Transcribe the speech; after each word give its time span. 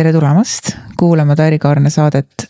tere 0.00 0.14
tulemast 0.16 0.70
kuulama 0.96 1.34
Tairi 1.36 1.58
Kaarna 1.60 1.90
saadet 1.92 2.46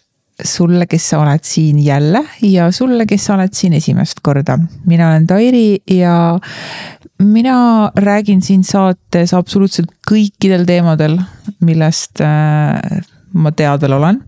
sulle, 0.46 0.86
kes 0.86 1.08
sa 1.10 1.18
oled 1.18 1.42
siin 1.42 1.80
jälle 1.82 2.20
ja 2.46 2.68
sulle, 2.70 3.06
kes 3.10 3.24
sa 3.26 3.34
oled 3.34 3.56
siin 3.58 3.72
esimest 3.74 4.20
korda. 4.22 4.58
mina 4.86 5.08
olen 5.08 5.26
Tairi 5.26 5.82
ja 5.90 6.38
mina 7.18 7.90
räägin 7.96 8.42
siin 8.42 8.62
saates 8.64 9.34
absoluutselt 9.34 9.90
kõikidel 10.10 10.62
teemadel, 10.66 11.18
millest 11.60 12.22
äh, 12.22 13.02
ma 13.32 13.52
teadvel 13.52 13.98
olen. 13.98 14.22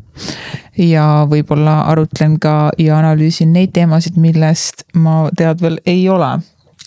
ja 0.79 1.07
võib-olla 1.31 1.79
arutlen 1.95 2.41
ka 2.41 2.73
ja 2.79 2.99
analüüsin 2.99 3.53
neid 3.53 3.71
teemasid, 3.73 4.19
millest 4.19 4.83
ma 4.95 5.29
teadvel 5.37 5.79
ei 5.87 6.09
ole. 6.09 6.41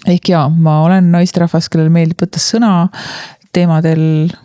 ehk 0.08 0.36
jaa, 0.36 0.50
ma 0.50 0.82
olen 0.84 1.14
naisterahvas, 1.16 1.70
kellele 1.70 1.96
meeldib 1.96 2.28
võtta 2.28 2.44
sõna 2.44 2.90
teemadel 3.56 4.36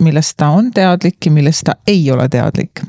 millest 0.00 0.36
ta 0.36 0.48
on 0.48 0.70
teadlik 0.74 1.26
ja 1.26 1.30
millest 1.32 1.64
ta 1.64 1.74
ei 1.86 2.10
ole 2.10 2.28
teadlik. 2.28 2.82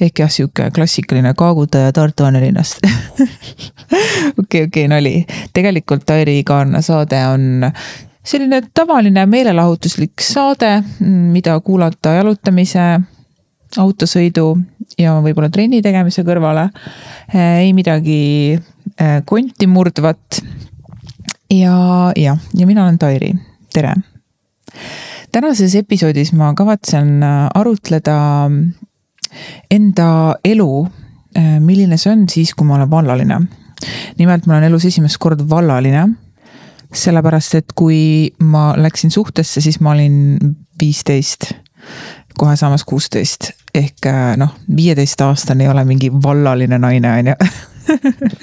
ehk 0.00 0.18
jah, 0.18 0.30
sihuke 0.30 0.70
klassikaline 0.74 1.34
kaagutaja 1.34 1.92
Tartu 1.92 2.24
Annelinnast. 2.24 2.80
okei, 4.40 4.64
okei, 4.64 4.88
nali. 4.88 5.26
tegelikult 5.52 6.04
Tairi 6.06 6.42
Kaarna 6.44 6.82
saade 6.82 7.26
on 7.26 7.70
selline 8.24 8.62
tavaline 8.74 9.26
meelelahutuslik 9.26 10.20
saade, 10.20 10.82
mida 11.06 11.60
kuulata 11.60 12.12
jalutamise, 12.18 13.00
autosõidu 13.78 14.50
ja 14.98 15.16
võib-olla 15.22 15.48
trenni 15.50 15.80
tegemise 15.82 16.22
kõrvale. 16.26 16.68
ei 17.34 17.72
midagi 17.72 18.58
äh, 19.00 19.22
konti 19.24 19.66
murdvat. 19.66 20.42
ja, 21.50 22.12
jah, 22.16 22.38
ja 22.54 22.66
mina 22.66 22.84
olen 22.84 22.98
Tairi, 22.98 23.32
tere 23.72 23.94
tänases 25.36 25.74
episoodis 25.76 26.32
ma 26.36 26.52
kavatsen 26.56 27.20
äh, 27.24 27.46
arutleda 27.54 28.18
enda 29.70 30.08
elu, 30.44 30.70
äh, 31.36 31.56
milline 31.60 31.98
see 32.00 32.12
on 32.12 32.24
siis, 32.32 32.54
kui 32.56 32.68
ma 32.68 32.78
olen 32.78 32.90
vallaline. 32.90 33.40
nimelt 34.18 34.46
ma 34.46 34.56
olen 34.56 34.70
elus 34.70 34.86
esimest 34.88 35.18
korda 35.20 35.44
vallaline. 35.48 36.08
sellepärast, 36.96 37.54
et 37.54 37.72
kui 37.76 38.32
ma 38.40 38.72
läksin 38.78 39.10
suhtesse, 39.10 39.60
siis 39.60 39.80
ma 39.80 39.90
olin 39.92 40.38
viisteist, 40.80 41.50
kohe 42.38 42.56
saamas 42.56 42.84
kuusteist 42.84 43.50
ehk 43.76 44.06
äh, 44.08 44.36
noh, 44.40 44.54
viieteistaastane 44.76 45.64
ei 45.64 45.70
ole 45.70 45.84
mingi 45.84 46.08
vallaline 46.12 46.78
naine, 46.78 47.12
on 47.18 47.26
ju 47.26 47.34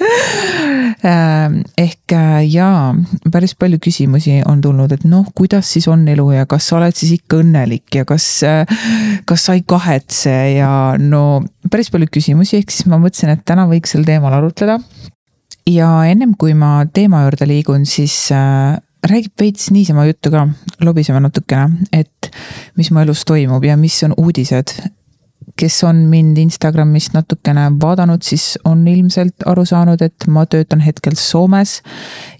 ehk 1.04 2.12
äh, 2.16 2.44
jaa, 2.48 2.94
päris 3.32 3.54
palju 3.58 3.78
küsimusi 3.82 4.38
on 4.48 4.60
tulnud, 4.64 4.92
et 4.94 5.04
noh, 5.08 5.26
kuidas 5.36 5.68
siis 5.74 5.88
on 5.92 6.06
elu 6.08 6.24
ja 6.32 6.46
kas 6.48 6.70
sa 6.70 6.78
oled 6.78 6.96
siis 6.96 7.16
ikka 7.18 7.42
õnnelik 7.42 7.98
ja 7.98 8.06
kas, 8.08 8.26
äh, 8.48 8.64
kas 9.28 9.44
sa 9.48 9.56
ei 9.56 9.64
kahetse 9.68 10.32
ja 10.54 10.70
no 11.00 11.42
päris 11.70 11.92
palju 11.92 12.08
küsimusi, 12.12 12.60
ehk 12.60 12.72
siis 12.72 12.88
ma 12.90 13.00
mõtlesin, 13.02 13.34
et 13.34 13.44
täna 13.46 13.68
võiks 13.70 13.94
sel 13.94 14.06
teemal 14.08 14.38
arutleda. 14.38 14.78
ja 15.68 15.90
ennem 16.08 16.34
kui 16.38 16.54
ma 16.54 16.84
teema 16.92 17.24
juurde 17.24 17.48
liigun, 17.48 17.86
siis 17.88 18.16
äh, 18.32 18.76
räägib 19.04 19.32
veits 19.40 19.70
niisama 19.74 20.06
juttu 20.08 20.32
ka, 20.32 20.46
lobiseme 20.84 21.20
natukene, 21.20 21.84
et 21.92 22.30
mis 22.78 22.90
mu 22.90 23.04
elus 23.04 23.24
toimub 23.28 23.64
ja 23.64 23.76
mis 23.76 24.00
on 24.06 24.16
uudised 24.16 24.76
kes 25.56 25.84
on 25.84 25.96
mind 26.10 26.38
Instagramist 26.42 27.14
natukene 27.14 27.68
vaadanud, 27.80 28.22
siis 28.22 28.58
on 28.64 28.82
ilmselt 28.88 29.46
aru 29.46 29.64
saanud, 29.68 30.02
et 30.02 30.26
ma 30.26 30.46
töötan 30.50 30.82
hetkel 30.82 31.14
Soomes. 31.18 31.80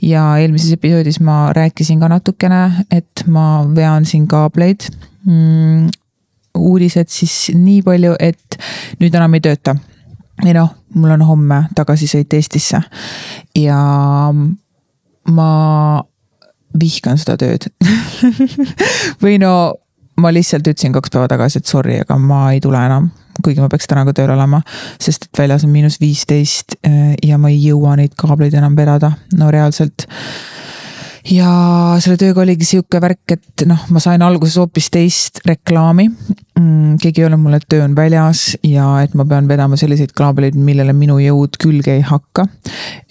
ja 0.03 0.25
eelmises 0.39 0.73
episoodis 0.73 1.21
ma 1.21 1.53
rääkisin 1.53 2.01
ka 2.01 2.09
natukene, 2.09 2.87
et 2.91 3.25
ma 3.27 3.65
vean 3.75 4.05
siin 4.05 4.27
kaableid 4.29 4.89
mm,. 5.27 5.89
uudised 6.59 7.09
siis 7.09 7.51
nii 7.55 7.83
palju, 7.83 8.17
et 8.19 8.59
nüüd 9.01 9.15
enam 9.15 9.35
ei 9.35 9.41
tööta. 9.41 9.77
või 10.43 10.57
noh, 10.57 10.75
mul 10.95 11.15
on 11.15 11.23
homme 11.23 11.63
tagasisõit 11.75 12.35
Eestisse 12.35 12.83
ja 13.55 13.79
ma 15.31 15.51
vihkan 16.81 17.19
seda 17.19 17.37
tööd 17.39 17.71
või 19.23 19.39
no 19.39 19.55
ma 20.21 20.33
lihtsalt 20.35 20.67
ütlesin 20.67 20.95
kaks 20.95 21.13
päeva 21.15 21.29
tagasi, 21.31 21.61
et 21.61 21.71
sorry, 21.71 22.01
aga 22.05 22.19
ma 22.19 22.47
ei 22.55 22.63
tule 22.65 22.81
enam. 22.81 23.11
kuigi 23.45 23.59
ma 23.59 23.67
peaks 23.69 23.89
täna 23.91 24.05
ka 24.07 24.13
tööl 24.15 24.31
olema, 24.31 24.61
sest 25.03 25.27
et 25.27 25.39
väljas 25.39 25.65
on 25.67 25.73
miinus 25.75 25.99
viisteist 26.01 26.77
eh, 26.87 27.17
ja 27.27 27.39
ma 27.39 27.51
ei 27.51 27.59
jõua 27.65 27.97
neid 27.99 28.15
kaableid 28.17 28.55
enam 28.55 28.77
vedada, 28.79 29.11
no 29.35 29.51
reaalselt 29.51 30.07
ja 31.33 31.49
selle 32.03 32.19
tööga 32.21 32.43
oligi 32.45 32.67
sihuke 32.69 33.01
värk, 33.03 33.37
et 33.37 33.65
noh, 33.69 33.81
ma 33.95 34.03
sain 34.03 34.23
alguses 34.25 34.59
hoopis 34.61 34.91
teist 34.93 35.41
reklaami 35.49 36.09
mm,. 36.11 36.97
keegi 37.03 37.23
ei 37.23 37.27
öelnud 37.27 37.43
mulle, 37.43 37.61
et 37.63 37.69
töö 37.71 37.85
on 37.87 37.97
väljas 37.97 38.45
ja 38.67 38.87
et 39.05 39.15
ma 39.17 39.27
pean 39.29 39.49
vedama 39.49 39.79
selliseid 39.81 40.13
kaableid, 40.17 40.57
millele 40.57 40.95
minu 40.97 41.17
jõud 41.23 41.57
külge 41.61 41.97
ei 41.97 42.05
hakka. 42.05 42.47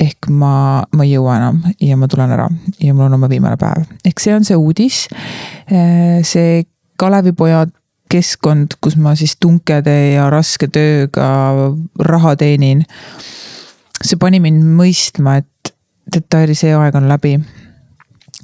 ehk 0.02 0.30
ma, 0.30 0.84
ma 0.94 1.08
ei 1.08 1.16
jõua 1.16 1.40
enam 1.42 1.64
ja 1.82 1.98
ma 1.98 2.10
tulen 2.12 2.36
ära 2.36 2.48
ja 2.80 2.94
mul 2.94 3.08
on 3.10 3.18
oma 3.18 3.32
viimane 3.32 3.58
päev, 3.60 3.88
ehk 4.06 4.22
see 4.22 4.36
on 4.36 4.46
see 4.48 4.60
uudis. 4.60 5.08
Eh, 5.68 6.22
see 6.28 6.64
Kalevipojad 7.04 7.74
keskkond, 8.14 8.78
kus 8.82 8.96
ma 8.96 9.12
siis 9.20 9.36
tunkede 9.42 9.96
ja 10.14 10.30
raske 10.32 10.70
tööga 10.72 11.28
raha 12.00 12.36
teenin. 12.40 12.86
see 14.04 14.20
pani 14.20 14.40
mind 14.44 14.64
mõistma, 14.78 15.38
et 15.40 15.74
detaili 16.14 16.56
see 16.56 16.72
aeg 16.76 16.96
on 16.96 17.10
läbi. 17.12 17.34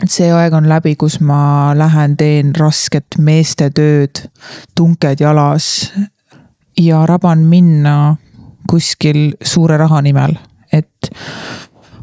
et 0.03 0.11
see 0.11 0.31
aeg 0.31 0.53
on 0.53 0.67
läbi, 0.69 0.95
kus 0.95 1.19
ma 1.21 1.73
lähen, 1.75 2.17
teen 2.17 2.51
rasket 2.55 3.19
meestetööd, 3.19 4.25
tunked 4.75 5.19
jalas 5.19 5.91
ja 6.79 7.05
raban 7.05 7.45
minna 7.47 8.15
kuskil 8.69 9.35
suure 9.43 9.77
raha 9.77 10.01
nimel, 10.01 10.35
et 10.71 11.11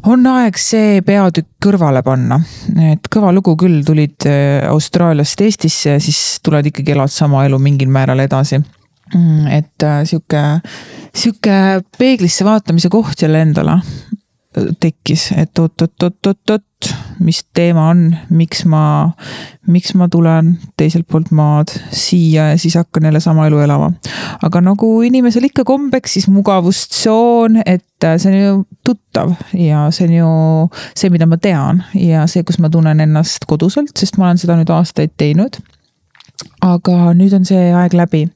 on 0.05 0.27
aeg 0.31 0.57
see 0.61 1.01
peatükk 1.05 1.47
kõrvale 1.63 2.03
panna, 2.05 2.39
et 2.91 3.09
kõva 3.13 3.31
lugu 3.35 3.55
küll, 3.59 3.81
tulid 3.85 4.27
äh, 4.29 4.67
Austraaliast 4.69 5.41
Eestisse 5.41 5.95
ja 5.95 6.03
siis 6.03 6.39
tuled 6.43 6.69
ikkagi 6.69 6.93
elad 6.95 7.13
sama 7.13 7.45
elu 7.47 7.59
mingil 7.61 7.89
määral 7.91 8.21
edasi. 8.23 8.61
Mm, 9.15 9.47
et 9.55 9.87
äh, 9.87 10.01
sihuke, 10.07 10.43
sihuke 11.15 11.57
peeglisse 11.97 12.45
vaatamise 12.45 12.91
koht 12.91 13.21
jälle 13.23 13.41
endale 13.41 13.79
tekkis, 14.79 15.31
et 15.37 15.59
oot-oot-oot-oot-oot, 15.59 16.89
mis 17.23 17.39
teema 17.55 17.87
on, 17.91 18.01
miks 18.29 18.63
ma, 18.69 18.81
miks 19.67 19.93
ma 19.97 20.07
tulen 20.11 20.53
teiselt 20.77 21.07
poolt 21.09 21.31
maad 21.35 21.71
siia 21.91 22.51
ja 22.51 22.57
siis 22.61 22.77
hakkan 22.77 23.07
jälle 23.09 23.19
sama 23.23 23.47
elu 23.47 23.59
elama. 23.65 23.91
aga 24.43 24.61
nagu 24.61 24.89
inimesel 25.01 25.47
ikka 25.49 25.63
kombeks, 25.67 26.13
siis 26.13 26.27
mugavustsoon, 26.27 27.61
et 27.65 28.07
see 28.17 28.31
on 28.31 28.37
ju 28.37 28.63
tuttav 28.85 29.33
ja 29.53 29.87
see 29.91 30.07
on 30.07 30.13
ju 30.13 30.31
see, 30.93 31.09
mida 31.13 31.25
ma 31.25 31.37
tean 31.41 31.83
ja 31.93 32.27
see, 32.27 32.43
kus 32.43 32.59
ma 32.59 32.69
tunnen 32.69 33.01
ennast 33.03 33.47
koduselt, 33.49 33.95
sest 33.97 34.17
ma 34.17 34.29
olen 34.29 34.41
seda 34.41 34.59
nüüd 34.59 34.73
aastaid 34.73 35.15
teinud. 35.17 35.57
aga 36.61 37.13
nüüd 37.17 37.33
on 37.33 37.45
see 37.45 37.71
aeg 37.73 37.97
läbi 37.97 38.27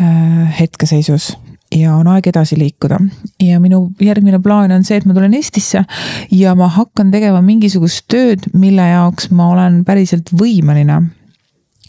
äh, 0.00 0.60
hetkeseisus 0.60 1.34
ja 1.74 1.96
on 1.96 2.08
aeg 2.08 2.26
edasi 2.30 2.58
liikuda. 2.58 2.98
ja 3.42 3.60
minu 3.60 3.90
järgmine 4.00 4.40
plaan 4.42 4.72
on 4.72 4.84
see, 4.84 4.98
et 4.98 5.06
ma 5.08 5.16
tulen 5.16 5.34
Eestisse 5.36 5.84
ja 6.32 6.54
ma 6.58 6.68
hakkan 6.72 7.12
tegema 7.12 7.42
mingisugust 7.44 8.06
tööd, 8.08 8.48
mille 8.54 8.88
jaoks 8.88 9.30
ma 9.30 9.50
olen 9.52 9.82
päriselt 9.84 10.32
võimeline. 10.32 11.00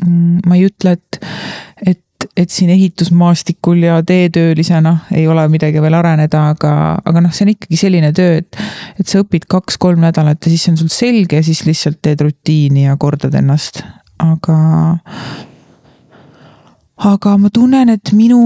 Mm, 0.05 0.39
ma 0.47 0.55
ei 0.55 0.67
ütle, 0.69 0.95
et, 0.95 1.19
et, 1.85 2.27
et 2.37 2.51
siin 2.51 2.71
ehitusmaastikul 2.71 3.83
ja 3.83 3.99
teetöölisena 4.03 4.95
ei 5.15 5.27
ole 5.27 5.43
midagi 5.51 5.81
veel 5.83 5.97
areneda, 5.99 6.45
aga, 6.53 6.73
aga 7.03 7.23
noh, 7.23 7.33
see 7.35 7.47
on 7.47 7.53
ikkagi 7.55 7.79
selline 7.79 8.13
töö, 8.15 8.39
et, 8.39 8.59
et 8.99 9.07
sa 9.07 9.23
õpid 9.23 9.47
kaks-kolm 9.51 10.03
nädalat 10.03 10.39
ja 10.43 10.53
siis 10.53 10.67
on 10.71 10.79
sul 10.79 10.91
selge 10.93 11.41
ja 11.41 11.45
siis 11.45 11.65
lihtsalt 11.67 11.99
teed 12.03 12.23
rutiini 12.23 12.87
ja 12.87 12.95
kordad 12.99 13.35
ennast. 13.39 13.83
aga 14.19 14.55
aga 16.99 17.37
ma 17.39 17.49
tunnen, 17.53 17.89
et 17.93 18.11
minu 18.15 18.39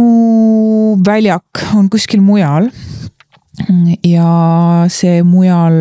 väljak 1.05 1.63
on 1.77 1.89
kuskil 1.91 2.21
mujal. 2.21 2.69
ja 4.03 4.29
see 4.89 5.21
mujal, 5.25 5.75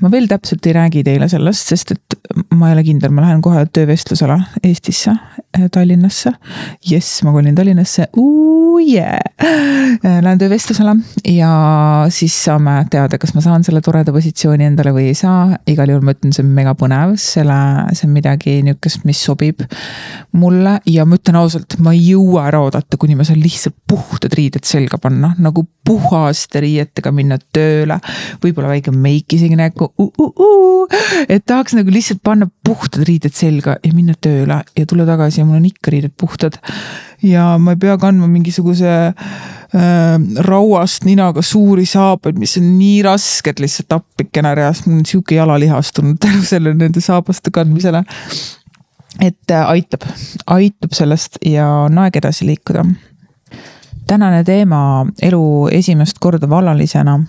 ma 0.00 0.10
veel 0.12 0.28
täpselt 0.30 0.66
ei 0.66 0.76
räägi 0.76 1.02
teile 1.06 1.28
sellest, 1.30 1.72
sest 1.72 1.94
et 1.96 2.18
ma 2.54 2.70
ei 2.70 2.76
ole 2.76 2.84
kindel, 2.86 3.12
ma 3.14 3.26
lähen 3.26 3.42
kohe 3.44 3.64
töövestlusele 3.66 4.38
Eestisse, 4.62 5.16
Tallinnasse. 5.72 6.32
jess, 6.90 7.22
ma 7.24 7.32
kolin 7.32 7.54
Tallinnasse, 7.54 8.08
yeah. 8.86 9.18
Lähen 10.22 10.38
töövestlusele 10.38 10.96
ja 11.24 11.50
siis 12.12 12.34
saame 12.44 12.74
teada, 12.90 13.18
kas 13.18 13.32
ma 13.34 13.40
saan 13.42 13.64
selle 13.64 13.80
toreda 13.84 14.12
positsiooni 14.14 14.66
endale 14.68 14.92
või 14.94 15.08
ei 15.10 15.16
saa. 15.18 15.56
igal 15.66 15.88
juhul 15.88 16.04
ma 16.04 16.14
ütlen, 16.14 16.34
see 16.36 16.44
on 16.44 16.52
mega 16.54 16.74
põnev, 16.78 17.16
selle, 17.22 17.58
see 17.96 18.08
on 18.08 18.14
midagi 18.14 18.58
nihukest, 18.66 19.06
mis 19.08 19.22
sobib 19.24 19.64
mulle 20.38 20.78
ja 20.86 21.06
ma 21.08 21.18
ütlen 21.18 21.40
ausalt, 21.40 21.78
ma 21.82 21.94
ei 21.96 22.04
jõua 22.10 22.44
ära 22.50 22.60
oodata, 22.66 23.00
kuni 23.00 23.16
ma 23.18 23.26
saan 23.26 23.40
lihtsalt 23.42 23.76
puhtad 23.88 24.34
riided 24.36 24.68
selga 24.68 25.00
panna, 25.02 25.32
nagu 25.40 25.64
puhaste 25.88 26.60
riietega 26.62 27.12
minna 27.14 27.38
tööle. 27.54 27.96
võib-olla 28.42 28.74
väike 28.74 28.92
meik 28.92 29.32
isegi 29.32 29.56
näkku 29.56 29.88
uh,, 29.88 30.12
uh, 30.20 30.32
uh. 30.44 31.00
et 31.28 31.46
tahaks 31.48 31.74
nagu 31.78 31.92
lihtsalt 31.92 32.20
panna 32.22 32.50
puhtad 32.64 33.06
riided 33.08 33.34
selga 33.34 33.78
ja 33.82 33.92
minna 33.94 34.14
tööle 34.20 34.60
ja 34.76 34.86
tulla 34.86 35.06
tagasi 35.08 35.37
ja 35.38 35.46
mul 35.46 35.60
on 35.60 35.68
ikka 35.68 35.92
riided 35.94 36.14
puhtad. 36.20 36.58
ja 37.22 37.56
ma 37.58 37.74
ei 37.74 37.80
pea 37.80 37.96
kandma 37.98 38.28
mingisuguse 38.30 38.90
äh, 39.08 39.14
rauast 40.46 41.04
ninaga 41.04 41.42
suuri 41.42 41.86
saapaid, 41.86 42.38
mis 42.38 42.56
on 42.60 42.70
nii 42.78 43.02
rasked 43.06 43.62
lihtsalt 43.62 43.96
appikene 43.96 44.54
reas, 44.54 44.84
mul 44.86 45.00
on 45.00 45.06
sihuke 45.06 45.38
jalalihastunud 45.38 46.20
tänu 46.22 46.44
sellele 46.46 46.78
nende 46.78 47.02
saabaste 47.04 47.50
kandmisele. 47.54 48.04
et 49.20 49.50
äh, 49.50 49.68
aitab, 49.68 50.06
aitab 50.46 50.92
sellest 50.92 51.38
ja 51.44 51.68
on 51.88 51.98
aeg 51.98 52.16
edasi 52.16 52.46
liikuda. 52.46 52.84
tänane 54.06 54.44
teema 54.44 55.06
elu 55.22 55.68
esimest 55.72 56.18
korda 56.20 56.50
vallalisena 56.50 57.20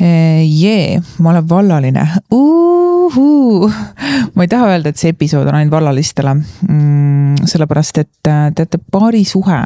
jee, 0.00 1.02
ma 1.18 1.30
olen 1.30 1.48
vallaline. 1.48 2.08
ma 4.34 4.42
ei 4.42 4.48
taha 4.48 4.72
öelda, 4.74 4.90
et 4.90 5.00
see 5.00 5.12
episood 5.14 5.46
on 5.48 5.56
ainult 5.56 5.72
vallalistele 5.72 6.34
mm,. 6.34 7.46
sellepärast, 7.46 8.02
et 8.02 8.30
äh, 8.30 8.48
teate, 8.56 8.80
paari 8.92 9.24
suhe, 9.24 9.60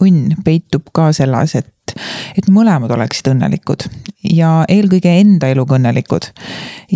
õnn 0.00 0.40
peitub 0.44 0.88
ka 0.96 1.10
selles, 1.14 1.54
et, 1.60 1.94
et 2.38 2.48
mõlemad 2.50 2.90
oleksid 2.96 3.30
õnnelikud 3.34 3.86
ja 4.32 4.64
eelkõige 4.68 5.12
enda 5.20 5.50
eluga 5.52 5.76
õnnelikud. 5.78 6.30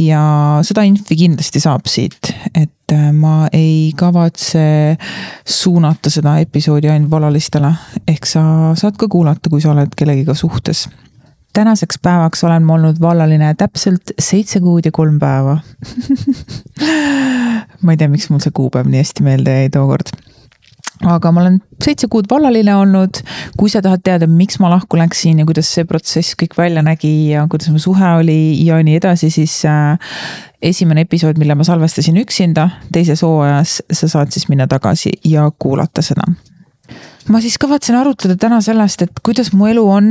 ja 0.00 0.24
seda 0.66 0.86
infi 0.88 1.18
kindlasti 1.20 1.62
saab 1.62 1.86
siit, 1.90 2.32
et 2.54 2.96
äh, 2.96 3.10
ma 3.12 3.46
ei 3.52 3.92
kavatse 3.96 4.96
suunata 5.44 6.10
seda 6.10 6.38
episoodi 6.42 6.90
ainult 6.90 7.12
vallalistele. 7.12 7.74
ehk 8.08 8.26
sa 8.26 8.44
saad 8.74 8.98
ka 8.98 9.08
kuulata, 9.08 9.52
kui 9.52 9.60
sa 9.60 9.76
oled 9.76 9.94
kellegiga 9.96 10.34
suhtes 10.34 10.88
tänaseks 11.54 11.98
päevaks 12.02 12.44
olen 12.44 12.62
ma 12.62 12.74
olnud 12.74 13.00
vallaline 13.00 13.54
täpselt 13.58 14.14
seitse 14.18 14.60
kuud 14.60 14.86
ja 14.86 14.92
kolm 14.92 15.18
päeva 15.22 15.58
ma 17.84 17.94
ei 17.94 18.00
tea, 18.00 18.10
miks 18.10 18.30
mul 18.30 18.42
see 18.42 18.54
kuupäev 18.54 18.88
nii 18.90 19.02
hästi 19.02 19.26
meelde 19.26 19.56
jäi 19.58 19.70
tookord. 19.72 20.14
aga 21.04 21.32
ma 21.32 21.42
olen 21.44 21.58
seitse 21.84 22.08
kuud 22.10 22.30
vallaline 22.30 22.74
olnud. 22.76 23.20
kui 23.56 23.70
sa 23.70 23.82
tahad 23.82 24.02
teada, 24.04 24.26
miks 24.26 24.58
ma 24.62 24.70
lahku 24.72 24.98
läksin 24.98 25.42
ja 25.42 25.48
kuidas 25.48 25.70
see 25.74 25.84
protsess 25.88 26.38
kõik 26.40 26.56
välja 26.58 26.82
nägi 26.82 27.14
ja 27.30 27.46
kuidas 27.50 27.70
mu 27.70 27.82
suhe 27.82 28.14
oli 28.20 28.38
ja 28.66 28.80
nii 28.82 28.96
edasi, 29.02 29.30
siis 29.30 29.60
äh, 29.68 29.98
esimene 30.62 31.06
episood, 31.06 31.38
mille 31.38 31.54
ma 31.54 31.66
salvestasin 31.66 32.18
üksinda 32.22 32.68
teises 32.92 33.22
hooajas, 33.22 33.82
sa 33.92 34.10
saad 34.10 34.34
siis 34.34 34.48
minna 34.48 34.66
tagasi 34.70 35.12
ja 35.28 35.50
kuulata 35.58 36.02
seda 36.02 36.26
ma 37.32 37.40
siis 37.40 37.56
kavatsen 37.60 37.96
arutleda 37.96 38.36
täna 38.40 38.58
sellest, 38.64 39.04
et 39.06 39.22
kuidas 39.24 39.52
mu 39.56 39.68
elu 39.70 39.84
on 39.88 40.08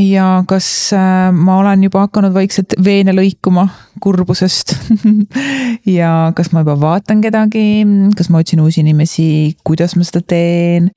ja 0.00 0.42
kas 0.48 0.68
äh, 0.96 1.28
ma 1.36 1.58
olen 1.60 1.84
juba 1.84 2.06
hakanud 2.06 2.34
vaikselt 2.34 2.76
veene 2.84 3.12
lõikuma 3.16 3.66
kurbusest 4.00 4.74
ja 5.98 6.30
kas 6.36 6.52
ma 6.54 6.64
juba 6.64 6.78
vaatan 6.80 7.20
kedagi, 7.24 7.84
kas 8.16 8.32
ma 8.32 8.40
otsin 8.40 8.62
uusi 8.64 8.80
inimesi, 8.84 9.28
kuidas 9.66 9.96
ma 9.98 10.06
seda 10.06 10.24
teen. 10.24 10.90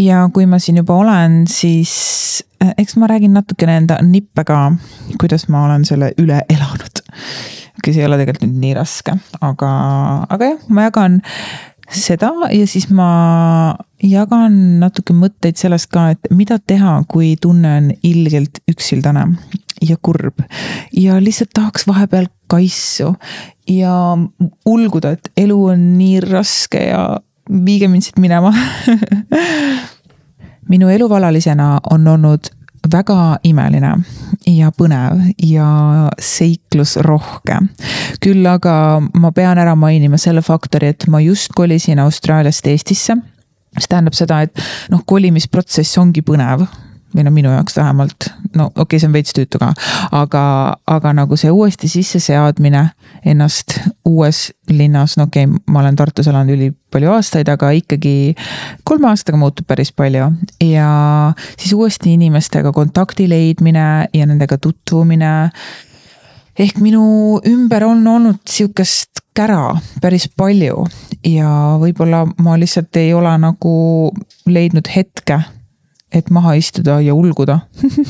ja 0.00 0.26
kui 0.32 0.46
ma 0.48 0.60
siin 0.60 0.80
juba 0.82 0.98
olen, 1.00 1.42
siis 1.48 2.44
äh, 2.62 2.74
eks 2.78 2.98
ma 3.00 3.08
räägin 3.10 3.34
natukene 3.36 3.80
enda 3.82 4.00
nippe 4.04 4.44
ka, 4.44 4.66
kuidas 5.20 5.48
ma 5.48 5.64
olen 5.68 5.88
selle 5.88 6.12
üle 6.20 6.44
elanud. 6.48 7.04
kes 7.80 7.96
ei 7.96 8.04
ole 8.04 8.20
tegelikult 8.20 8.44
nüüd 8.44 8.60
nii 8.60 8.76
raske, 8.76 9.16
aga, 9.40 9.68
aga 10.28 10.52
jah, 10.52 10.64
ma 10.68 10.90
jagan 10.90 11.22
seda 11.94 12.30
ja 12.52 12.66
siis 12.70 12.88
ma 12.94 13.76
jagan 14.02 14.54
natuke 14.80 15.14
mõtteid 15.16 15.58
sellest 15.60 15.90
ka, 15.92 16.10
et 16.14 16.30
mida 16.34 16.58
teha, 16.58 17.00
kui 17.10 17.34
tunne 17.40 17.72
on 17.80 17.90
ilgelt 18.06 18.62
üksildane 18.70 19.26
ja 19.82 19.96
kurb. 20.02 20.42
Ja 20.96 21.18
lihtsalt 21.22 21.52
tahaks 21.56 21.86
vahepeal 21.88 22.28
kaisu 22.50 23.14
ja 23.68 23.94
ulguda, 24.66 25.14
et 25.16 25.30
elu 25.40 25.58
on 25.74 25.84
nii 25.98 26.20
raske 26.26 26.84
ja 26.90 27.04
viige 27.50 27.88
mind 27.88 28.06
siit 28.06 28.20
minema. 28.22 28.52
Minu 30.70 30.90
elu 30.92 31.08
vallalisena 31.10 31.80
on 31.90 32.06
olnud 32.08 32.52
väga 32.92 33.38
imeline 33.46 33.92
ja 34.46 34.70
põnev 34.76 35.20
ja 35.46 36.10
seiklusrohke. 36.18 37.58
küll 38.20 38.46
aga 38.46 39.00
ma 39.14 39.32
pean 39.32 39.58
ära 39.58 39.74
mainima 39.76 40.18
selle 40.18 40.42
faktori, 40.42 40.92
et 40.94 41.06
ma 41.08 41.20
just 41.20 41.54
kolisin 41.56 41.98
Austraaliast 41.98 42.66
Eestisse. 42.66 43.16
mis 43.74 43.88
tähendab 43.88 44.14
seda, 44.14 44.42
et 44.42 44.62
noh, 44.90 45.02
kolimisprotsess 45.06 45.98
ongi 45.98 46.22
põnev 46.22 46.66
või 47.14 47.24
no 47.26 47.30
minu 47.34 47.50
jaoks 47.50 47.76
vähemalt, 47.76 48.30
no 48.54 48.66
okei 48.70 48.82
okay,, 48.82 48.98
see 48.98 49.08
on 49.08 49.14
veits 49.14 49.34
tüütu 49.34 49.58
ka, 49.58 49.72
aga, 50.14 50.42
aga 50.86 51.12
nagu 51.12 51.36
see 51.38 51.50
uuesti 51.50 51.88
sisseseadmine 51.90 52.84
ennast 53.26 53.76
uues 54.08 54.50
linnas, 54.70 55.16
no 55.18 55.26
okei 55.28 55.44
okay,, 55.44 55.62
ma 55.68 55.82
olen 55.82 55.96
Tartus 55.96 56.28
elanud 56.30 56.54
ülipalju 56.56 57.12
aastaid, 57.12 57.48
aga 57.52 57.70
ikkagi 57.76 58.34
kolme 58.84 59.10
aastaga 59.10 59.38
muutub 59.40 59.68
päris 59.68 59.92
palju. 59.92 60.30
Ja 60.64 60.88
siis 61.56 61.74
uuesti 61.76 62.14
inimestega 62.16 62.72
kontakti 62.72 63.28
leidmine 63.28 64.08
ja 64.14 64.26
nendega 64.26 64.58
tutvumine. 64.58 65.50
Ehk 66.60 66.80
minu 66.82 67.40
ümber 67.46 67.86
on 67.86 68.06
olnud 68.06 68.40
sihukest 68.48 69.22
kära 69.36 69.76
päris 70.02 70.26
palju 70.36 70.84
ja 71.24 71.50
võib-olla 71.80 72.24
ma 72.42 72.58
lihtsalt 72.60 72.96
ei 73.00 73.14
ole 73.14 73.32
nagu 73.40 73.72
leidnud 74.50 74.90
hetke 74.96 75.38
et 76.12 76.30
maha 76.30 76.56
istuda 76.58 76.98
ja 77.04 77.14
ulguda. 77.14 77.60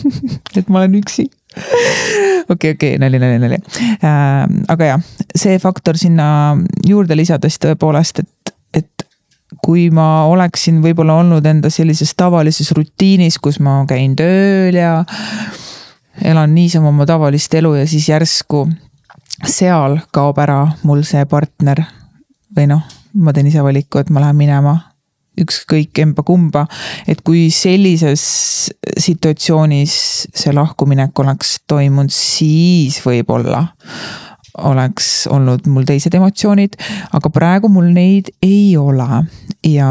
Et 0.57 0.69
ma 0.69 0.81
olen 0.81 0.97
üksi 1.03 1.29
okei, 2.53 2.75
okei, 2.75 2.99
nali, 2.99 3.19
nali, 3.19 3.39
nali 3.43 3.59
äh,. 3.59 4.45
aga 4.69 4.85
jah, 4.93 5.07
see 5.35 5.59
faktor 5.59 5.99
sinna 5.99 6.57
juurde 6.87 7.17
lisades 7.19 7.59
tõepoolest, 7.63 8.23
et, 8.23 8.55
et 8.75 9.07
kui 9.65 9.89
ma 9.95 10.27
oleksin 10.31 10.79
võib-olla 10.85 11.19
olnud 11.21 11.47
enda 11.47 11.71
sellises 11.71 12.15
tavalises 12.15 12.71
rutiinis, 12.77 13.41
kus 13.43 13.59
ma 13.61 13.81
käin 13.89 14.15
tööl 14.19 14.79
ja 14.79 15.01
elan 16.23 16.55
niisama 16.55 16.93
oma 16.93 17.07
tavalist 17.09 17.55
elu 17.55 17.75
ja 17.81 17.89
siis 17.89 18.09
järsku 18.09 18.67
seal 19.47 19.99
kaob 20.13 20.39
ära 20.43 20.63
mul 20.85 21.03
see 21.09 21.25
partner 21.27 21.83
või 22.57 22.69
noh, 22.71 22.85
ma 23.15 23.33
teen 23.35 23.49
ise 23.51 23.63
valiku, 23.65 24.03
et 24.03 24.11
ma 24.11 24.23
lähen 24.23 24.39
minema 24.39 24.77
ükskõik 25.41 25.99
emba-kumba. 26.03 26.67
et 27.09 27.21
kui 27.27 27.49
sellises 27.55 28.25
situatsioonis 28.99 29.95
see 30.35 30.53
lahkuminek 30.55 31.19
oleks 31.19 31.59
toimunud, 31.71 32.13
siis 32.15 33.01
võib-olla 33.05 33.67
oleks 34.59 35.29
olnud 35.31 35.67
mul 35.71 35.87
teised 35.89 36.15
emotsioonid, 36.17 36.77
aga 37.17 37.31
praegu 37.33 37.71
mul 37.73 37.91
neid 37.95 38.33
ei 38.43 38.77
ole. 38.77 39.25
ja 39.67 39.87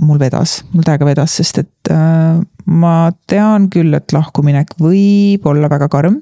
mul 0.00 0.18
vedas, 0.18 0.62
mul 0.72 0.84
täiega 0.86 1.04
vedas, 1.04 1.34
sest 1.36 1.58
et 1.60 1.90
äh, 1.92 2.40
ma 2.72 3.10
tean 3.28 3.68
küll, 3.72 3.92
et 3.94 4.14
lahkuminek 4.14 4.72
võib 4.80 5.44
olla 5.46 5.68
väga 5.72 5.88
karm. 5.92 6.20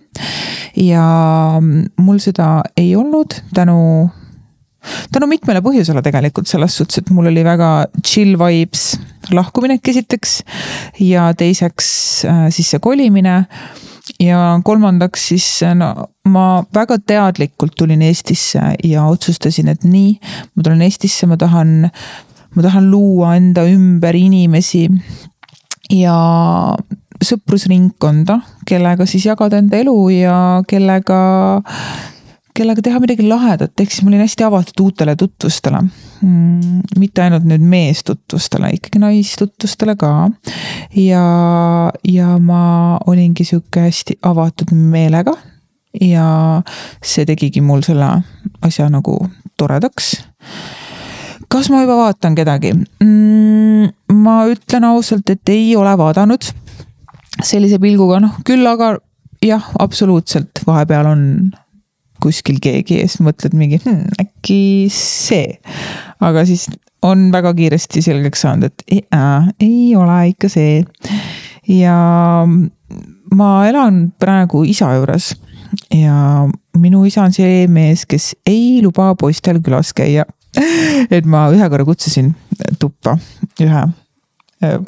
ja 0.76 1.04
mul 1.61 2.18
seda 2.23 2.61
ei 2.76 2.94
olnud 2.97 3.38
tänu 3.54 4.11
tänu 5.12 5.28
mitmele 5.30 5.62
põhjusele 5.64 6.02
tegelikult 6.04 6.49
selles 6.50 6.76
suhtes, 6.76 7.02
et 7.02 7.10
mul 7.14 7.30
oli 7.30 7.44
väga 7.46 7.70
chill 8.02 8.38
vibes 8.40 8.94
lahkuminek 9.34 9.88
esiteks 9.92 10.40
ja 11.04 11.30
teiseks 11.37 11.90
äh, 12.28 12.46
siis 12.54 12.72
see 12.75 12.82
kolimine. 12.82 13.44
ja 14.20 14.60
kolmandaks 14.64 15.28
siis 15.30 15.46
no 15.75 15.92
ma 16.28 16.62
väga 16.75 16.99
teadlikult 17.06 17.76
tulin 17.78 18.02
Eestisse 18.02 18.60
ja 18.84 19.04
otsustasin, 19.08 19.68
et 19.72 19.84
nii, 19.84 20.16
ma 20.54 20.64
tulen 20.64 20.82
Eestisse, 20.82 21.28
ma 21.30 21.38
tahan, 21.40 21.90
ma 22.54 22.62
tahan 22.62 22.90
luua 22.90 23.37
enda 23.38 23.64
ümber 23.68 24.16
inimesi 24.16 24.88
ja 25.94 26.16
sõprusringkonda, 27.20 28.38
kellega 28.68 29.06
siis 29.08 29.26
jagada 29.28 29.60
enda 29.60 29.80
elu 29.80 29.96
ja 30.14 30.37
kellega 30.68 31.20
kellega 32.57 32.83
teha 32.85 33.00
midagi 33.02 33.26
lahedat, 33.28 33.73
ehk 33.80 33.92
siis 33.92 34.04
ma 34.04 34.11
olin 34.12 34.25
hästi 34.25 34.47
avatud 34.47 34.83
uutele 34.85 35.14
tutvustele 35.19 35.80
mm,. 35.83 36.80
mitte 36.99 37.23
ainult 37.25 37.47
nüüd 37.49 37.64
meestutvustele, 37.73 38.73
ikkagi 38.78 39.02
naistutvustele 39.02 39.97
ka. 40.00 40.12
ja, 40.97 41.25
ja 42.04 42.33
ma 42.38 42.62
olingi 43.07 43.47
sihuke 43.49 43.87
hästi 43.87 44.19
avatud 44.23 44.75
meelega. 44.75 45.37
ja 46.00 46.26
see 47.02 47.26
tegigi 47.26 47.61
mul 47.61 47.83
selle 47.87 48.11
asja 48.62 48.88
nagu 48.90 49.16
toredaks. 49.59 50.12
kas 51.49 51.71
ma 51.71 51.85
juba 51.85 51.99
vaatan 52.04 52.38
kedagi 52.38 52.75
mm,? 52.75 53.92
ma 54.14 54.42
ütlen 54.50 54.85
ausalt, 54.90 55.30
et 55.30 55.54
ei 55.54 55.76
ole 55.76 55.95
vaadanud 55.99 56.50
sellise 57.45 57.78
pilguga, 57.80 58.21
noh 58.21 58.42
küll 58.45 58.66
aga 58.66 58.97
jah, 59.45 59.71
absoluutselt 59.78 60.64
vahepeal 60.66 61.07
on 61.14 61.26
kuskil 62.22 62.60
keegi 62.62 63.00
ja 63.00 63.08
siis 63.08 63.24
mõtled 63.24 63.56
mingi 63.58 63.80
hmm, 63.82 64.06
äkki 64.22 64.88
see. 64.94 65.58
aga 66.20 66.44
siis 66.48 66.68
on 67.06 67.30
väga 67.32 67.54
kiiresti 67.56 68.02
selgeks 68.04 68.44
saanud, 68.44 68.70
et 68.70 69.12
äh, 69.16 69.50
ei 69.60 69.94
ole 69.96 70.18
ikka 70.32 70.50
see. 70.52 70.82
ja 71.68 71.96
ma 73.34 73.50
elan 73.68 74.10
praegu 74.18 74.64
isa 74.68 74.92
juures 74.98 75.32
ja 75.94 76.48
minu 76.78 77.04
isa 77.06 77.24
on 77.24 77.34
see 77.34 77.66
mees, 77.70 78.04
kes 78.06 78.34
ei 78.46 78.80
luba 78.82 79.12
poistel 79.18 79.60
külas 79.64 79.94
käia 79.96 80.26
et 81.16 81.26
ma 81.26 81.46
ühe 81.54 81.70
korra 81.70 81.86
kutsusin 81.86 82.32
tuppa 82.82 83.16
ühe 83.62 83.84
äh, 84.64 84.80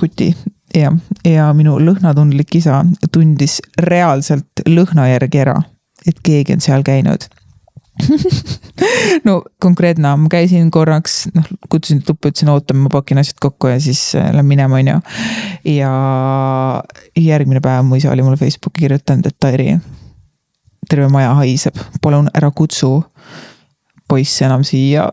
kuti 0.00 0.32
ja, 0.74 0.92
ja 1.24 1.50
minu 1.56 1.76
lõhnatundlik 1.82 2.56
isa 2.58 2.82
tundis 3.12 3.60
reaalselt 3.78 4.64
lõhna 4.68 5.08
järgi 5.12 5.42
ära, 5.44 5.58
et 6.06 6.18
keegi 6.24 6.56
on 6.56 6.60
seal 6.64 6.82
käinud. 6.86 7.28
No 9.24 9.42
konkreetne, 9.60 10.14
ma 10.16 10.28
käisin 10.32 10.70
korraks, 10.72 11.26
noh, 11.36 11.46
kutsusin 11.70 12.00
tuppa, 12.02 12.30
ütlesin 12.32 12.50
ootame, 12.52 12.86
ma 12.86 12.92
pakin 12.92 13.20
asjad 13.20 13.38
kokku 13.42 13.68
ja 13.68 13.80
siis 13.80 14.00
äh, 14.18 14.30
lähen 14.32 14.48
minema, 14.48 14.80
on 14.80 14.88
ju. 14.88 15.00
ja 15.76 15.92
järgmine 17.18 17.60
päev 17.60 17.84
mu 17.86 17.94
isa 18.00 18.10
oli 18.10 18.24
mulle 18.24 18.36
Facebooki 18.40 18.80
kirjutanud, 18.86 19.26
et 19.28 19.36
Tairi, 19.40 19.76
terve 20.88 21.08
maja 21.12 21.34
haiseb, 21.38 21.76
palun 22.02 22.30
ära 22.34 22.50
kutsu 22.50 23.04
poissi 24.08 24.44
enam 24.48 24.64
siia. 24.64 25.10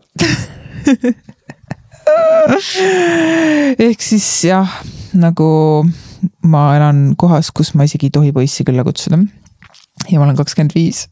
Ehk 3.86 4.02
siis 4.02 4.26
jah, 4.48 4.80
nagu 5.14 5.84
ma 6.42 6.64
elan 6.76 7.14
kohas, 7.20 7.52
kus 7.54 7.74
ma 7.74 7.86
isegi 7.86 8.08
ei 8.08 8.16
tohi 8.16 8.32
poissi 8.34 8.64
külla 8.66 8.84
kutsuda 8.84 9.20
ja 10.08 10.18
ma 10.18 10.26
olen 10.26 10.38
kakskümmend 10.38 10.74
viis. 10.74 11.04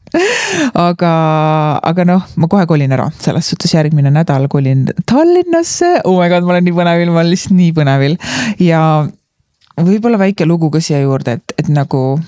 aga, 0.75 1.13
aga 1.91 2.07
noh, 2.09 2.25
ma 2.37 2.49
kohe 2.51 2.67
kolin 2.71 2.95
ära, 2.97 3.11
selles 3.21 3.51
suhtes 3.53 3.75
järgmine 3.75 4.13
nädal 4.15 4.49
kolin 4.49 4.87
Tallinnasse. 5.07 5.99
oh 6.05 6.19
my 6.21 6.31
god, 6.33 6.47
ma 6.47 6.57
olen 6.57 6.69
nii 6.69 6.77
põnevil, 6.79 7.13
ma 7.13 7.23
olen 7.23 7.33
lihtsalt 7.35 7.57
nii 7.59 7.75
põnevil 7.77 8.19
ja 8.65 8.83
võib-olla 9.79 10.21
väike 10.21 10.47
lugu 10.49 10.71
ka 10.75 10.83
siia 10.83 11.03
juurde, 11.05 11.39
et, 11.39 11.57
et 11.61 11.69
nagu 11.73 12.19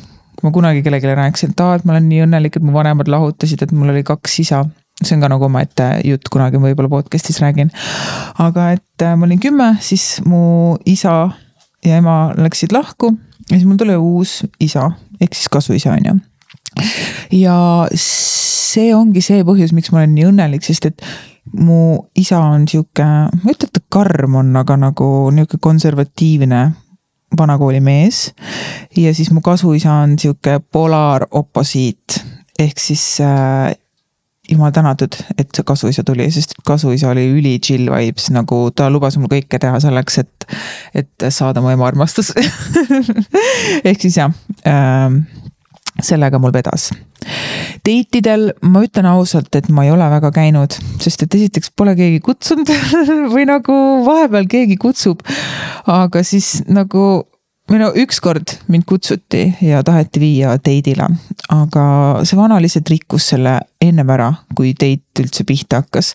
ma 0.43 0.53
kunagi 0.55 0.85
kellelegi 0.85 1.17
rääkisin, 1.17 1.55
et 1.55 1.65
aa, 1.65 1.79
et 1.79 1.85
ma 1.85 1.97
olen 1.97 2.07
nii 2.09 2.25
õnnelik, 2.27 2.57
et 2.57 2.65
mu 2.65 2.73
vanemad 2.77 3.09
lahutasid, 3.13 3.65
et 3.65 3.75
mul 3.77 3.93
oli 3.93 4.05
kaks 4.07 4.39
isa 4.45 4.65
see 5.01 5.17
on 5.17 5.23
ka 5.25 5.31
nagu 5.33 5.47
omaette 5.47 5.87
jutt, 6.05 6.29
kunagi 6.33 6.61
võib-olla 6.61 6.91
podcast'is 6.93 7.41
räägin. 7.41 7.71
aga 8.39 8.73
et 8.77 9.05
äh, 9.05 9.17
ma 9.17 9.27
olin 9.27 9.41
kümme, 9.41 9.73
siis 9.81 10.21
mu 10.29 10.77
isa 10.85 11.31
ja 11.85 12.01
ema 12.01 12.35
läksid 12.37 12.75
lahku 12.77 13.15
ja 13.49 13.57
siis 13.57 13.65
mul 13.65 13.81
tuli 13.81 13.97
uus 13.97 14.43
isa 14.61 14.91
ehk 15.21 15.35
siis 15.35 15.49
kasuisa 15.49 15.95
on 15.97 16.05
ju 16.05 16.19
ja 17.33 17.57
see 17.95 18.93
ongi 18.95 19.23
see 19.25 19.45
põhjus, 19.47 19.75
miks 19.77 19.91
ma 19.93 20.03
olen 20.03 20.15
nii 20.15 20.29
õnnelik, 20.31 20.65
sest 20.67 20.91
et 20.91 21.05
mu 21.59 21.99
isa 22.19 22.39
on 22.53 22.69
sihuke, 22.71 23.05
ma 23.05 23.49
ei 23.49 23.57
ütle, 23.57 23.67
et 23.67 23.75
ta 23.75 23.83
karm 23.91 24.39
on, 24.43 24.55
aga 24.61 24.77
nagu 24.79 25.09
nihuke 25.35 25.59
konservatiivne 25.63 26.63
vanakooli 27.39 27.81
mees. 27.81 28.33
ja 28.97 29.15
siis 29.15 29.31
mu 29.31 29.41
kasuisa 29.41 29.93
on 30.05 30.19
sihuke 30.19 30.61
polaaroposiit 30.73 32.21
ehk 32.59 32.79
siis 32.79 33.21
äh, 33.25 33.75
jumal 34.51 34.71
tänatud, 34.75 35.15
et 35.39 35.49
see 35.55 35.65
kasuisa 35.67 36.05
tuli, 36.05 36.27
sest 36.31 36.57
kasuisa 36.67 37.13
oli 37.13 37.29
üli 37.31 37.59
chill 37.63 37.91
vibes, 37.91 38.31
nagu 38.35 38.63
ta 38.75 38.91
lubas 38.91 39.17
mul 39.19 39.31
kõike 39.31 39.61
teha 39.63 39.79
selleks, 39.83 40.19
et, 40.25 40.49
et 40.95 41.29
saada 41.31 41.63
mu 41.63 41.71
ema 41.71 41.87
armastus 41.87 42.33
ehk 43.89 44.03
siis 44.03 44.19
jah 44.19 44.35
äh, 44.67 45.21
sellega 46.03 46.39
mul 46.39 46.53
vedas. 46.55 46.91
Date 47.87 48.21
idel 48.21 48.51
ma 48.63 48.83
ütlen 48.85 49.09
ausalt, 49.11 49.53
et 49.57 49.69
ma 49.73 49.85
ei 49.87 49.93
ole 49.93 50.07
väga 50.13 50.31
käinud, 50.35 50.77
sest 51.03 51.25
et 51.27 51.35
esiteks 51.39 51.73
pole 51.77 51.95
keegi 51.99 52.21
kutsunud 52.25 52.71
või 53.35 53.47
nagu 53.51 53.75
vahepeal 54.07 54.49
keegi 54.51 54.79
kutsub. 54.81 55.25
aga 55.87 56.23
siis 56.25 56.61
nagu 56.69 57.05
no 57.71 57.93
ükskord 57.95 58.57
mind 58.69 58.85
kutsuti 58.89 59.45
ja 59.63 59.83
taheti 59.87 60.21
viia 60.21 60.57
date'ile, 60.59 61.07
aga 61.55 61.85
see 62.25 62.39
vana 62.39 62.59
lihtsalt 62.63 62.91
rikkus 62.91 63.31
selle 63.35 63.61
ennem 63.81 64.11
ära, 64.11 64.33
kui 64.57 64.75
date 64.75 65.25
üldse 65.25 65.47
pihta 65.47 65.85
hakkas 65.85 66.15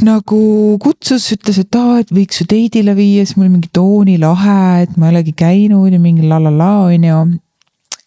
nagu 0.00 0.78
kutsus, 0.80 1.26
ütles, 1.34 1.58
et 1.60 1.76
aa, 1.76 1.98
et 2.00 2.12
võiks 2.14 2.40
su 2.40 2.46
date'ile 2.48 2.94
viia, 2.96 3.26
siis 3.26 3.36
mul 3.36 3.50
mingi 3.52 3.68
Tooni 3.74 4.16
lahe, 4.20 4.86
et 4.86 4.94
ma 4.96 5.08
ei 5.08 5.16
olegi 5.16 5.34
käinud 5.36 5.92
ja 5.92 6.00
mingi 6.00 6.24
la 6.28 6.40
la 6.40 6.52
la 6.54 6.72
on 6.86 7.08
ju 7.08 7.18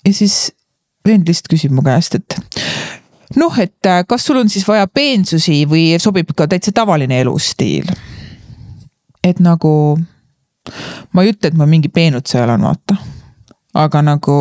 ja 0.06 0.14
siis 0.14 0.54
vend 1.06 1.28
lihtsalt 1.28 1.52
küsib 1.52 1.74
mu 1.76 1.84
käest, 1.86 2.18
et 2.18 2.38
noh, 3.40 3.60
et 3.62 3.90
äh, 3.90 4.04
kas 4.08 4.26
sul 4.26 4.40
on 4.42 4.50
siis 4.52 4.66
vaja 4.68 4.88
peensusi 4.88 5.64
või 5.70 5.88
sobib 6.02 6.34
ka 6.38 6.48
täitsa 6.50 6.74
tavaline 6.76 7.20
elustiil? 7.24 7.90
et 9.26 9.40
nagu 9.42 9.98
ma 11.14 11.24
ei 11.24 11.32
ütle, 11.34 11.50
et 11.50 11.58
ma 11.58 11.66
mingi 11.70 11.90
peenutseja 11.90 12.46
olen, 12.46 12.62
vaata. 12.62 12.98
aga 13.74 14.02
nagu 14.06 14.38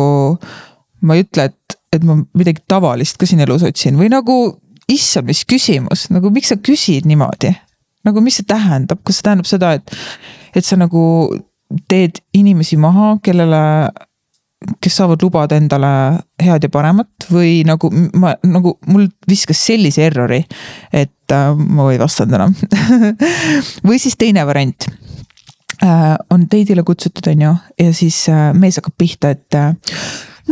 ma 1.05 1.17
ei 1.17 1.25
ütle, 1.25 1.49
et, 1.49 1.77
et 1.93 2.05
ma 2.05 2.19
midagi 2.37 2.63
tavalist 2.67 3.17
ka 3.21 3.29
siin 3.29 3.43
elus 3.45 3.65
otsin 3.65 3.97
või 3.99 4.11
nagu 4.13 4.37
issand, 4.91 5.29
mis 5.29 5.41
küsimus, 5.49 6.09
nagu 6.13 6.29
miks 6.33 6.53
sa 6.53 6.59
küsid 6.61 7.09
niimoodi? 7.09 7.55
nagu 8.05 8.21
mis 8.21 8.37
see 8.37 8.45
tähendab, 8.45 9.01
kas 9.01 9.17
see 9.17 9.25
tähendab 9.25 9.49
seda, 9.49 9.71
et, 9.79 9.95
et 10.53 10.65
sa 10.65 10.77
nagu 10.77 11.01
teed 11.89 12.19
inimesi 12.37 12.77
maha, 12.77 13.15
kellele 13.25 13.61
kes 14.81 14.97
saavad 14.97 15.21
lubada 15.21 15.57
endale 15.59 15.89
head 16.41 16.65
ja 16.65 16.71
paremat 16.71 17.27
või 17.29 17.59
nagu 17.67 17.89
ma 18.17 18.33
nagu 18.47 18.75
mul 18.89 19.07
viskas 19.29 19.61
sellise 19.67 20.07
errori, 20.07 20.41
et 20.93 21.35
äh, 21.35 21.51
ma 21.55 21.89
ei 21.91 21.99
vastanud 22.01 22.37
enam 22.39 22.55
või 23.87 23.99
siis 24.01 24.17
teine 24.19 24.45
variant 24.47 24.87
äh,. 25.83 26.15
on 26.29 26.47
date'ile 26.51 26.85
kutsutud, 26.87 27.27
on 27.33 27.45
ju, 27.47 27.53
ja 27.83 27.93
siis 27.93 28.25
äh, 28.31 28.49
mees 28.57 28.79
hakkab 28.79 28.97
pihta, 28.97 29.35
et 29.35 29.59
äh, 29.59 29.73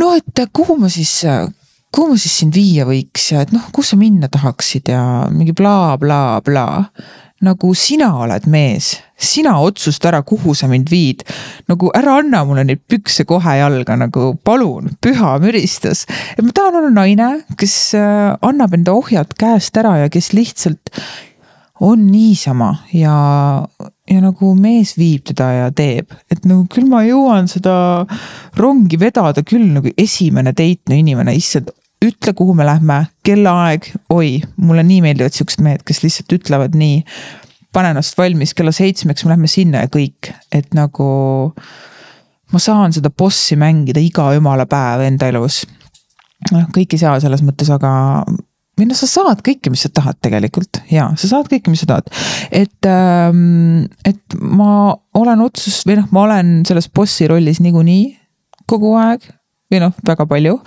no 0.00 0.14
et 0.18 0.46
kuhu 0.52 0.78
ma 0.78 0.92
siis 0.92 1.16
äh, 1.28 1.48
kuhu 1.94 2.12
ma 2.12 2.20
siis 2.20 2.38
sind 2.42 2.54
viia 2.54 2.86
võiks 2.88 3.30
ja 3.32 3.44
et 3.44 3.54
noh, 3.54 3.66
kus 3.74 3.94
sa 3.94 3.98
minna 4.00 4.30
tahaksid 4.30 4.92
ja 4.92 5.02
mingi 5.32 5.56
blablabla 5.56 6.42
bla, 6.44 6.66
bla 6.84 7.22
nagu 7.44 7.72
sina 7.78 8.10
oled 8.24 8.46
mees, 8.50 8.94
sina 9.14 9.54
otsusta 9.62 10.10
ära, 10.10 10.22
kuhu 10.26 10.54
sa 10.56 10.68
mind 10.70 10.90
viid. 10.92 11.24
nagu 11.70 11.90
ära 11.96 12.18
anna 12.20 12.44
mulle 12.44 12.64
neid 12.68 12.82
pükse 12.88 13.24
kohe 13.28 13.58
jalga, 13.58 13.96
nagu 14.00 14.32
palun, 14.44 14.96
püha 15.00 15.36
müristus. 15.42 16.06
et 16.36 16.42
ma 16.44 16.52
tahan 16.52 16.80
olla 16.80 16.94
naine, 17.02 17.30
kes 17.60 17.76
äh, 17.98 18.34
annab 18.42 18.74
enda 18.74 18.96
ohjad 18.96 19.36
käest 19.38 19.76
ära 19.76 19.98
ja 20.04 20.10
kes 20.12 20.32
lihtsalt 20.32 20.92
on 21.80 22.06
niisama 22.06 22.70
ja, 22.92 23.14
ja 24.10 24.20
nagu 24.22 24.52
mees 24.54 24.94
viib 24.98 25.24
teda 25.30 25.50
ja 25.52 25.70
teeb, 25.74 26.12
et 26.30 26.44
nagu 26.46 26.66
küll 26.70 26.86
ma 26.90 27.02
jõuan 27.06 27.48
seda 27.50 28.06
rongi 28.58 28.98
vedada 29.00 29.42
küll 29.46 29.72
nagu 29.74 29.90
esimene 29.98 30.54
date 30.54 30.92
no 30.92 30.98
inimene, 30.98 31.34
issand 31.34 31.72
ütle, 32.08 32.34
kuhu 32.36 32.54
me 32.56 32.66
lähme, 32.66 33.00
kellaaeg, 33.26 33.88
oi, 34.12 34.38
mulle 34.60 34.84
nii 34.86 35.00
meeldivad 35.04 35.34
siuksed 35.36 35.62
mehed, 35.64 35.84
kes 35.86 36.02
lihtsalt 36.04 36.36
ütlevad 36.38 36.76
nii. 36.78 37.02
pane 37.74 37.90
ennast 37.90 38.14
valmis 38.18 38.52
kella 38.54 38.70
seitsmeks, 38.72 39.24
me 39.24 39.32
lähme 39.32 39.48
sinna 39.50 39.82
ja 39.82 39.90
kõik, 39.90 40.30
et 40.54 40.74
nagu. 40.74 41.06
ma 42.52 42.60
saan 42.62 42.92
seda 42.94 43.10
bossi 43.10 43.56
mängida 43.58 44.00
iga 44.00 44.28
jumala 44.34 44.66
päev 44.66 45.06
enda 45.08 45.28
elus. 45.32 45.64
noh, 46.52 46.66
kõik 46.74 46.94
ei 46.94 47.02
saa 47.02 47.20
selles 47.20 47.42
mõttes, 47.42 47.70
aga 47.72 48.24
või 48.78 48.88
noh, 48.90 48.98
sa 48.98 49.06
saad 49.06 49.42
kõike, 49.46 49.70
mis 49.70 49.84
sa 49.86 49.90
tahad 49.94 50.18
tegelikult 50.22 50.82
ja 50.90 51.08
sa 51.20 51.30
saad 51.30 51.48
kõike, 51.50 51.70
mis 51.70 51.84
sa 51.84 51.90
tahad. 51.94 52.10
et, 52.50 52.90
ähm, 52.90 53.86
et 54.04 54.38
ma 54.40 54.94
olen 55.14 55.46
otsus 55.46 55.82
või 55.86 56.00
noh, 56.02 56.10
ma 56.10 56.26
olen 56.28 56.62
selles 56.66 56.90
bossi 56.90 57.28
rollis 57.30 57.62
niikuinii 57.64 58.04
kogu 58.66 58.94
aeg 58.98 59.26
või 59.72 59.84
noh, 59.86 59.94
väga 60.06 60.26
palju 60.26 60.58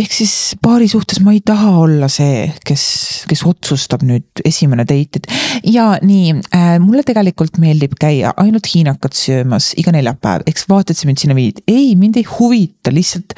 ehk 0.00 0.14
siis 0.14 0.32
paari 0.62 0.88
suhtes 0.90 1.20
ma 1.22 1.34
ei 1.34 1.40
taha 1.46 1.70
olla 1.84 2.08
see, 2.10 2.48
kes, 2.66 2.84
kes 3.30 3.44
otsustab 3.46 4.02
nüüd 4.06 4.42
esimene 4.44 4.86
date, 4.88 5.20
et. 5.20 5.28
ja 5.70 5.92
nii 6.02 6.34
äh,, 6.50 6.74
mulle 6.82 7.04
tegelikult 7.06 7.60
meeldib 7.62 7.94
käia 8.00 8.34
ainult 8.42 8.66
hiinakat 8.72 9.14
söömas 9.18 9.72
iga 9.78 9.94
neljapäev, 9.94 10.46
eks 10.50 10.66
vaata, 10.70 10.92
et 10.92 11.00
sa 11.00 11.08
mind 11.10 11.22
sinna 11.22 11.38
viid, 11.38 11.62
ei, 11.70 11.94
mind 11.98 12.18
ei 12.18 12.26
huvita, 12.26 12.94
lihtsalt 12.94 13.36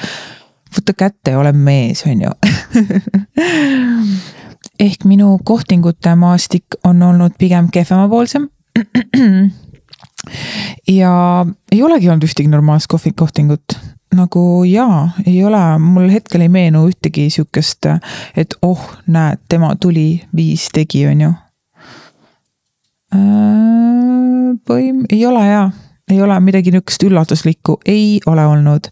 võta 0.77 0.97
kätte 0.97 1.35
ja 1.35 1.41
ole 1.41 1.53
mees, 1.53 2.03
on 2.09 2.25
ju 2.25 2.33
ehk 4.87 5.05
minu 5.09 5.37
kohtingute 5.45 6.15
maastik 6.17 6.77
on 6.85 7.01
olnud 7.03 7.37
pigem 7.39 7.71
kehvemapoolsem. 7.73 8.49
Ja 10.87 11.45
ei 11.71 11.79
olegi 11.83 12.09
olnud 12.09 12.25
ühtegi 12.27 12.49
normaalset 12.51 13.15
kohtingut 13.15 13.77
nagu 14.15 14.63
jaa, 14.63 15.09
ei 15.25 15.43
ole, 15.43 15.61
mul 15.79 16.09
hetkel 16.09 16.45
ei 16.45 16.49
meenu 16.49 16.85
ühtegi 16.87 17.27
sihukest, 17.33 17.89
et 18.37 18.55
oh, 18.61 18.81
näed, 19.07 19.43
tema 19.49 19.75
tuli, 19.75 20.23
viis 20.35 20.69
tegi, 20.73 21.05
on 21.07 21.21
ju. 21.21 21.33
Äh, 23.15 24.55
põim-, 24.67 25.05
ei 25.11 25.25
ole 25.25 25.45
jaa, 25.47 25.69
ei 26.11 26.21
ole 26.21 26.39
midagi 26.39 26.71
nihukest 26.71 27.03
üllatuslikku, 27.03 27.79
ei 27.85 28.19
ole 28.25 28.45
olnud. 28.45 28.91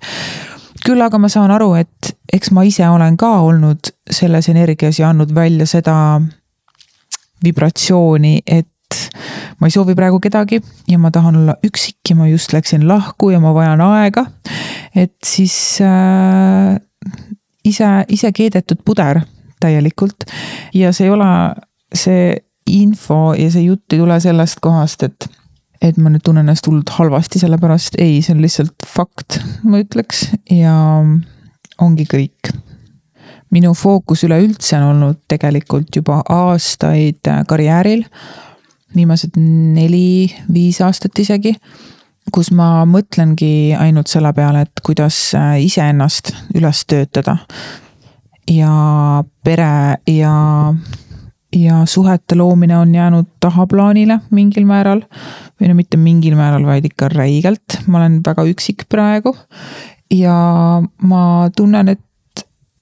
küll 0.85 1.01
aga 1.01 1.17
ma 1.17 1.29
saan 1.31 1.49
aru, 1.51 1.73
et 1.79 2.11
eks 2.33 2.51
ma 2.53 2.61
ise 2.67 2.85
olen 2.89 3.15
ka 3.17 3.39
olnud 3.41 3.89
selles 4.11 4.49
energias 4.51 4.99
ja 4.99 5.09
andnud 5.09 5.31
välja 5.35 5.65
seda 5.65 5.95
vibratsiooni, 7.43 8.41
et 8.45 8.69
ma 9.59 9.67
ei 9.67 9.73
soovi 9.73 9.95
praegu 9.95 10.19
kedagi 10.19 10.61
ja 10.87 10.99
ma 10.99 11.11
tahan 11.11 11.41
olla 11.41 11.55
üksik 11.65 12.09
ja 12.09 12.15
ma 12.15 12.27
just 12.27 12.53
läksin 12.53 12.87
lahku 12.87 13.29
ja 13.29 13.39
ma 13.39 13.53
vajan 13.53 13.81
aega. 13.81 14.25
et 14.95 15.15
siis 15.25 15.79
äh, 15.81 16.75
ise, 17.65 17.91
ise 18.09 18.31
keedetud 18.31 18.83
puder 18.85 19.21
täielikult 19.59 20.27
ja 20.73 20.91
see 20.93 21.07
ei 21.07 21.15
ole 21.15 21.29
see 21.95 22.35
info 22.69 23.33
ja 23.37 23.49
see 23.53 23.67
jutt 23.67 23.93
ei 23.93 24.01
tule 24.01 24.19
sellest 24.19 24.61
kohast, 24.63 25.03
et 25.03 25.27
et 25.83 25.97
ma 26.01 26.09
nüüd 26.09 26.23
tunnen 26.25 26.45
ennast 26.45 26.65
hullult 26.65 26.89
halvasti, 26.95 27.39
sellepärast 27.41 27.99
ei, 28.01 28.21
see 28.23 28.33
on 28.33 28.41
lihtsalt 28.41 28.87
fakt, 28.89 29.39
ma 29.67 29.81
ütleks 29.83 30.23
ja 30.49 30.75
ongi 31.83 32.07
kõik. 32.09 32.53
minu 33.53 33.73
fookus 33.77 34.23
üleüldse 34.25 34.75
on 34.79 34.87
olnud 34.95 35.19
tegelikult 35.31 35.93
juba 35.95 36.21
aastaid 36.31 37.27
karjääril, 37.47 38.01
viimased 38.95 39.37
neli-viis 39.39 40.81
aastat 40.81 41.19
isegi, 41.19 41.55
kus 42.33 42.51
ma 42.51 42.85
mõtlengi 42.89 43.75
ainult 43.77 44.09
selle 44.11 44.33
peale, 44.33 44.65
et 44.65 44.83
kuidas 44.85 45.17
iseennast 45.61 46.33
üles 46.57 46.85
töötada 46.89 47.37
ja 48.51 49.23
pere 49.43 49.97
ja 50.07 50.35
ja 51.55 51.85
suhete 51.85 52.35
loomine 52.35 52.77
on 52.77 52.95
jäänud 52.95 53.25
tahaplaanile 53.39 54.19
mingil 54.31 54.65
määral. 54.65 55.01
või 55.61 55.69
no 55.69 55.75
mitte 55.75 55.97
mingil 55.97 56.35
määral, 56.35 56.65
vaid 56.65 56.85
ikka 56.85 57.07
räigelt, 57.09 57.79
ma 57.87 57.97
olen 57.97 58.19
väga 58.25 58.43
üksik 58.43 58.85
praegu. 58.89 59.35
ja 60.11 60.81
ma 61.01 61.49
tunnen, 61.55 61.87
et 61.89 62.01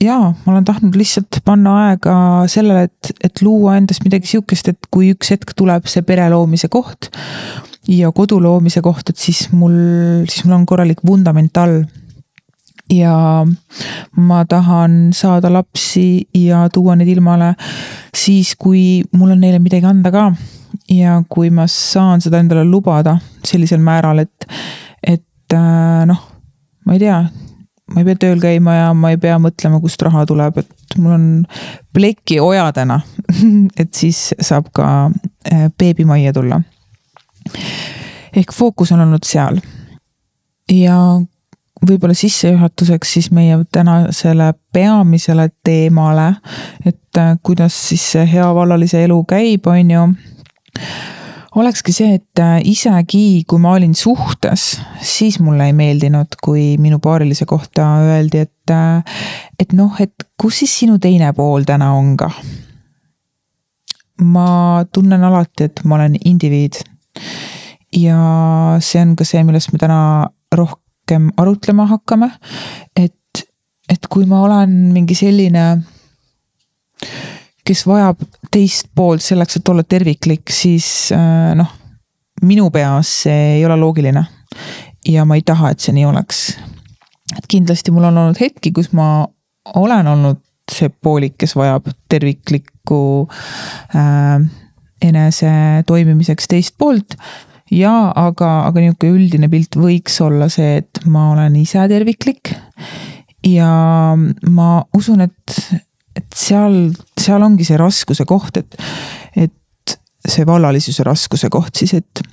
jaa, 0.03 0.31
ma 0.45 0.53
olen 0.53 0.65
tahtnud 0.67 0.95
lihtsalt 0.99 1.41
panna 1.45 1.75
aega 1.87 2.15
sellele, 2.51 2.87
et, 2.89 3.13
et 3.23 3.41
luua 3.45 3.77
endast 3.79 4.05
midagi 4.05 4.29
sihukest, 4.33 4.73
et 4.73 4.91
kui 4.93 5.11
üks 5.13 5.33
hetk 5.33 5.55
tuleb 5.57 5.87
see 5.91 6.05
pere 6.07 6.29
loomise 6.33 6.69
koht 6.73 7.11
ja 7.89 8.11
kodu 8.15 8.39
loomise 8.43 8.81
koht, 8.83 9.09
et 9.11 9.19
siis 9.19 9.47
mul, 9.51 9.75
siis 10.29 10.45
mul 10.45 10.59
on 10.59 10.65
korralik 10.69 11.03
vundament 11.05 11.57
all 11.59 11.81
ja 12.91 13.45
ma 14.15 14.45
tahan 14.45 15.13
saada 15.15 15.51
lapsi 15.53 16.27
ja 16.35 16.67
tuua 16.73 16.95
neid 16.95 17.09
ilmale 17.13 17.53
siis, 18.15 18.55
kui 18.59 19.03
mul 19.13 19.35
on 19.35 19.41
neile 19.41 19.59
midagi 19.59 19.87
anda 19.89 20.11
ka. 20.11 20.31
ja 20.89 21.21
kui 21.29 21.49
ma 21.53 21.67
saan 21.69 22.21
seda 22.21 22.39
endale 22.41 22.65
lubada 22.65 23.17
sellisel 23.45 23.79
määral, 23.79 24.23
et, 24.23 24.47
et 25.03 25.53
äh, 25.53 26.05
noh, 26.09 26.21
ma 26.85 26.95
ei 26.95 27.01
tea, 27.03 27.19
ma 27.91 28.01
ei 28.01 28.07
pea 28.07 28.19
tööl 28.19 28.41
käima 28.41 28.75
ja 28.77 28.87
ma 28.95 29.11
ei 29.13 29.19
pea 29.21 29.35
mõtlema, 29.41 29.81
kust 29.83 30.01
raha 30.05 30.25
tuleb, 30.29 30.61
et 30.63 30.97
mul 31.01 31.15
on 31.17 31.27
pleki 31.95 32.39
ojadena 32.43 33.01
et 33.81 33.93
siis 33.95 34.31
saab 34.39 34.71
ka 34.75 34.87
äh, 35.51 35.67
beebimajja 35.77 36.33
tulla. 36.33 36.61
ehk 38.35 38.53
fookus 38.55 38.91
on 38.95 39.03
olnud 39.03 39.27
seal. 39.27 39.59
ja 40.71 40.97
võib-olla 41.83 42.15
sissejuhatuseks 42.15 43.13
siis 43.13 43.31
meie 43.35 43.57
tänasele 43.71 44.53
peamisele 44.73 45.49
teemale, 45.63 46.35
et 46.85 47.19
äh, 47.19 47.35
kuidas 47.43 47.75
siis 47.89 48.05
see 48.15 48.25
hea 48.35 48.47
vallalise 48.55 49.03
elu 49.03 49.19
käib, 49.27 49.67
on 49.67 49.91
ju 49.91 50.07
olekski 51.59 51.93
see, 51.93 52.17
et 52.17 52.41
äh, 52.41 52.57
isegi 52.65 53.43
kui 53.49 53.61
ma 53.61 53.75
olin 53.77 53.93
suhtes, 53.97 54.77
siis 55.05 55.39
mulle 55.43 55.67
ei 55.69 55.75
meeldinud, 55.77 56.37
kui 56.43 56.73
minu 56.81 56.99
paarilise 57.03 57.45
kohta 57.49 57.85
öeldi, 58.07 58.43
et, 58.47 58.73
äh, 58.73 59.23
et 59.59 59.73
noh, 59.77 59.93
et 60.01 60.27
kus 60.39 60.63
siis 60.63 60.73
sinu 60.83 60.99
teine 61.01 61.31
pool 61.37 61.67
täna 61.67 61.93
on 61.97 62.15
ka. 62.17 62.31
ma 64.23 64.85
tunnen 64.93 65.23
alati, 65.25 65.65
et 65.67 65.81
ma 65.83 65.97
olen 65.97 66.15
indiviid. 66.25 66.79
ja 67.93 68.77
see 68.81 69.01
on 69.01 69.15
ka 69.15 69.25
see, 69.27 69.43
millest 69.45 69.73
me 69.73 69.81
täna 69.81 70.29
rohkem 70.55 71.29
arutlema 71.37 71.85
hakkame. 71.91 72.31
et, 72.95 73.45
et 73.89 74.07
kui 74.09 74.25
ma 74.25 74.41
olen 74.41 74.71
mingi 74.93 75.15
selline, 75.15 75.83
kes 77.65 77.85
vajab 77.87 78.23
teist 78.51 78.89
poolt 78.95 79.23
selleks, 79.23 79.57
et 79.57 79.69
olla 79.69 79.83
terviklik, 79.83 80.51
siis 80.51 80.87
äh, 81.15 81.53
noh, 81.57 81.69
minu 82.43 82.69
peas 82.73 83.11
see 83.23 83.57
ei 83.57 83.65
ole 83.65 83.77
loogiline. 83.79 84.25
ja 85.07 85.25
ma 85.25 85.35
ei 85.35 85.43
taha, 85.45 85.73
et 85.73 85.83
see 85.83 85.95
nii 85.95 86.05
oleks. 86.05 86.57
et 87.37 87.47
kindlasti 87.49 87.91
mul 87.91 88.09
on 88.09 88.17
olnud 88.17 88.41
hetki, 88.41 88.71
kus 88.71 88.91
ma 88.93 89.25
olen 89.75 90.07
olnud 90.07 90.41
see 90.71 90.89
poolik, 90.89 91.37
kes 91.37 91.55
vajab 91.55 91.89
terviklikku 92.09 92.99
äh, 93.95 94.43
enese 95.03 95.51
toimimiseks 95.87 96.47
teist 96.47 96.77
poolt 96.77 97.17
jaa, 97.73 98.11
aga, 98.15 98.49
aga 98.67 98.83
niisugune 98.83 99.17
üldine 99.17 99.49
pilt 99.51 99.77
võiks 99.79 100.19
olla 100.23 100.49
see, 100.51 100.79
et 100.81 101.03
ma 101.09 101.31
olen 101.33 101.55
ise 101.59 101.83
terviklik. 101.91 102.53
ja 103.47 103.71
ma 104.49 104.69
usun, 104.95 105.25
et, 105.25 105.57
et 106.15 106.27
seal, 106.35 106.93
seal 107.19 107.43
ongi 107.43 107.65
see 107.67 107.79
raskuse 107.79 108.25
koht, 108.29 108.57
et, 108.61 108.77
et 109.35 109.97
see 110.23 110.45
vallalisuse 110.47 111.03
raskuse 111.05 111.49
koht 111.53 111.83
siis, 111.83 111.95
et 111.99 112.23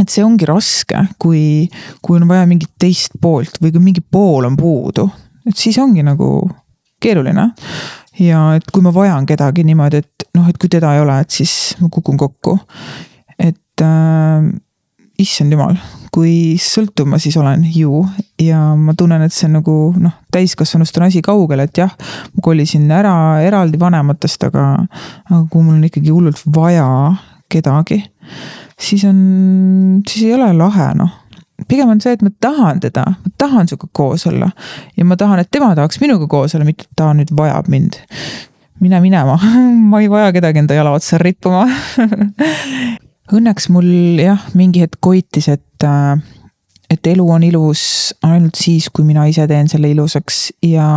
et 0.00 0.10
see 0.10 0.24
ongi 0.26 0.46
raske, 0.48 0.98
kui, 1.22 1.68
kui 2.02 2.18
on 2.18 2.26
vaja 2.26 2.48
mingit 2.50 2.72
teist 2.82 3.14
poolt 3.22 3.60
või 3.62 3.70
kui 3.74 3.82
mingi 3.82 4.02
pool 4.02 4.48
on 4.48 4.56
puudu, 4.58 5.06
et 5.46 5.54
siis 5.58 5.78
ongi 5.78 6.02
nagu 6.02 6.40
keeruline. 7.02 7.50
ja 8.18 8.40
et 8.58 8.66
kui 8.72 8.82
ma 8.82 8.92
vajan 8.94 9.26
kedagi 9.26 9.64
niimoodi, 9.66 10.02
et 10.02 10.26
noh, 10.34 10.48
et 10.50 10.58
kui 10.58 10.70
teda 10.72 10.94
ei 10.96 11.02
ole, 11.04 11.20
et 11.22 11.30
siis 11.30 11.76
ma 11.80 11.90
kukun 11.92 12.18
kokku. 12.18 12.58
et 13.38 13.82
äh, 13.82 14.50
issand 15.18 15.52
jumal, 15.52 15.78
kui 16.14 16.54
sõltuv 16.62 17.08
ma 17.10 17.18
siis 17.22 17.36
olen 17.40 17.64
ju. 17.74 18.04
Ja 18.42 18.60
ma 18.78 18.94
tunnen, 18.98 19.24
et 19.24 19.34
see 19.34 19.48
on 19.48 19.58
nagu 19.58 19.74
noh, 19.98 20.14
täiskasvanust 20.34 20.98
on 21.00 21.08
asi 21.08 21.22
kaugel, 21.24 21.64
et 21.64 21.82
jah, 21.82 21.92
ma 22.34 22.44
kolisin 22.44 22.86
ära 22.94 23.14
eraldi 23.44 23.80
vanematest, 23.80 24.46
aga, 24.50 24.68
aga 25.30 25.42
kui 25.50 25.64
mul 25.64 25.78
on 25.78 25.88
ikkagi 25.88 26.12
hullult 26.14 26.42
vaja 26.54 26.86
kedagi, 27.50 28.00
siis 28.80 29.04
on, 29.08 29.20
siis 30.08 30.26
ei 30.28 30.34
ole 30.38 30.52
lahe 30.58 30.90
noh. 30.98 31.20
Pigem 31.70 31.92
on 31.92 32.00
see, 32.02 32.12
et 32.16 32.22
ma 32.22 32.32
tahan 32.42 32.80
teda, 32.82 33.04
ma 33.14 33.30
tahan 33.38 33.70
sinuga 33.70 33.86
koos 33.94 34.26
olla. 34.26 34.50
Ja 34.98 35.06
ma 35.06 35.16
tahan, 35.16 35.40
et 35.40 35.52
tema 35.54 35.70
tahaks 35.78 36.00
minuga 36.02 36.26
koos 36.30 36.56
olla, 36.58 36.66
mitte 36.66 36.90
ta 36.98 37.12
nüüd 37.14 37.30
vajab 37.36 37.70
mind. 37.70 38.00
Mine 38.82 38.98
minema. 39.00 39.38
Ma 39.90 40.02
ei 40.02 40.10
vaja 40.10 40.32
kedagi 40.34 40.58
enda 40.60 40.74
jala 40.74 40.96
otsa 40.98 41.16
rippuma 41.22 41.62
õnneks 43.32 43.70
mul 43.72 44.20
jah, 44.20 44.42
mingi 44.58 44.82
hetk 44.84 44.98
koitis, 45.04 45.48
et, 45.48 45.86
äh, 45.86 46.18
et 46.90 47.06
elu 47.14 47.24
on 47.30 47.42
ilus 47.46 48.12
ainult 48.26 48.58
siis, 48.60 48.90
kui 48.92 49.06
mina 49.06 49.24
ise 49.30 49.46
teen 49.48 49.68
selle 49.70 49.90
ilusaks 49.94 50.40
ja, 50.66 50.88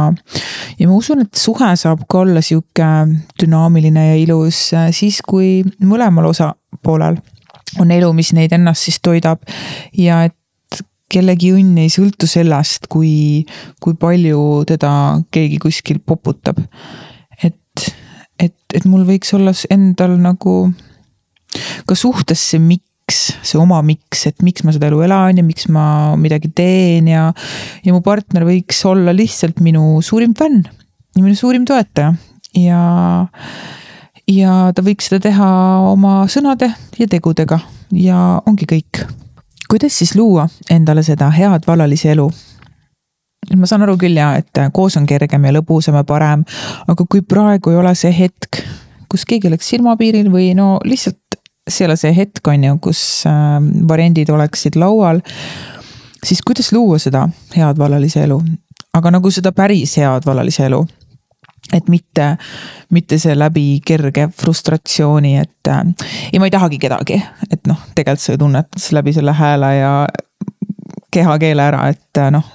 ja 0.80 0.90
ma 0.90 0.98
usun, 0.98 1.24
et 1.24 1.40
suhe 1.40 1.70
saab 1.80 2.04
ka 2.10 2.26
olla 2.26 2.44
sihuke 2.44 2.90
dünaamiline 3.40 4.10
ja 4.10 4.18
ilus 4.20 4.74
äh, 4.76 4.90
siis, 4.96 5.22
kui 5.24 5.62
mõlemal 5.80 6.28
osapoolel 6.34 7.22
on 7.80 7.92
elu, 7.92 8.12
mis 8.16 8.34
neid 8.36 8.54
ennast 8.56 8.88
siis 8.88 9.00
toidab 9.04 9.44
ja 9.96 10.26
et 10.28 10.36
kellegi 11.12 11.54
õnn 11.56 11.78
ei 11.80 11.92
sõltu 11.92 12.28
sellest, 12.28 12.90
kui, 12.92 13.46
kui 13.80 13.96
palju 13.96 14.66
teda 14.68 14.92
keegi 15.32 15.60
kuskil 15.64 16.02
poputab. 16.04 16.60
et, 17.44 17.88
et, 18.40 18.58
et 18.76 18.86
mul 18.86 19.06
võiks 19.08 19.32
olla 19.38 19.54
endal 19.72 20.18
nagu 20.20 20.58
ka 21.88 21.98
suhtes 21.98 22.42
see 22.52 22.62
miks, 22.64 23.20
see 23.42 23.60
oma 23.60 23.82
miks, 23.86 24.26
et 24.30 24.44
miks 24.46 24.66
ma 24.68 24.76
seda 24.76 24.90
elu 24.92 25.04
elan 25.08 25.40
ja 25.40 25.46
miks 25.46 25.70
ma 25.74 26.16
midagi 26.20 26.52
teen 26.56 27.08
ja, 27.12 27.30
ja 27.86 27.96
mu 27.96 28.02
partner 28.06 28.48
võiks 28.48 28.82
olla 28.90 29.16
lihtsalt 29.16 29.62
minu 29.64 30.02
suurim 30.06 30.36
fänn 30.38 30.66
ja 31.18 31.24
minu 31.24 31.36
suurim 31.38 31.66
toetaja 31.68 32.14
ja, 32.58 32.82
ja 34.28 34.58
ta 34.76 34.86
võiks 34.86 35.10
seda 35.10 35.24
teha 35.30 35.50
oma 35.92 36.20
sõnade 36.32 36.72
ja 37.00 37.08
tegudega 37.10 37.60
ja 37.96 38.42
ongi 38.46 38.68
kõik. 38.70 39.06
kuidas 39.70 39.98
siis 39.98 40.16
luua 40.16 40.48
endale 40.70 41.04
seda 41.04 41.30
head 41.32 41.68
vallalise 41.68 42.12
elu? 42.12 42.28
ma 43.56 43.70
saan 43.70 43.86
aru 43.86 43.96
küll 44.00 44.18
ja, 44.18 44.34
et 44.36 44.60
koos 44.74 44.98
on 45.00 45.06
kergem 45.08 45.46
ja 45.48 45.54
lõbusam 45.56 45.96
ja 45.96 46.04
parem, 46.04 46.44
aga 46.88 47.06
kui 47.10 47.22
praegu 47.22 47.72
ei 47.72 47.80
ole 47.80 47.94
see 47.96 48.12
hetk, 48.12 48.62
kus 49.08 49.24
keegi 49.26 49.48
oleks 49.48 49.70
silmapiiril 49.72 50.30
või 50.34 50.52
no 50.58 50.78
lihtsalt 50.84 51.22
see 51.68 51.84
ei 51.84 51.90
ole 51.90 51.98
see 52.00 52.14
hetk, 52.16 52.48
on 52.48 52.64
ju, 52.64 52.78
kus 52.90 53.02
äh, 53.30 53.58
variandid 53.90 54.30
oleksid 54.34 54.78
laual. 54.80 55.22
siis 56.24 56.42
kuidas 56.42 56.72
luua 56.74 56.98
seda 57.00 57.28
head 57.56 57.78
vallalise 57.78 58.24
elu, 58.26 58.40
aga 58.98 59.12
nagu 59.14 59.32
seda 59.32 59.52
päris 59.52 59.98
head 59.98 60.26
vallalise 60.26 60.66
elu. 60.66 60.86
Et 61.74 61.90
mitte, 61.92 62.38
mitte 62.96 63.18
see 63.20 63.34
läbi 63.36 63.82
kerge 63.86 64.30
frustratsiooni, 64.40 65.36
et 65.38 65.72
äh, 65.72 65.84
ja 66.34 66.40
ma 66.40 66.48
ei 66.48 66.54
tahagi 66.54 66.80
kedagi, 66.80 67.20
et 67.52 67.68
noh, 67.68 67.82
tegelikult 67.96 68.24
sa 68.24 68.36
ju 68.36 68.44
tunned 68.46 68.86
läbi 68.96 69.14
selle 69.14 69.34
hääle 69.36 69.74
ja 69.76 69.92
kehakeele 71.12 71.66
ära, 71.68 71.90
et 71.92 72.22
äh, 72.22 72.32
noh, 72.32 72.46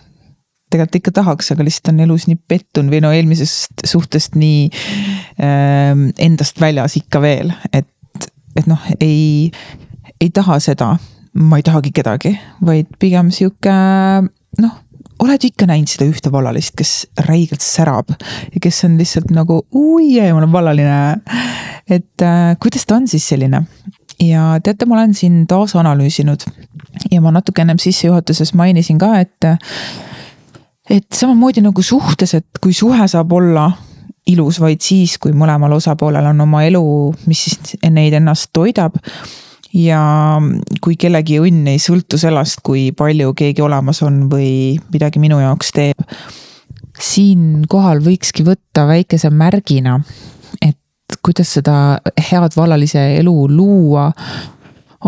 tegelikult 0.73 1.01
ikka 1.01 1.15
tahaks, 1.21 1.53
aga 1.53 1.67
lihtsalt 1.67 1.93
on 1.93 2.01
elus 2.07 2.27
nii 2.31 2.39
pettunud 2.49 2.93
või 2.95 3.03
no 3.05 3.13
eelmisest 3.13 3.85
suhtest 3.89 4.39
nii 4.41 4.71
äh, 4.73 5.93
endast 6.25 6.61
väljas 6.63 6.97
ikka 7.01 7.21
veel, 7.25 7.53
et 7.73 7.92
et 8.57 8.69
noh, 8.71 8.81
ei, 9.01 9.51
ei 10.21 10.31
taha 10.35 10.59
seda, 10.63 10.95
ma 11.35 11.59
ei 11.59 11.67
tahagi 11.67 11.93
kedagi, 11.95 12.35
vaid 12.65 12.91
pigem 13.01 13.31
sihuke 13.35 13.75
noh, 14.63 14.79
oled 15.23 15.45
ikka 15.47 15.69
näinud 15.71 15.91
seda 15.91 16.09
ühte 16.11 16.33
vallalist, 16.35 16.75
kes 16.79 16.93
räigelt 17.29 17.63
särab 17.65 18.13
ja 18.17 18.63
kes 18.63 18.83
on 18.89 18.99
lihtsalt 19.01 19.31
nagu 19.35 19.63
ui, 19.71 20.19
ma 20.21 20.41
olen 20.41 20.53
vallaline. 20.53 21.21
et 21.89 22.23
äh, 22.23 22.57
kuidas 22.61 22.87
ta 22.87 22.97
on 22.97 23.09
siis 23.09 23.29
selline? 23.29 23.65
ja 24.23 24.59
teate, 24.63 24.87
ma 24.87 24.99
olen 24.99 25.15
siin 25.15 25.47
taas 25.51 25.77
analüüsinud 25.79 26.45
ja 27.11 27.21
ma 27.21 27.33
natuke 27.35 27.63
ennem 27.63 27.81
sissejuhatuses 27.83 28.55
mainisin 28.59 28.99
ka, 28.99 29.15
et 29.21 29.49
et 30.91 31.07
samamoodi 31.15 31.63
nagu 31.65 31.83
suhtes, 31.83 32.35
et 32.35 32.61
kui 32.61 32.75
suhe 32.77 33.07
saab 33.09 33.33
olla 33.33 33.71
ilus 34.31 34.61
vaid 34.63 34.83
siis, 34.85 35.17
kui 35.19 35.35
mõlemal 35.35 35.73
osapoolel 35.77 36.29
on 36.31 36.45
oma 36.45 36.63
elu, 36.67 36.83
mis 37.27 37.47
siis 37.47 37.79
neid 37.91 38.15
ennast 38.15 38.53
toidab 38.55 38.99
ja 39.75 40.03
kui 40.85 40.97
kellegi 41.01 41.41
õnn 41.41 41.73
ei 41.73 41.81
sõltu 41.83 42.21
sellest, 42.21 42.61
kui 42.65 42.91
palju 42.97 43.33
keegi 43.37 43.65
olemas 43.65 44.03
on 44.07 44.27
või 44.31 44.79
midagi 44.93 45.23
minu 45.23 45.41
jaoks 45.41 45.73
teeb. 45.75 46.07
siinkohal 47.03 48.03
võikski 48.05 48.45
võtta 48.47 48.87
väikese 48.87 49.31
märgina, 49.31 49.99
et 50.61 50.79
kuidas 51.25 51.55
seda 51.57 51.99
head 52.31 52.57
vallalise 52.57 53.17
elu 53.19 53.49
luua, 53.49 54.13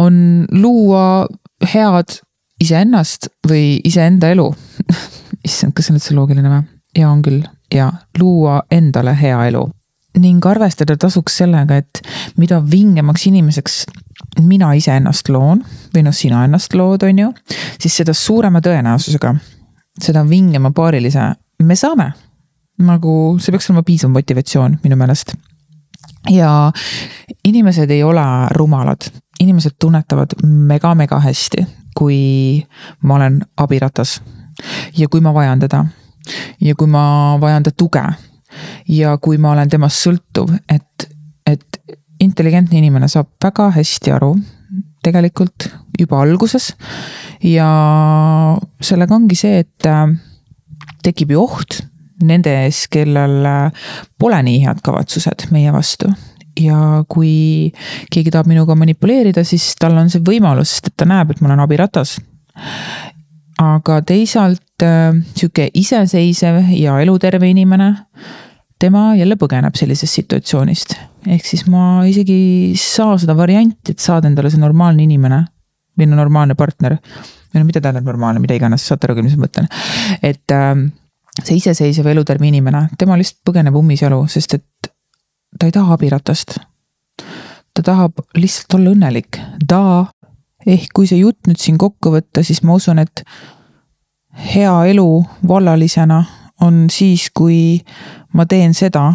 on 0.01 0.47
luua 0.51 1.27
head 1.73 2.19
iseennast 2.61 3.29
või 3.49 3.81
iseenda 3.85 4.33
elu 4.33 4.49
issand, 5.47 5.75
kas 5.75 5.87
see 5.87 5.95
on 5.95 6.01
üldse 6.01 6.17
loogiline 6.17 6.51
või? 6.51 6.65
ja 6.99 7.11
on 7.11 7.23
küll 7.23 7.45
ja 7.75 7.93
luua 8.19 8.63
endale 8.71 9.17
hea 9.21 9.47
elu 9.51 9.65
ning 10.21 10.47
arvestada 10.47 10.97
tasuks 11.01 11.41
sellega, 11.41 11.77
et 11.77 12.01
mida 12.39 12.61
vingemaks 12.63 13.27
inimeseks 13.27 13.85
mina 14.45 14.73
iseennast 14.79 15.29
loon 15.33 15.63
või 15.95 16.05
noh, 16.07 16.15
sina 16.15 16.45
ennast 16.47 16.75
lood, 16.79 17.03
on 17.07 17.19
ju, 17.19 17.31
siis 17.81 17.97
seda 18.03 18.15
suurema 18.15 18.63
tõenäosusega, 18.65 19.35
seda 20.01 20.25
vingema 20.29 20.71
paarilise 20.75 21.33
me 21.63 21.77
saame. 21.79 22.13
nagu 22.75 23.11
see 23.39 23.53
peaks 23.55 23.69
olema 23.71 23.85
piisav 23.87 24.11
motivatsioon 24.11 24.79
minu 24.83 24.97
meelest. 24.99 25.35
ja 26.31 26.73
inimesed 27.45 27.91
ei 27.91 28.03
ole 28.03 28.25
rumalad, 28.51 29.11
inimesed 29.41 29.77
tunnetavad 29.79 30.39
mega-mega 30.45 31.21
hästi, 31.21 31.67
kui 31.95 32.65
ma 33.03 33.15
olen 33.15 33.43
abiratas 33.57 34.21
ja 34.97 35.09
kui 35.09 35.21
ma 35.21 35.35
vajan 35.35 35.59
teda 35.59 35.85
ja 36.61 36.75
kui 36.75 36.91
ma 36.91 37.37
vajan 37.41 37.67
ta 37.67 37.71
tuge 37.77 38.05
ja 38.89 39.17
kui 39.23 39.39
ma 39.39 39.55
olen 39.55 39.71
temast 39.71 40.05
sõltuv, 40.05 40.53
et, 40.69 41.09
et 41.47 41.81
intelligentne 42.23 42.79
inimene 42.79 43.09
saab 43.11 43.33
väga 43.43 43.71
hästi 43.75 44.15
aru 44.15 44.35
tegelikult 45.05 45.69
juba 45.99 46.23
alguses. 46.25 46.73
ja 47.45 47.67
sellega 48.81 49.17
ongi 49.17 49.37
see, 49.39 49.65
et 49.65 49.89
äh, 49.89 50.07
tekib 51.05 51.35
ju 51.35 51.43
oht 51.45 51.83
nende 52.25 52.53
ees, 52.65 52.85
kellel 52.93 53.45
äh, 53.49 53.91
pole 54.19 54.41
nii 54.47 54.63
head 54.65 54.81
kavatsused 54.85 55.49
meie 55.55 55.73
vastu. 55.75 56.13
ja 56.61 57.03
kui 57.11 57.73
keegi 58.15 58.31
tahab 58.31 58.49
minuga 58.51 58.77
manipuleerida, 58.79 59.45
siis 59.45 59.73
tal 59.81 59.99
on 59.99 60.11
see 60.11 60.23
võimalus, 60.25 60.77
sest 60.77 60.93
et 60.93 60.99
ta 61.03 61.09
näeb, 61.09 61.35
et 61.35 61.43
ma 61.43 61.51
olen 61.51 61.65
abiratas. 61.65 62.17
Aga 63.63 64.01
teisalt 64.07 64.83
äh, 64.83 65.13
sihuke 65.35 65.69
iseseisev 65.75 66.63
ja 66.75 66.99
eluterve 67.03 67.49
inimene 67.51 67.93
tema 68.79 69.15
jälle 69.17 69.37
põgeneb 69.41 69.77
sellisest 69.79 70.21
situatsioonist. 70.21 70.97
ehk 71.27 71.47
siis 71.47 71.67
ma 71.71 72.05
isegi 72.09 72.35
ei 72.35 72.77
saa 72.81 73.17
seda 73.19 73.37
varianti, 73.37 73.95
et 73.95 74.03
saada 74.03 74.29
endale 74.29 74.51
see 74.51 74.61
normaalne 74.61 75.07
inimene 75.07 75.45
või 75.99 76.11
no 76.11 76.19
normaalne 76.19 76.55
partner. 76.59 76.99
või 77.55 77.63
no 77.63 77.69
mida 77.69 77.81
tähendab 77.81 78.05
normaalne, 78.05 78.43
mida 78.43 78.57
iganes, 78.59 78.87
saate 78.87 79.07
aru 79.07 79.19
küll, 79.19 79.29
mis 79.29 79.39
ma 79.39 79.47
mõtlen. 79.47 79.71
et 80.23 80.53
äh, 80.53 80.75
see 81.43 81.59
iseseisev 81.59 82.07
eluterve 82.13 82.47
inimene, 82.47 82.89
tema 82.99 83.17
lihtsalt 83.19 83.43
põgeneb 83.47 83.77
ummisjalu, 83.79 84.25
sest 84.29 84.59
et 84.59 84.93
ta 85.59 85.67
ei 85.67 85.73
taha 85.75 85.95
abiratast. 85.95 86.59
ta 87.75 87.83
tahab 87.83 88.21
lihtsalt 88.35 88.75
olla 88.79 88.95
õnnelik, 88.95 89.41
ta, 89.69 90.07
ehk 90.67 90.93
kui 90.95 91.07
see 91.07 91.21
jutt 91.21 91.49
nüüd 91.49 91.61
siin 91.61 91.79
kokku 91.79 92.13
võtta, 92.15 92.43
siis 92.43 92.63
ma 92.65 92.77
usun, 92.79 92.99
et 93.03 93.25
hea 94.55 94.73
elu 94.91 95.09
vallalisena 95.49 96.23
on 96.65 96.87
siis, 96.91 97.29
kui 97.35 97.81
ma 98.33 98.47
teen 98.47 98.75
seda, 98.75 99.13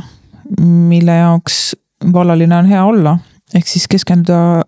mille 0.59 1.15
jaoks 1.15 1.75
vallaline 2.13 2.55
on 2.55 2.69
hea 2.69 2.83
olla, 2.85 3.17
ehk 3.55 3.67
siis 3.67 3.87
keskenduda 3.91 4.63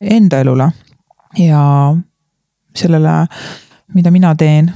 enda 0.00 0.40
elule 0.40 0.68
ja 1.38 1.62
sellele, 2.76 3.14
mida 3.94 4.10
mina 4.10 4.34
teen. 4.36 4.72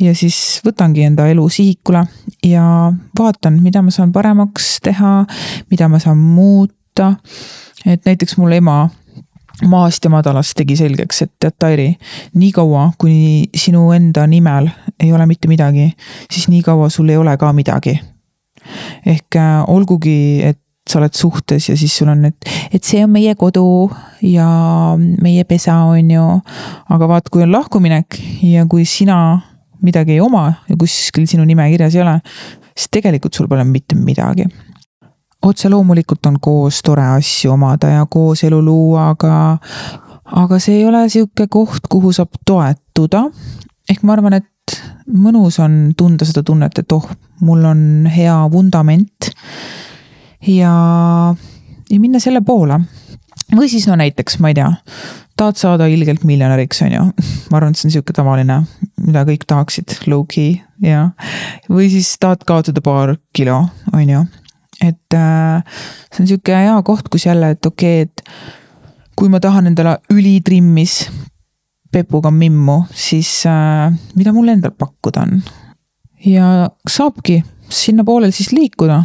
ja 0.00 0.14
siis 0.16 0.60
võtangi 0.64 1.04
enda 1.06 1.26
elu 1.30 1.44
sihikule 1.52 2.00
ja 2.46 2.64
vaatan, 3.18 3.60
mida 3.62 3.82
ma 3.82 3.92
saan 3.94 4.12
paremaks 4.12 4.78
teha, 4.82 5.24
mida 5.70 5.88
ma 5.88 5.98
saan 5.98 6.18
muuta. 6.18 7.14
et 7.86 8.04
näiteks 8.04 8.36
mul 8.36 8.52
ema 8.52 8.88
maast 9.68 10.04
ja 10.04 10.10
madalast 10.10 10.56
tegi 10.58 10.76
selgeks, 10.78 11.22
et 11.24 11.32
tead, 11.40 11.56
Tairi, 11.58 11.88
niikaua, 12.38 12.90
kuni 12.98 13.44
sinu 13.56 13.90
enda 13.94 14.26
nimel 14.26 14.68
ei 15.00 15.12
ole 15.12 15.26
mitte 15.26 15.50
midagi, 15.50 15.90
siis 16.30 16.48
niikaua 16.48 16.90
sul 16.90 17.08
ei 17.12 17.16
ole 17.16 17.36
ka 17.36 17.52
midagi. 17.52 18.00
ehk 19.06 19.36
äh, 19.36 19.64
olgugi, 19.66 20.42
et 20.46 20.58
sa 20.88 20.98
oled 20.98 21.14
suhtes 21.14 21.68
ja 21.68 21.76
siis 21.78 21.94
sul 21.96 22.10
on, 22.10 22.24
et, 22.24 22.50
et 22.74 22.82
see 22.84 23.02
on 23.04 23.10
meie 23.10 23.34
kodu 23.38 23.90
ja 24.22 24.46
meie 24.98 25.44
pesa, 25.44 25.74
on 25.90 26.10
ju. 26.10 26.26
aga 26.88 27.08
vaat, 27.08 27.30
kui 27.30 27.42
on 27.42 27.52
lahkuminek 27.52 28.18
ja 28.46 28.66
kui 28.70 28.84
sina 28.86 29.16
midagi 29.82 30.16
ei 30.16 30.20
oma 30.22 30.48
ja 30.68 30.76
kuskil 30.78 31.26
sinu 31.26 31.46
nime 31.46 31.66
kirjas 31.74 31.96
ei 31.98 32.04
ole, 32.04 32.18
siis 32.76 32.90
tegelikult 32.90 33.34
sul 33.34 33.50
pole 33.50 33.64
mitte 33.66 33.98
midagi 33.98 34.46
otse 35.42 35.68
loomulikult 35.68 36.26
on 36.26 36.38
koos 36.40 36.80
tore 36.82 37.04
asju 37.16 37.52
omada 37.52 37.90
ja 37.96 38.06
koos 38.10 38.44
elu 38.46 38.60
luua, 38.64 39.10
aga, 39.14 39.58
aga 40.42 40.58
see 40.62 40.80
ei 40.80 40.86
ole 40.86 41.04
sihuke 41.12 41.48
koht, 41.50 41.88
kuhu 41.90 42.12
saab 42.14 42.38
toetuda. 42.46 43.24
ehk 43.90 44.02
ma 44.06 44.16
arvan, 44.16 44.38
et 44.38 44.78
mõnus 45.12 45.58
on 45.62 45.94
tunda 45.98 46.26
seda 46.28 46.44
tunnet, 46.46 46.78
et 46.78 46.92
oh, 46.94 47.08
mul 47.40 47.64
on 47.66 47.82
hea 48.10 48.36
vundament. 48.52 49.32
ja, 50.46 50.74
ja 51.90 52.00
minna 52.00 52.20
selle 52.22 52.40
poole. 52.46 52.80
või 53.56 53.68
siis 53.68 53.88
no 53.90 53.96
näiteks, 53.98 54.38
ma 54.38 54.52
ei 54.52 54.58
tea, 54.60 54.70
tahad 55.36 55.58
saada 55.58 55.88
ilgelt 55.90 56.24
miljonäriks, 56.24 56.84
on 56.86 56.92
ju. 56.92 57.08
ma 57.50 57.58
arvan, 57.58 57.74
et 57.74 57.80
see 57.80 57.90
on 57.90 57.96
sihuke 57.98 58.14
tavaline, 58.14 58.62
mida 59.02 59.26
kõik 59.26 59.48
tahaksid, 59.50 59.98
low-key 60.06 60.60
ja. 60.86 61.08
või 61.68 61.90
siis 61.90 62.14
tahad 62.22 62.46
kaotada 62.46 62.84
paar 62.84 63.16
kilo, 63.34 63.64
on 63.92 64.06
ju 64.06 64.22
et 64.82 65.16
äh, 65.16 65.62
see 66.12 66.24
on 66.24 66.30
sihuke 66.30 66.56
hea 66.56 66.76
koht, 66.86 67.08
kus 67.12 67.26
jälle, 67.26 67.52
et 67.54 67.66
okei 67.66 68.02
okay,, 68.02 68.10
et 68.10 69.16
kui 69.16 69.30
ma 69.30 69.40
tahan 69.42 69.70
endale 69.70 69.98
ülitrimmis 70.10 71.06
pepuga 71.92 72.32
mimmu, 72.32 72.82
siis 72.96 73.30
äh, 73.46 73.92
mida 74.16 74.32
mul 74.32 74.52
endal 74.54 74.74
pakkuda 74.78 75.26
on? 75.26 75.42
ja 76.24 76.70
saabki 76.88 77.42
sinnapoole 77.72 78.30
siis 78.30 78.52
liikuda, 78.52 79.02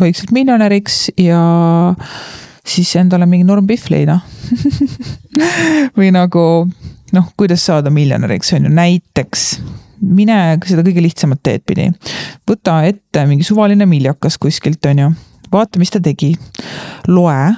vaikselt 0.00 0.32
miljonäriks 0.34 1.10
ja 1.18 1.40
siis 2.66 2.96
endale 2.96 3.26
mingi 3.26 3.46
normpihv 3.48 3.90
leida 3.92 4.18
või 5.98 6.10
nagu 6.14 6.44
noh, 7.14 7.30
kuidas 7.36 7.64
saada 7.66 7.92
miljonäriks 7.94 8.52
on 8.56 8.68
ju, 8.68 8.74
näiteks 8.74 9.46
mine 10.04 10.38
seda 10.66 10.84
kõige 10.86 11.02
lihtsamat 11.04 11.42
teed 11.44 11.64
pidi. 11.66 11.88
võta 12.48 12.80
ette 12.88 13.26
mingi 13.28 13.46
suvaline 13.46 13.86
miljakas 13.88 14.38
kuskilt, 14.40 14.84
on 14.90 15.02
ju, 15.04 15.10
vaata, 15.52 15.80
mis 15.80 15.92
ta 15.92 16.02
tegi. 16.02 16.34
loe 17.08 17.54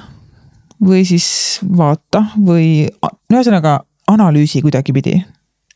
või 0.83 1.03
siis 1.09 1.59
vaata 1.77 2.23
või 2.37 2.87
ühesõnaga 3.33 3.79
analüüsi 4.07 4.61
kuidagipidi, 4.63 5.17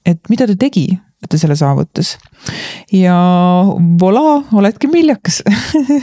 et 0.06 0.22
mida 0.30 0.48
ta 0.48 0.56
tegi, 0.56 0.86
et 0.94 1.30
ta 1.30 1.40
selle 1.42 1.58
saavutas. 1.60 2.16
ja 2.94 3.16
voilà, 4.02 4.42
oledki 4.54 4.90
miljakas 4.92 5.42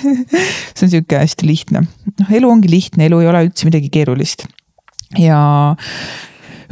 see 0.76 0.86
on 0.86 0.92
sihuke 0.92 1.18
hästi 1.18 1.46
lihtne, 1.48 1.84
noh, 2.20 2.32
elu 2.40 2.50
ongi 2.50 2.70
lihtne, 2.70 3.06
elu 3.08 3.22
ei 3.22 3.30
ole 3.30 3.46
üldse 3.48 3.68
midagi 3.70 3.90
keerulist. 3.94 4.46
ja 5.18 5.40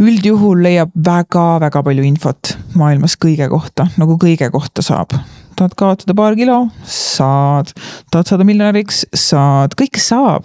üldjuhul 0.02 0.60
leiab 0.64 0.92
väga-väga 0.92 1.82
palju 1.84 2.04
infot 2.04 2.52
maailmas 2.76 3.16
kõige 3.20 3.48
kohta, 3.52 3.88
nagu 4.00 4.18
kõige 4.20 4.50
kohta 4.52 4.84
saab. 4.84 5.14
tahad 5.56 5.72
kaotada 5.76 6.14
paar 6.14 6.34
kilo, 6.36 6.68
saad, 6.84 7.72
tahad 8.12 8.28
saada 8.28 8.44
miljonäriks, 8.44 9.06
saad, 9.14 9.76
kõike 9.78 10.00
saab. 10.02 10.44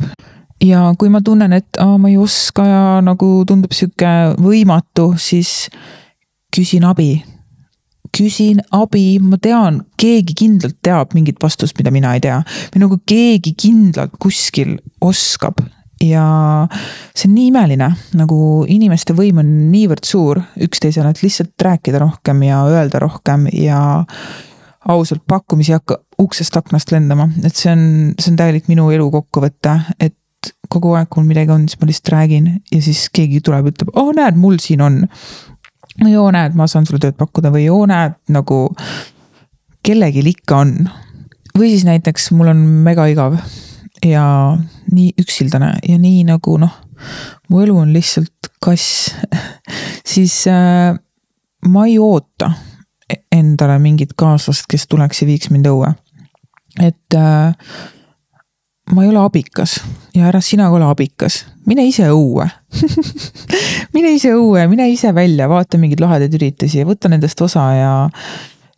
ja 0.63 0.93
kui 0.97 1.09
ma 1.09 1.21
tunnen, 1.21 1.53
et 1.53 1.77
aa, 1.79 1.97
ma 1.97 2.09
ei 2.09 2.17
oska 2.17 2.65
ja 2.65 2.85
nagu 3.03 3.43
tundub 3.47 3.75
sihuke 3.75 4.35
võimatu, 4.39 5.13
siis 5.17 5.69
küsin 6.55 6.87
abi. 6.87 7.23
küsin 8.17 8.61
abi, 8.71 9.19
ma 9.19 9.37
tean, 9.37 9.83
keegi 9.97 10.33
kindlalt 10.33 10.79
teab 10.83 11.13
mingit 11.13 11.43
vastust, 11.43 11.77
mida 11.77 11.91
mina 11.91 12.15
ei 12.15 12.23
tea. 12.23 12.41
või 12.71 12.85
nagu 12.87 13.01
keegi 13.05 13.55
kindlalt 13.59 14.15
kuskil 14.19 14.79
oskab 15.01 15.59
ja 16.01 16.25
see 17.15 17.27
on 17.29 17.35
nii 17.35 17.49
imeline, 17.51 17.89
nagu 18.17 18.37
inimeste 18.69 19.15
võim 19.17 19.41
on 19.41 19.51
niivõrd 19.71 20.07
suur 20.07 20.41
üksteisele, 20.61 21.11
et 21.11 21.21
lihtsalt 21.23 21.67
rääkida 21.67 22.01
rohkem 22.01 22.41
ja 22.47 22.61
öelda 22.69 23.01
rohkem 23.03 23.47
ja 23.53 23.81
ausalt 24.89 25.23
pakkumisi 25.29 25.75
hakka 25.75 25.99
uksest 26.21 26.57
aknast 26.57 26.91
lendama, 26.93 27.29
et 27.45 27.55
see 27.55 27.71
on, 27.73 27.85
see 28.17 28.33
on 28.33 28.39
täielik 28.39 28.69
minu 28.71 28.89
elu 28.93 29.07
kokkuvõte, 29.13 29.77
et 30.01 30.17
kogu 30.71 30.95
aeg, 30.97 31.09
kui 31.11 31.21
mul 31.21 31.33
midagi 31.33 31.53
on, 31.53 31.67
siis 31.69 31.79
ma 31.81 31.89
lihtsalt 31.89 32.13
räägin 32.15 32.51
ja 32.71 32.81
siis 32.81 33.05
keegi 33.13 33.43
tuleb, 33.45 33.71
ütleb, 33.73 33.91
oh 33.99 34.09
näed, 34.15 34.39
mul 34.41 34.57
siin 34.61 34.81
on. 34.85 35.01
või 36.01 36.15
oo 36.17 36.29
näed, 36.33 36.55
ma 36.57 36.67
saan 36.71 36.87
sulle 36.87 37.01
tööd 37.03 37.17
pakkuda 37.19 37.51
või 37.53 37.67
oo 37.69 37.83
näed, 37.89 38.15
nagu 38.33 38.63
kellelgi 39.85 40.23
ikka 40.33 40.63
on. 40.63 40.77
või 41.57 41.73
siis 41.73 41.85
näiteks 41.85 42.31
mul 42.31 42.53
on 42.53 42.63
mega 42.85 43.05
igav 43.11 43.37
ja 44.05 44.57
nii 44.91 45.13
üksildane 45.21 45.73
ja 45.87 45.97
nii 46.01 46.23
nagu 46.29 46.57
noh, 46.61 46.73
mu 47.49 47.61
elu 47.61 47.77
on 47.83 47.93
lihtsalt 47.93 48.51
kass 48.63 49.13
siis 50.13 50.43
äh, 50.49 50.93
ma 51.67 51.85
ei 51.85 51.97
oota 51.99 52.51
endale 53.31 53.79
mingit 53.83 54.13
kaaslast, 54.17 54.69
kes 54.71 54.87
tuleks 54.87 55.21
ja 55.21 55.27
viiks 55.27 55.51
mind 55.51 55.67
õue. 55.67 55.91
et 56.79 57.17
äh, 57.17 57.51
ma 58.91 59.03
ei 59.03 59.09
ole 59.09 59.19
abikas 59.21 59.79
ja 60.15 60.27
ära 60.29 60.41
sina 60.41 60.69
ka 60.69 60.79
ole 60.79 60.87
abikas, 60.87 61.43
mine 61.67 61.85
ise 61.87 62.07
õue 62.11 62.47
mine 63.95 64.13
ise 64.15 64.33
õue, 64.35 64.65
mine 64.71 64.87
ise 64.91 65.13
välja, 65.15 65.49
vaata 65.51 65.79
mingeid 65.81 66.03
lahedaid 66.03 66.35
üritusi 66.39 66.81
ja 66.81 66.87
võta 66.87 67.11
nendest 67.11 67.41
osa 67.43 67.67
ja, 67.75 67.93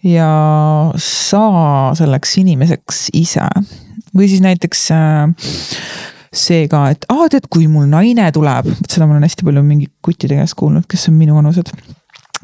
ja 0.03 0.29
saa 0.99 1.93
selleks 1.95 2.37
inimeseks 2.41 3.07
ise. 3.13 3.47
või 4.15 4.27
siis 4.29 4.43
näiteks 4.43 4.85
äh, 4.91 5.31
see 6.33 6.67
ka, 6.69 6.87
et 6.93 7.05
aa, 7.13 7.29
tead, 7.31 7.47
kui 7.49 7.67
mul 7.71 7.87
naine 7.89 8.29
tuleb, 8.35 8.69
seda 8.89 9.07
ma 9.07 9.15
olen 9.15 9.27
hästi 9.27 9.45
palju 9.47 9.63
mingi 9.65 9.89
kuttide 10.05 10.39
käest 10.39 10.57
kuulnud, 10.59 10.87
kes 10.89 11.07
on 11.09 11.19
minuvanused 11.19 11.71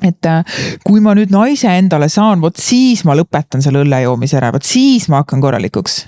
et 0.06 0.30
äh, 0.30 0.60
kui 0.88 1.02
ma 1.04 1.14
nüüd 1.18 1.34
naise 1.34 1.72
endale 1.76 2.10
saan, 2.12 2.40
vot 2.44 2.58
siis 2.60 3.04
ma 3.08 3.16
lõpetan 3.18 3.64
selle 3.64 3.84
õlle 3.84 4.04
joomise 4.06 4.40
ära, 4.40 4.54
vot 4.56 4.66
siis 4.66 5.10
ma 5.12 5.24
hakkan 5.24 5.42
korralikuks. 5.44 6.06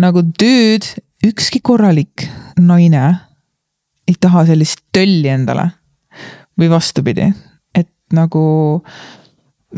nagu 0.00 0.24
dude, 0.26 1.02
ükski 1.26 1.60
korralik 1.62 2.26
naine 2.58 3.04
ei 4.08 4.16
taha 4.20 4.44
sellist 4.48 4.82
tölli 4.92 5.30
endale. 5.30 5.70
või 6.58 6.68
vastupidi, 6.70 7.32
et 7.74 7.90
nagu 8.14 8.42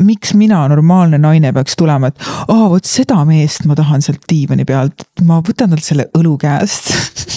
miks 0.03 0.33
mina, 0.37 0.63
normaalne 0.69 1.19
naine, 1.21 1.53
peaks 1.55 1.77
tulema, 1.79 2.11
et 2.11 2.27
aa, 2.47 2.67
vot 2.71 2.85
seda 2.87 3.23
meest 3.27 3.65
ma 3.69 3.77
tahan 3.77 4.03
sealt 4.05 4.25
diivani 4.29 4.65
pealt, 4.67 5.07
ma 5.27 5.39
võtan 5.45 5.73
talt 5.73 5.85
selle 5.85 6.09
õlu 6.17 6.35
käest 6.41 6.91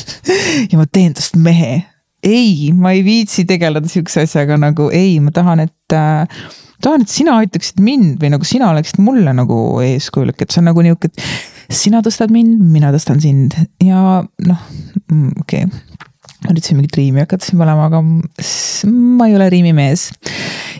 ja 0.71 0.81
ma 0.81 0.87
teen 0.91 1.17
tast 1.17 1.39
mehe 1.41 1.81
ei, 2.23 2.73
ma 2.77 2.93
ei 2.93 3.05
viitsi 3.05 3.47
tegeleda 3.49 3.89
sihukese 3.89 4.27
asjaga 4.27 4.59
nagu 4.61 4.91
ei, 4.93 5.17
ma 5.25 5.33
tahan, 5.35 5.65
et 5.65 5.97
äh, 5.97 6.43
tahan, 6.85 7.05
et 7.05 7.13
sina 7.13 7.39
aitaksid 7.41 7.81
mind 7.85 8.21
või 8.21 8.33
nagu 8.35 8.47
sina 8.49 8.71
oleksid 8.75 9.01
mulle 9.05 9.33
nagu 9.37 9.57
eeskujulik, 9.85 10.43
et 10.43 10.53
see 10.53 10.63
on 10.63 10.71
nagu 10.71 10.85
nihuke, 10.85 11.11
et 11.11 11.77
sina 11.77 12.03
tõstad 12.05 12.33
mind, 12.35 12.61
mina 12.73 12.93
tõstan 12.95 13.23
sind 13.23 13.57
ja 13.85 14.21
noh, 14.21 14.67
mm, 15.11 15.41
okei 15.45 15.65
okay. 15.67 16.07
ma 16.45 16.55
üritasin 16.55 16.81
mingit 16.81 16.99
riimi 16.99 17.25
hakata 17.25 17.47
siin 17.47 17.61
panema, 17.61 17.89
aga 17.89 18.03
ma 18.05 19.29
ei 19.29 19.37
ole 19.39 19.49
riimimees. 19.53 20.11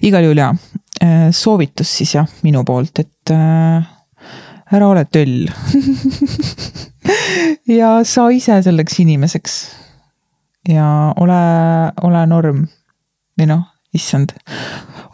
igal 0.07 0.29
juhul 0.29 0.41
jaa, 0.45 0.53
soovitus 1.33 1.97
siis 2.01 2.15
jah, 2.15 2.29
minu 2.45 2.65
poolt, 2.69 2.99
et 3.03 3.33
äh, 3.35 3.89
ära 4.73 4.89
ole 4.89 5.05
töll. 5.11 5.49
Ja 7.71 8.01
saa 8.05 8.31
ise 8.35 8.57
selleks 8.65 8.99
inimeseks. 9.03 9.55
Ja 10.69 10.87
ole, 11.21 11.41
ole 12.03 12.25
norm. 12.29 12.65
või 13.39 13.47
noh, 13.49 13.63
issand, 13.97 14.35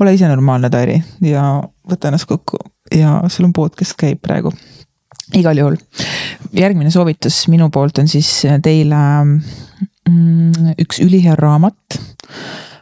ole 0.00 0.14
ise 0.16 0.28
normaalne, 0.28 0.70
Tairi. 0.72 0.96
Ja 1.24 1.60
võta 1.86 2.08
ennast 2.10 2.26
kokku. 2.26 2.58
Ja 2.94 3.20
sul 3.30 3.46
on 3.48 3.52
podcast 3.56 3.96
käib 3.98 4.22
praegu. 4.22 4.52
igal 5.34 5.58
juhul, 5.58 5.76
järgmine 6.54 6.90
soovitus 6.90 7.48
minu 7.50 7.66
poolt 7.74 7.98
on 7.98 8.08
siis 8.08 8.28
teile 8.62 8.98
mm, 9.26 10.76
üks 10.78 11.00
ülihea 11.02 11.34
raamat 11.34 11.98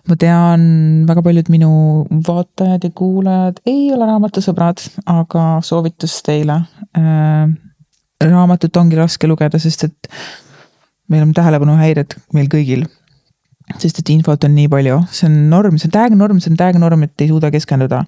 ma 0.08 0.16
tean, 0.20 0.64
väga 1.08 1.22
paljud 1.24 1.50
minu 1.52 1.70
vaatajad 2.26 2.84
ja 2.84 2.90
kuulajad 2.96 3.60
ei 3.68 3.86
ole 3.94 4.08
raamatusõbrad, 4.08 4.82
aga 5.08 5.44
soovitus 5.64 6.18
teile 6.26 6.60
äh,. 6.98 7.46
raamatut 8.24 8.76
ongi 8.80 8.96
raske 8.96 9.28
lugeda, 9.28 9.58
sest 9.60 9.88
et 9.88 10.10
meil 11.12 11.24
on 11.24 11.32
tähelepanuhäired 11.36 12.18
meil 12.36 12.50
kõigil. 12.52 12.86
sest 13.80 14.02
et 14.02 14.12
infot 14.12 14.44
on 14.44 14.54
nii 14.54 14.68
palju, 14.68 15.00
see 15.10 15.28
on 15.30 15.38
norm, 15.50 15.78
see 15.80 15.88
on 15.88 15.96
täiega 15.96 16.20
norm, 16.20 16.40
see 16.40 16.52
on 16.52 16.60
täiega 16.60 16.80
norm, 16.82 17.06
et 17.06 17.24
ei 17.24 17.32
suuda 17.32 17.50
keskenduda. 17.54 18.04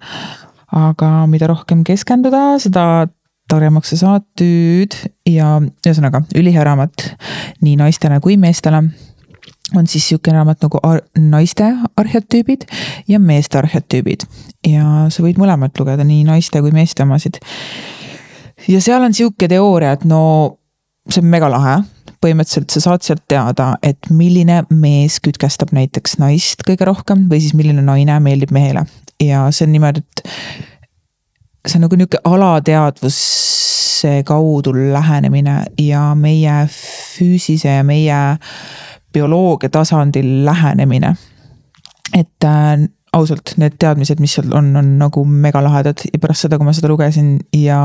aga 0.77 1.11
mida 1.31 1.49
rohkem 1.49 1.85
keskenduda, 1.85 2.59
seda 2.61 3.07
targemaks 3.49 3.95
sa 3.95 4.01
saad 4.01 4.25
tüüd 4.39 4.97
ja 5.31 5.57
ühesõnaga 5.63 6.25
ülihea 6.37 6.65
raamat 6.67 7.11
nii 7.63 7.77
naistele 7.79 8.19
kui 8.21 8.37
meestele 8.41 8.83
on 9.75 9.87
siis 9.91 10.09
sihuke 10.09 10.33
raamat 10.33 10.63
nagu 10.63 10.79
ar 10.87 11.01
naiste 11.19 11.67
arhetüübid 11.99 12.67
ja 13.09 13.19
meeste 13.21 13.59
arhetüübid 13.59 14.27
ja 14.67 15.07
sa 15.11 15.25
võid 15.25 15.41
mõlemat 15.41 15.79
lugeda, 15.81 16.05
nii 16.07 16.23
naiste 16.29 16.63
kui 16.63 16.73
meeste 16.75 17.03
omasid. 17.03 17.41
ja 18.69 18.81
seal 18.81 19.03
on 19.03 19.15
sihuke 19.15 19.49
teooria, 19.51 19.97
et 19.97 20.05
no 20.05 20.59
see 21.11 21.23
on 21.23 21.31
mega 21.33 21.51
lahe 21.51 21.77
põhimõtteliselt 22.23 22.73
sa 22.73 22.81
saad 22.83 23.05
sealt 23.05 23.25
teada, 23.29 23.75
et 23.83 24.11
milline 24.11 24.63
mees 24.71 25.19
kütkestab 25.25 25.75
näiteks 25.77 26.19
naist 26.23 26.65
kõige 26.67 26.89
rohkem 26.89 27.27
või 27.31 27.43
siis 27.43 27.55
milline 27.59 27.83
naine 27.85 28.21
meeldib 28.23 28.55
mehele. 28.55 28.87
ja 29.23 29.47
see 29.51 29.67
on 29.67 29.73
niimoodi, 29.73 30.03
et 30.03 30.23
see 31.67 31.79
on 31.79 31.87
nagu 31.87 31.99
nihuke 31.99 32.19
alateadvuse 32.25 34.13
kaudu 34.29 34.75
lähenemine 34.77 35.65
ja 35.83 36.15
meie 36.15 36.67
füüsise 36.71 37.79
ja 37.79 37.85
meie 37.85 38.21
bioloogia 39.17 39.73
tasandil 39.73 40.45
lähenemine. 40.45 41.17
et 42.15 42.45
äh, 42.45 42.87
ausalt, 43.17 43.57
need 43.57 43.79
teadmised, 43.81 44.21
mis 44.21 44.37
seal 44.37 44.53
on, 44.55 44.71
on 44.77 44.93
nagu 45.01 45.25
megalahedad 45.25 46.05
ja 46.13 46.21
pärast 46.21 46.47
seda, 46.47 46.59
kui 46.59 46.69
ma 46.69 46.75
seda 46.77 46.91
lugesin 46.93 47.39
ja 47.57 47.81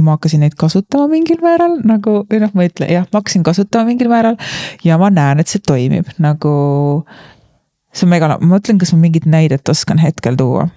ma 0.00 0.16
hakkasin 0.16 0.40
neid 0.42 0.56
kasutama 0.58 1.10
mingil 1.10 1.42
määral 1.44 1.76
nagu, 1.88 2.22
või 2.30 2.40
noh, 2.40 2.52
ma 2.56 2.64
ei 2.64 2.72
ütle, 2.72 2.88
jah, 2.88 3.04
ma 3.12 3.20
hakkasin 3.20 3.44
kasutama 3.44 3.90
mingil 3.90 4.08
määral 4.12 4.38
ja 4.86 4.96
ma 5.00 5.12
näen, 5.12 5.42
et 5.42 5.52
see 5.52 5.60
toimib 5.64 6.08
nagu. 6.22 6.54
see 7.92 8.06
on 8.06 8.12
mega, 8.14 8.32
ma 8.40 8.54
mõtlen, 8.56 8.80
kas 8.80 8.94
ma 8.96 9.02
mingit 9.04 9.28
näidet 9.28 9.68
oskan 9.68 10.00
hetkel 10.00 10.38
tuua. 10.40 10.68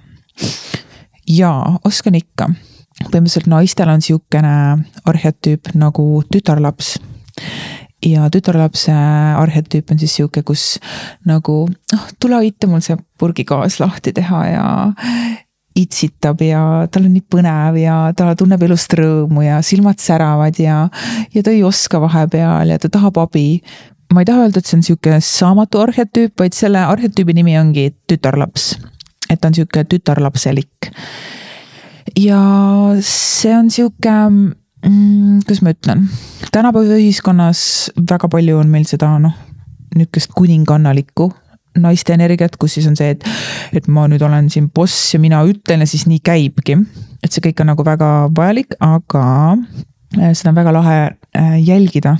jaa, 1.28 1.80
oskan 1.88 2.20
ikka. 2.20 2.52
põhimõtteliselt 3.06 3.48
naistel 3.52 3.92
on 3.92 4.04
sihukene 4.04 4.56
arhetüüp 5.08 5.74
nagu 5.76 6.24
tütarlaps 6.32 6.96
ja 8.06 8.28
tütarlapse 8.30 8.94
arhetüüp 9.40 9.92
on 9.92 10.00
siis 10.02 10.14
sihuke, 10.20 10.44
kus 10.46 10.78
nagu 11.26 11.66
noh, 11.70 12.06
tule 12.22 12.38
aita 12.44 12.70
mul 12.70 12.84
see 12.86 12.98
purgigaas 13.20 13.80
lahti 13.82 14.14
teha 14.16 14.42
ja, 14.52 14.68
itsitab 15.76 16.40
ja 16.46 16.62
tal 16.92 17.08
on 17.10 17.14
nii 17.18 17.26
põnev 17.32 17.78
ja 17.82 17.98
ta 18.16 18.32
tunneb 18.40 18.64
elust 18.68 18.94
rõõmu 18.96 19.44
ja 19.44 19.60
silmad 19.66 20.00
säravad 20.00 20.60
ja, 20.62 20.86
ja 21.36 21.44
ta 21.44 21.52
ei 21.52 21.66
oska 21.68 22.00
vahepeal 22.04 22.72
ja 22.72 22.80
ta 22.80 22.90
tahab 22.92 23.20
abi. 23.26 23.62
ma 24.14 24.24
ei 24.24 24.28
taha 24.30 24.46
öelda, 24.46 24.62
et 24.62 24.70
see 24.70 24.78
on 24.78 24.86
sihuke 24.88 25.20
saamatu 25.20 25.82
arhetüüp, 25.84 26.38
vaid 26.40 26.56
selle 26.56 26.80
arhetüübi 26.80 27.36
nimi 27.36 27.58
ongi 27.60 27.90
tütarlaps. 28.08 28.76
et 29.30 29.42
ta 29.42 29.52
on 29.52 29.58
sihuke 29.58 29.84
tütarlapselik. 29.84 30.92
ja 32.16 32.40
see 33.02 33.58
on 33.58 33.70
sihuke 33.70 34.16
mm,, 34.86 35.42
kuidas 35.46 35.64
ma 35.66 35.74
ütlen, 35.76 36.06
tänapäeva 36.54 37.00
ühiskonnas 37.00 37.64
väga 38.12 38.30
palju 38.32 38.60
on 38.62 38.72
meil 38.72 38.86
seda 38.90 39.16
noh, 39.22 39.36
nihukest 39.96 40.34
kuningannalikku 40.36 41.32
naiste 41.82 42.16
energiat, 42.16 42.56
kus 42.60 42.78
siis 42.78 42.88
on 42.88 42.96
see, 42.96 43.16
et, 43.16 43.26
et 43.76 43.90
ma 43.92 44.06
nüüd 44.12 44.24
olen 44.24 44.48
siin 44.52 44.70
boss 44.72 45.14
ja 45.14 45.20
mina 45.20 45.42
ütlen 45.48 45.84
ja 45.84 45.90
siis 45.90 46.06
nii 46.08 46.22
käibki. 46.24 46.78
et 47.24 47.34
see 47.34 47.44
kõik 47.44 47.64
on 47.64 47.72
nagu 47.74 47.86
väga 47.86 48.10
vajalik, 48.38 48.78
aga 48.86 49.26
äh, 50.20 50.32
seda 50.38 50.52
on 50.54 50.60
väga 50.60 50.76
lahe 50.76 51.00
äh, 51.02 51.58
jälgida, 51.66 52.16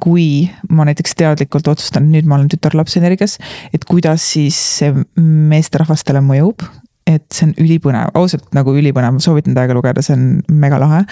kui 0.00 0.48
ma 0.70 0.86
näiteks 0.88 1.16
teadlikult 1.18 1.68
otsustan, 1.68 2.08
nüüd 2.12 2.28
ma 2.28 2.38
olen 2.38 2.48
tütarlapse 2.52 3.00
energias, 3.02 3.36
et 3.74 3.84
kuidas 3.88 4.24
siis 4.36 4.60
see 4.78 4.94
meesterahvastele 5.18 6.24
mõjub 6.24 6.64
et 7.06 7.24
see 7.34 7.48
on 7.48 7.52
ülipõnev, 7.60 8.14
ausalt 8.16 8.46
nagu 8.56 8.72
ülipõnev, 8.76 9.18
soovitan 9.20 9.56
täiega 9.56 9.76
lugeda, 9.76 10.02
see 10.04 10.16
on 10.16 10.24
mega 10.60 10.78
lahe. 10.80 11.02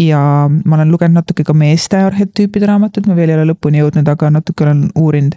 ja 0.00 0.20
ma 0.48 0.78
olen 0.78 0.92
lugenud 0.92 1.20
natuke 1.20 1.44
ka 1.44 1.54
meeste 1.56 2.00
arhetüüpide 2.06 2.68
raamatut, 2.70 3.06
ma 3.06 3.16
veel 3.18 3.34
ei 3.34 3.38
ole 3.40 3.50
lõpuni 3.52 3.82
jõudnud, 3.82 4.08
aga 4.08 4.30
natuke 4.32 4.64
olen 4.64 4.86
uurinud. 4.98 5.36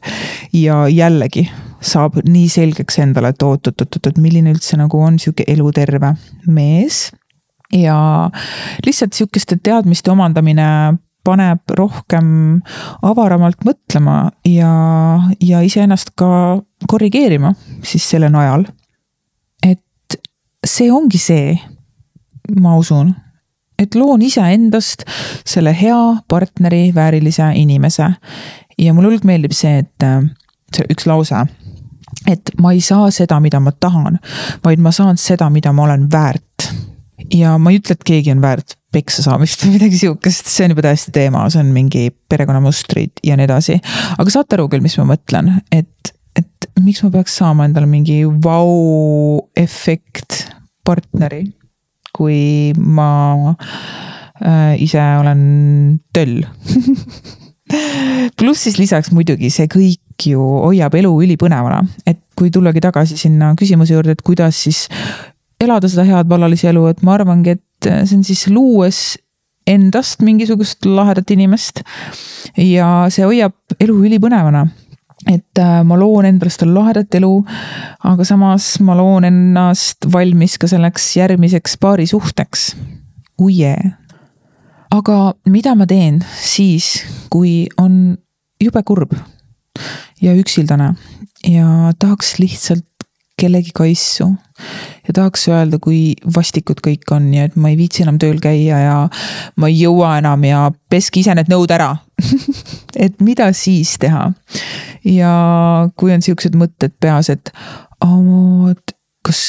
ja 0.56 0.86
jällegi 0.91 1.49
saab 1.84 2.21
nii 2.23 2.47
selgeks 2.49 2.99
endale, 3.04 3.34
et 3.36 3.43
oot-oot-oot, 3.43 3.99
et 4.08 4.21
milline 4.21 4.54
üldse 4.56 4.80
nagu 4.80 4.99
on 5.04 5.19
sihuke 5.19 5.45
eluterve 5.51 6.15
mees. 6.47 7.10
ja 7.73 7.97
lihtsalt 8.86 9.13
sihukeste 9.17 9.60
teadmiste 9.63 10.12
omandamine 10.13 10.95
paneb 11.25 11.73
rohkem 11.78 12.62
avaramalt 13.06 13.65
mõtlema 13.65 14.30
ja, 14.47 14.71
ja 15.41 15.62
iseennast 15.65 16.13
ka 16.19 16.62
korrigeerima 16.88 17.56
siis 17.84 18.06
selle 18.10 18.30
najal. 18.30 18.67
See 20.65 20.91
ongi 20.91 21.21
see, 21.21 21.56
ma 22.60 22.75
usun, 22.78 23.13
et 23.80 23.95
loon 23.95 24.21
iseendast 24.25 25.06
selle 25.45 25.73
hea 25.75 25.99
partneri, 26.32 26.89
väärilise 26.95 27.51
inimese. 27.56 28.13
ja 28.78 28.93
mulle 28.93 29.08
hullult 29.08 29.28
meeldib 29.28 29.54
see, 29.56 29.80
et 29.84 30.10
see 30.75 30.88
üks 30.91 31.08
lause 31.08 31.45
et 32.28 32.51
ma 32.62 32.71
ei 32.73 32.82
saa 32.84 33.10
seda, 33.13 33.39
mida 33.43 33.60
ma 33.63 33.71
tahan, 33.71 34.19
vaid 34.65 34.82
ma 34.84 34.91
saan 34.95 35.17
seda, 35.19 35.49
mida 35.54 35.73
ma 35.75 35.84
olen 35.84 36.08
väärt. 36.12 36.71
ja 37.34 37.58
ma 37.58 37.71
ei 37.71 37.80
ütle, 37.80 37.95
et 37.95 38.04
keegi 38.06 38.32
on 38.34 38.41
väärt 38.43 38.75
peksa 38.93 39.23
saamist 39.25 39.63
või 39.63 39.75
midagi 39.75 39.97
sihukest, 39.99 40.49
see 40.51 40.65
on 40.67 40.73
juba 40.75 40.86
täiesti 40.86 41.12
teema, 41.15 41.45
see 41.51 41.62
on 41.63 41.71
mingi 41.75 42.10
perekonnamustrid 42.30 43.23
ja 43.25 43.38
nii 43.38 43.47
edasi. 43.47 43.80
aga 44.17 44.30
saate 44.32 44.58
aru 44.58 44.67
küll, 44.71 44.84
mis 44.86 44.97
ma 45.01 45.08
mõtlen, 45.13 45.45
et, 45.73 46.13
et 46.38 46.69
miks 46.84 47.04
ma 47.06 47.12
peaks 47.17 47.38
saama 47.41 47.67
endale 47.67 47.89
mingi 47.89 48.21
vau-efekt 48.45 50.30
partneri, 50.85 51.43
kui 52.15 52.71
ma 52.77 53.09
äh, 53.51 54.75
ise 54.81 55.01
olen 55.19 55.41
töll 56.15 56.43
pluss 58.39 58.65
siis 58.67 58.77
lisaks 58.79 59.11
muidugi 59.15 59.49
see 59.53 59.67
kõik 59.71 60.29
ju 60.29 60.39
hoiab 60.39 60.95
elu 60.95 61.11
ülipõnevana, 61.25 61.81
et 62.07 62.21
kui 62.37 62.51
tullagi 62.53 62.83
tagasi 62.83 63.17
sinna 63.19 63.53
küsimuse 63.59 63.95
juurde, 63.95 64.15
et 64.15 64.23
kuidas 64.25 64.59
siis 64.67 64.85
elada 65.61 65.89
seda 65.91 66.05
head 66.07 66.29
vallalise 66.29 66.69
elu, 66.71 66.85
et 66.91 67.03
ma 67.03 67.15
arvangi, 67.17 67.55
et 67.57 67.89
see 68.05 68.17
on 68.17 68.25
siis 68.27 68.45
luues 68.51 68.99
endast 69.65 70.21
mingisugust 70.21 70.85
lahedat 70.85 71.31
inimest. 71.33 71.81
ja 72.57 73.07
see 73.09 73.25
hoiab 73.25 73.55
elu 73.81 73.95
ülipõnevana 74.07 74.67
et 75.29 75.59
äh, 75.61 75.83
ma 75.83 75.97
loon 75.99 76.27
endast 76.29 76.63
lahedat 76.67 77.15
elu, 77.17 77.33
aga 78.03 78.25
samas 78.27 78.75
ma 78.85 78.95
loon 78.97 79.27
ennast 79.27 80.07
valmis 80.11 80.57
ka 80.61 80.69
selleks 80.69 81.15
järgmiseks 81.17 81.77
paarisuhteks. 81.81 82.73
Uje. 83.41 83.75
aga 84.95 85.33
mida 85.51 85.73
ma 85.75 85.83
teen 85.85 86.21
siis, 86.39 87.03
kui 87.29 87.65
on 87.77 88.15
jube 88.63 88.83
kurb 88.88 89.11
ja 90.23 90.31
üksildane 90.39 90.93
ja 91.43 91.91
tahaks 91.99 92.38
lihtsalt 92.39 92.94
kellegi 93.37 93.71
kaissu. 93.75 94.29
ja 95.07 95.13
tahaks 95.13 95.47
öelda, 95.51 95.79
kui 95.83 96.15
vastikud 96.35 96.79
kõik 96.83 97.11
on 97.11 97.27
ja 97.33 97.45
et 97.49 97.55
ma 97.59 97.69
ei 97.71 97.77
viitsi 97.77 98.05
enam 98.05 98.19
tööl 98.21 98.39
käia 98.43 98.79
ja 98.79 98.95
ma 99.59 99.69
ei 99.71 99.81
jõua 99.81 100.15
enam 100.21 100.43
ja 100.47 100.69
peske 100.89 101.19
ise 101.19 101.35
need 101.35 101.51
nõud 101.51 101.71
ära 101.75 101.91
et 103.05 103.19
mida 103.19 103.51
siis 103.53 103.97
teha? 103.99 104.29
ja 105.03 105.33
kui 105.99 106.13
on 106.15 106.23
siuksed 106.25 106.55
mõtted 106.59 106.95
peas, 106.99 107.29
et 107.29 107.51
et 108.71 108.95
kas, 109.25 109.41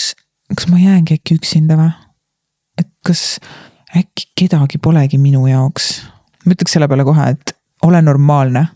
kas 0.55 0.69
ma 0.73 0.81
jäängi 0.81 1.21
äkki 1.21 1.39
üksinda 1.39 1.79
või? 1.79 1.93
et 2.81 2.91
kas 3.07 3.39
äkki 3.97 4.33
kedagi 4.43 4.83
polegi 4.83 5.19
minu 5.23 5.47
jaoks? 5.47 6.01
ma 6.45 6.57
ütleks 6.57 6.75
selle 6.75 6.91
peale 6.91 7.07
kohe, 7.07 7.31
et 7.37 7.55
ole 7.87 8.03
normaalne 8.03 8.67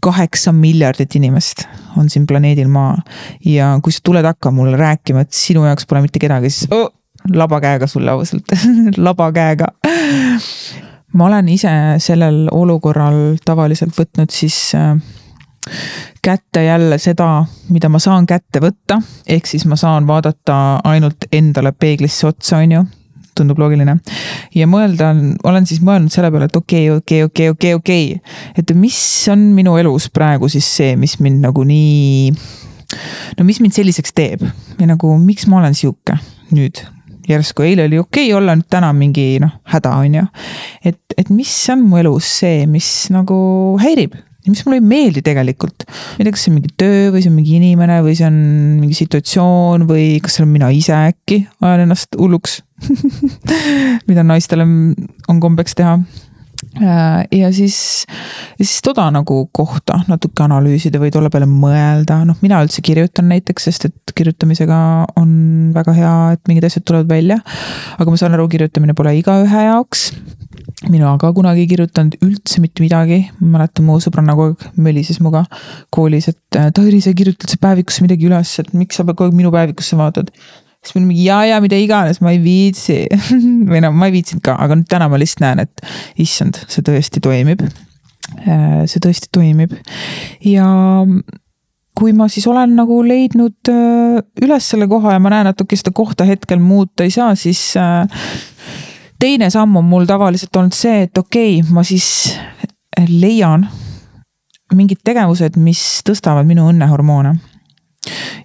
kaheksa 0.00 0.52
miljardit 0.52 1.14
inimest 1.18 1.66
on 1.98 2.10
siin 2.10 2.26
planeedil 2.26 2.68
Maa. 2.68 2.96
Ja 3.44 3.72
kui 3.82 3.92
sa 3.92 4.00
tuled 4.04 4.24
hakka 4.24 4.50
mulle 4.54 4.76
rääkima, 4.76 5.24
et 5.26 5.32
sinu 5.36 5.64
jaoks 5.66 5.86
pole 5.86 6.02
mitte 6.04 6.22
kedagi, 6.22 6.50
siis 6.50 6.70
oh, 6.74 6.90
laba 7.34 7.60
käega 7.60 7.86
sulle 7.86 8.10
ausalt 8.10 8.54
laba 9.08 9.32
käega. 9.32 9.72
ma 11.12 11.26
olen 11.26 11.48
ise 11.48 11.72
sellel 11.98 12.46
olukorral 12.52 13.36
tavaliselt 13.44 13.96
võtnud 13.98 14.30
siis 14.30 14.72
äh, 14.78 14.94
kätte 16.22 16.64
jälle 16.64 16.98
seda, 16.98 17.44
mida 17.68 17.88
ma 17.88 17.98
saan 17.98 18.26
kätte 18.26 18.62
võtta, 18.62 19.00
ehk 19.26 19.46
siis 19.46 19.66
ma 19.66 19.76
saan 19.76 20.06
vaadata 20.06 20.80
ainult 20.84 21.28
endale 21.32 21.72
peeglisse 21.72 22.26
otsa, 22.30 22.62
on 22.62 22.72
ju 22.72 22.84
tundub 23.36 23.58
loogiline. 23.60 23.96
ja 24.54 24.68
mõelda, 24.70 25.12
olen 25.44 25.68
siis 25.68 25.82
mõelnud 25.84 26.12
selle 26.12 26.30
peale, 26.32 26.50
et 26.50 26.56
okei 26.56 26.90
okay,, 26.90 26.96
okei 26.96 27.24
okay,, 27.24 27.50
okei 27.50 27.74
okay,, 27.74 27.74
okei 27.78 28.06
okay., 28.14 28.54
et 28.58 28.74
mis 28.76 29.00
on 29.32 29.50
minu 29.56 29.76
elus 29.80 30.10
praegu 30.12 30.48
siis 30.52 30.68
see, 30.76 30.96
mis 31.00 31.18
mind 31.20 31.44
nagu 31.46 31.64
nii. 31.66 32.30
no 33.38 33.46
mis 33.48 33.60
mind 33.62 33.76
selliseks 33.76 34.16
teeb 34.16 34.44
ja 34.44 34.88
nagu, 34.90 35.12
miks 35.18 35.46
ma 35.50 35.60
olen 35.62 35.76
sihuke 35.78 36.18
nüüd 36.50 36.82
järsku 37.30 37.62
eile 37.62 37.86
oli 37.86 38.00
okei 38.00 38.30
okay 38.30 38.38
olla, 38.38 38.56
nüüd 38.58 38.70
täna 38.70 38.90
mingi 38.96 39.38
noh, 39.42 39.60
häda 39.70 39.94
on 40.02 40.18
ju. 40.20 40.24
et, 40.84 41.00
et 41.16 41.30
mis 41.30 41.52
on 41.72 41.86
mu 41.86 42.00
elus 42.00 42.32
see, 42.40 42.66
mis 42.70 42.90
nagu 43.14 43.38
häirib 43.82 44.18
mis 44.50 44.64
mulle 44.66 44.80
ei 44.80 44.86
meeldi 44.92 45.22
tegelikult. 45.26 45.86
ma 45.86 46.18
ei 46.18 46.26
tea, 46.26 46.34
kas 46.34 46.46
see 46.46 46.52
on 46.52 46.58
mingi 46.60 46.72
töö 46.80 47.10
või 47.14 47.22
see 47.24 47.32
on 47.32 47.38
mingi 47.38 47.58
inimene 47.60 48.00
või 48.06 48.16
see 48.18 48.28
on 48.28 48.40
mingi 48.80 48.98
situatsioon 48.98 49.86
või 49.90 50.08
kas 50.24 50.36
see 50.36 50.44
olen 50.44 50.56
mina 50.58 50.72
ise 50.74 50.96
äkki, 50.96 51.44
ajan 51.62 51.86
ennast 51.86 52.18
hulluks 52.18 52.60
mida 54.08 54.24
naistele 54.26 54.66
on 55.28 55.40
kombeks 55.40 55.76
teha. 55.78 55.98
Äh, 56.76 57.24
ja 57.32 57.48
siis, 57.52 58.04
ja 58.58 58.64
siis 58.64 58.82
toda 58.84 59.06
nagu 59.10 59.42
kohta 59.52 60.02
natuke 60.10 60.44
analüüsida 60.44 61.00
või 61.00 61.10
tolle 61.12 61.30
peale 61.32 61.48
mõelda, 61.48 62.20
noh, 62.28 62.36
mina 62.44 62.60
üldse 62.62 62.84
kirjutan 62.84 63.30
näiteks, 63.32 63.66
sest 63.70 63.88
et 63.88 64.14
kirjutamisega 64.16 64.80
on 65.18 65.32
väga 65.74 65.96
hea, 65.96 66.12
et 66.36 66.44
mingid 66.50 66.68
asjad 66.68 66.84
tulevad 66.86 67.10
välja. 67.10 67.40
aga 67.98 68.06
ma 68.12 68.20
saan 68.20 68.36
aru, 68.36 68.46
kirjutamine 68.52 68.94
pole 68.94 69.16
igaühe 69.18 69.64
jaoks 69.70 70.10
mina 70.88 71.12
ka 71.20 71.32
kunagi 71.36 71.64
ei 71.64 71.68
kirjutanud 71.68 72.16
üldse 72.24 72.62
mitte 72.62 72.80
midagi, 72.80 73.20
ma 73.40 73.58
mäletan, 73.58 73.84
mu 73.84 73.98
sõbranna 74.00 74.36
kogu 74.38 74.54
aeg 74.54 74.80
mölises 74.80 75.20
minuga 75.20 75.42
koolis, 75.92 76.30
et 76.32 76.56
äh, 76.56 76.70
Tairi, 76.76 77.02
sa 77.04 77.12
kirjutad 77.16 77.52
sa 77.52 77.60
päevikusse 77.60 78.04
midagi 78.06 78.28
üles, 78.30 78.54
et 78.62 78.72
miks 78.72 78.96
sa 78.96 79.04
kogu 79.04 79.28
aeg 79.28 79.36
minu 79.36 79.52
päevikusse 79.52 79.98
vaatad. 80.00 80.32
siis 80.80 80.94
ma 80.94 81.00
olin 81.00 81.10
mingi 81.10 81.26
ja, 81.26 81.42
ja 81.44 81.60
mida 81.60 81.76
iganes, 81.76 82.22
ma 82.24 82.32
ei 82.32 82.40
viitsi 82.40 83.02
või 83.70 83.84
no 83.84 83.92
ma 83.92 84.08
ei 84.08 84.16
viitsinud 84.16 84.44
ka, 84.46 84.56
aga 84.56 84.80
nüüd 84.80 84.88
täna 84.88 85.10
ma 85.12 85.20
lihtsalt 85.20 85.44
näen, 85.44 85.66
et 85.66 85.84
issand, 86.16 86.62
see 86.72 86.86
tõesti 86.86 87.20
toimib. 87.20 87.66
Äh, 88.46 88.86
see 88.88 89.02
tõesti 89.02 89.28
toimib 89.34 89.72
ja 90.46 90.66
kui 91.98 92.12
ma 92.14 92.28
siis 92.30 92.46
olen 92.46 92.76
nagu 92.78 93.00
leidnud 93.04 93.68
äh, 93.68 94.20
üles 94.44 94.68
selle 94.72 94.86
koha 94.88 95.16
ja 95.16 95.20
ma 95.20 95.32
näen, 95.34 95.50
et 95.50 95.60
okei 95.60 95.76
seda 95.76 95.92
kohta 95.92 96.24
hetkel 96.28 96.62
muuta 96.62 97.04
ei 97.04 97.12
saa, 97.12 97.34
siis 97.36 97.74
teine 99.20 99.50
samm 99.50 99.76
on 99.76 99.84
mul 99.84 100.08
tavaliselt 100.08 100.56
olnud 100.56 100.76
see, 100.76 101.04
et 101.06 101.18
okei 101.18 101.60
okay,, 101.60 101.72
ma 101.74 101.84
siis 101.86 102.08
leian 103.08 103.68
mingid 104.74 105.02
tegevused, 105.04 105.58
mis 105.58 105.82
tõstavad 106.06 106.46
minu 106.46 106.68
õnnehormoone. 106.70 107.34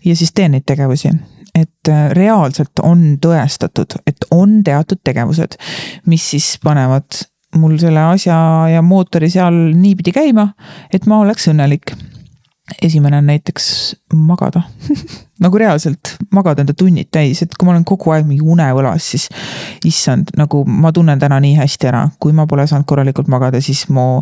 ja 0.05 0.15
siis 0.15 0.33
teen 0.33 0.51
neid 0.55 0.65
tegevusi, 0.67 1.11
et 1.55 1.89
äh, 1.89 2.09
reaalselt 2.11 2.81
on 2.83 3.15
tõestatud, 3.21 3.99
et 4.07 4.27
on 4.31 4.61
teatud 4.63 4.99
tegevused, 5.03 5.57
mis 6.05 6.29
siis 6.33 6.55
panevad 6.63 7.23
mul 7.55 7.77
selle 7.79 8.01
asja 8.11 8.35
ja 8.73 8.81
mootori 8.81 9.29
seal 9.31 9.55
niipidi 9.77 10.11
käima, 10.11 10.49
et 10.93 11.05
ma 11.07 11.21
oleks 11.23 11.47
õnnelik 11.51 11.95
esimene 12.81 13.17
on 13.17 13.29
näiteks 13.29 13.95
magada 14.13 14.61
nagu 15.43 15.59
reaalselt 15.59 16.15
magada 16.33 16.63
enda 16.63 16.73
tunnid 16.77 17.11
täis, 17.13 17.41
et 17.43 17.53
kui 17.55 17.67
ma 17.67 17.73
olen 17.75 17.85
kogu 17.87 18.13
aeg 18.15 18.27
mingi 18.27 18.45
unevõlas, 18.45 19.09
siis 19.13 19.27
issand, 19.85 20.31
nagu 20.39 20.63
ma 20.65 20.91
tunnen 20.95 21.19
täna 21.21 21.39
nii 21.43 21.57
hästi 21.59 21.89
ära, 21.91 22.05
kui 22.19 22.33
ma 22.35 22.47
pole 22.49 22.65
saanud 22.69 22.87
korralikult 22.89 23.29
magada, 23.31 23.61
siis 23.63 23.85
mu, 23.93 24.21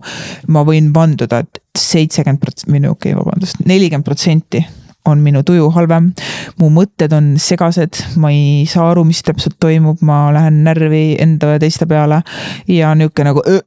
ma 0.52 0.64
võin 0.68 0.92
vanduda 0.96 1.44
et, 1.44 1.62
et 1.62 1.84
seitsekümmend 1.84 2.42
protsenti, 2.42 2.74
või 2.74 2.84
no 2.84 2.96
okei 2.98 3.14
okay,, 3.14 3.20
vabandust, 3.22 3.62
nelikümmend 3.70 4.08
protsenti 4.08 4.64
on 5.06 5.20
minu 5.20 5.44
tuju 5.44 5.70
halvem. 5.76 6.14
mu 6.60 6.70
mõtted 6.72 7.14
on 7.14 7.34
segased, 7.40 8.00
ma 8.18 8.32
ei 8.32 8.66
saa 8.70 8.90
aru, 8.92 9.04
mis 9.08 9.22
täpselt 9.24 9.60
toimub, 9.60 10.02
ma 10.02 10.32
lähen 10.34 10.64
närvi 10.64 11.18
enda 11.22 11.56
ja 11.56 11.64
teiste 11.64 11.86
peale 11.86 12.24
ja 12.68 12.96
nihuke 12.96 13.24
nagu 13.24 13.44
öö. 13.48 13.62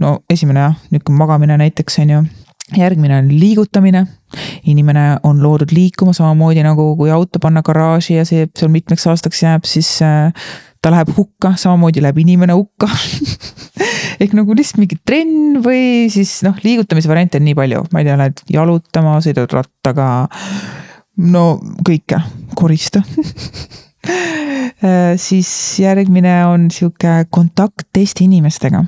no 0.00 0.18
esimene 0.30 0.60
jah, 0.60 0.78
nihuke 0.90 1.12
magamine 1.12 1.58
näiteks 1.60 1.98
on 1.98 2.10
ju 2.10 2.22
järgmine 2.76 3.18
on 3.18 3.28
liigutamine. 3.40 4.06
inimene 4.64 5.18
on 5.22 5.42
loodud 5.42 5.72
liikuma 5.74 6.12
samamoodi 6.14 6.62
nagu 6.62 6.94
kui 6.96 7.10
auto 7.10 7.38
panna 7.42 7.62
garaaži 7.66 8.14
ja 8.14 8.24
see 8.24 8.46
seal 8.56 8.70
mitmeks 8.70 9.06
aastaks 9.10 9.42
jääb, 9.42 9.64
siis 9.66 9.88
äh, 10.06 10.30
ta 10.82 10.92
läheb 10.92 11.10
hukka, 11.16 11.54
samamoodi 11.58 12.02
läheb 12.02 12.20
inimene 12.22 12.54
hukka 12.54 12.88
ehk 14.22 14.36
nagu 14.36 14.54
lihtsalt 14.56 14.80
mingi 14.82 15.00
trenn 15.06 15.60
või 15.64 16.08
siis 16.12 16.40
noh, 16.46 16.56
liigutamise 16.64 17.10
variante 17.10 17.40
on 17.40 17.46
nii 17.48 17.56
palju, 17.58 17.84
ma 17.92 18.02
ei 18.02 18.08
tea, 18.08 18.18
lähed 18.20 18.44
jalutama, 18.52 19.18
sõidad 19.24 19.52
rattaga. 19.56 20.08
no 21.26 21.44
kõike, 21.86 22.20
korista 22.54 23.02
äh, 24.86 25.18
siis 25.20 25.50
järgmine 25.82 26.38
on 26.48 26.70
sihuke 26.74 27.24
kontakt 27.34 27.88
teiste 27.92 28.24
inimestega, 28.24 28.84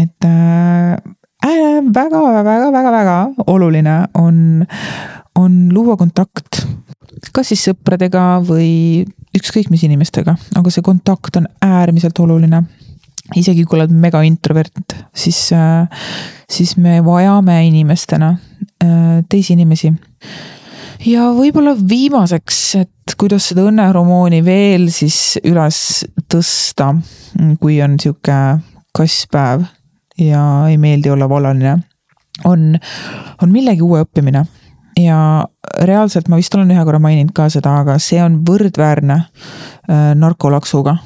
et 0.00 0.30
äh, 0.30 0.96
väga-väga-väga-väga 1.44 3.16
äh, 3.22 3.44
oluline 3.46 3.96
on, 4.14 4.66
on 5.34 5.68
luua 5.72 5.96
kontakt. 5.96 6.64
kas 7.32 7.52
siis 7.52 7.64
sõpradega 7.68 8.40
või 8.44 9.04
ükskõik 9.34 9.70
mis 9.70 9.82
inimestega, 9.86 10.36
aga 10.58 10.70
see 10.70 10.82
kontakt 10.82 11.36
on 11.36 11.46
äärmiselt 11.62 12.18
oluline. 12.18 12.62
isegi 13.36 13.64
kui 13.64 13.78
oled 13.78 13.90
mega 13.90 14.20
introvert, 14.22 14.96
siis, 15.14 15.48
siis 16.50 16.76
me 16.76 16.98
vajame 17.04 17.66
inimestena 17.66 18.34
teisi 19.28 19.54
inimesi 19.54 19.94
ja 21.06 21.30
võib-olla 21.32 21.74
viimaseks, 21.88 22.58
et 22.82 23.16
kuidas 23.18 23.48
seda 23.50 23.64
õnnehormooni 23.68 24.42
veel 24.44 24.90
siis 24.92 25.38
üles 25.44 25.78
tõsta, 26.30 26.92
kui 27.60 27.80
on 27.84 27.96
sihuke 28.00 28.38
kasspäev 28.94 29.64
ja 30.18 30.68
ei 30.68 30.78
meeldi 30.78 31.10
olla 31.10 31.28
vallaline, 31.28 31.78
on, 32.44 32.74
on 33.42 33.52
millegi 33.52 33.82
uue 33.82 34.04
õppimine. 34.04 34.44
ja 35.00 35.18
reaalselt 35.82 36.28
ma 36.28 36.38
vist 36.38 36.54
olen 36.54 36.70
ühe 36.70 36.84
korra 36.86 37.00
maininud 37.02 37.32
ka 37.34 37.48
seda, 37.50 37.80
aga 37.82 37.98
see 37.98 38.20
on 38.22 38.42
võrdväärne 38.46 39.16
äh, 39.24 40.12
narkolaksuga. 40.14 40.96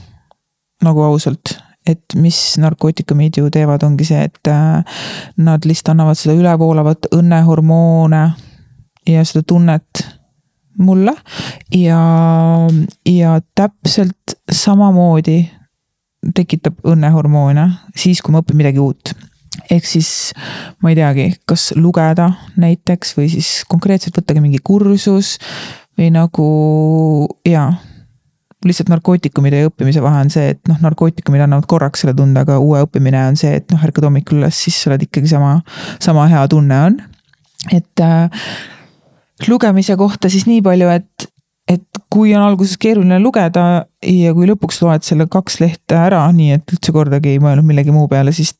nagu 0.85 1.03
ausalt, 1.03 1.57
et 1.87 2.15
mis 2.15 2.39
narkootikumid 2.63 3.41
ju 3.41 3.49
teevad, 3.51 3.83
ongi 3.83 4.05
see, 4.07 4.29
et 4.29 4.51
äh, 4.53 5.01
nad 5.37 5.65
lihtsalt 5.65 5.95
annavad 5.95 6.21
seda 6.21 6.37
ülevoolavat 6.39 7.11
õnnehormoone 7.17 8.23
ja 9.09 9.25
seda 9.25 9.43
tunnet 9.43 10.05
mulle 10.79 11.15
ja, 11.75 12.01
ja 13.09 13.41
täpselt 13.55 14.37
samamoodi 14.53 15.41
tekitab 16.35 16.81
õnnehormoone 16.87 17.67
siis, 17.97 18.23
kui 18.23 18.35
ma 18.35 18.43
õpin 18.43 18.59
midagi 18.59 18.83
uut. 18.83 19.13
ehk 19.71 19.87
siis 19.87 20.33
ma 20.83 20.93
ei 20.93 20.99
teagi, 20.99 21.29
kas 21.49 21.73
lugeda 21.77 22.31
näiteks 22.57 23.17
või 23.19 23.29
siis 23.33 23.63
konkreetselt 23.69 24.19
võttagi 24.19 24.43
mingi 24.43 24.63
kursus 24.65 25.37
või 25.99 26.11
nagu 26.15 26.49
jaa 27.47 27.71
lihtsalt 28.67 28.91
narkootikumide 28.91 29.61
õppimise 29.69 30.03
vahe 30.03 30.25
on 30.25 30.33
see, 30.35 30.49
et 30.55 30.71
noh, 30.71 30.79
narkootikumid 30.83 31.45
annavad 31.45 31.69
korraks 31.71 32.03
selle 32.03 32.15
tunde, 32.19 32.43
aga 32.43 32.59
uue 32.63 32.81
õppimine 32.87 33.21
on 33.31 33.39
see, 33.39 33.53
et 33.61 33.71
noh, 33.71 33.83
ärkad 33.87 34.09
hommikul 34.09 34.41
üles, 34.41 34.59
siis 34.65 34.81
sa 34.81 34.91
oled 34.91 35.05
ikkagi 35.07 35.31
sama, 35.31 35.61
sama 36.03 36.27
hea 36.31 36.43
tunne 36.51 36.81
on. 36.89 36.99
et 37.75 38.03
äh, 38.03 38.49
lugemise 39.47 39.95
kohta 39.99 40.31
siis 40.33 40.49
nii 40.51 40.63
palju, 40.67 40.91
et 40.91 41.29
kui 42.13 42.33
on 42.37 42.45
alguses 42.45 42.79
keeruline 42.81 43.19
lugeda 43.23 43.65
ja 44.05 44.33
kui 44.37 44.49
lõpuks 44.49 44.81
loed 44.85 45.05
selle 45.07 45.29
kaks 45.31 45.61
lehte 45.63 45.99
ära, 45.99 46.23
nii 46.33 46.57
et 46.57 46.73
üldse 46.77 46.95
kordagi 46.95 47.35
ei 47.35 47.43
mõelnud 47.43 47.69
millegi 47.69 47.95
muu 47.95 48.09
peale, 48.11 48.33
siis 48.37 48.55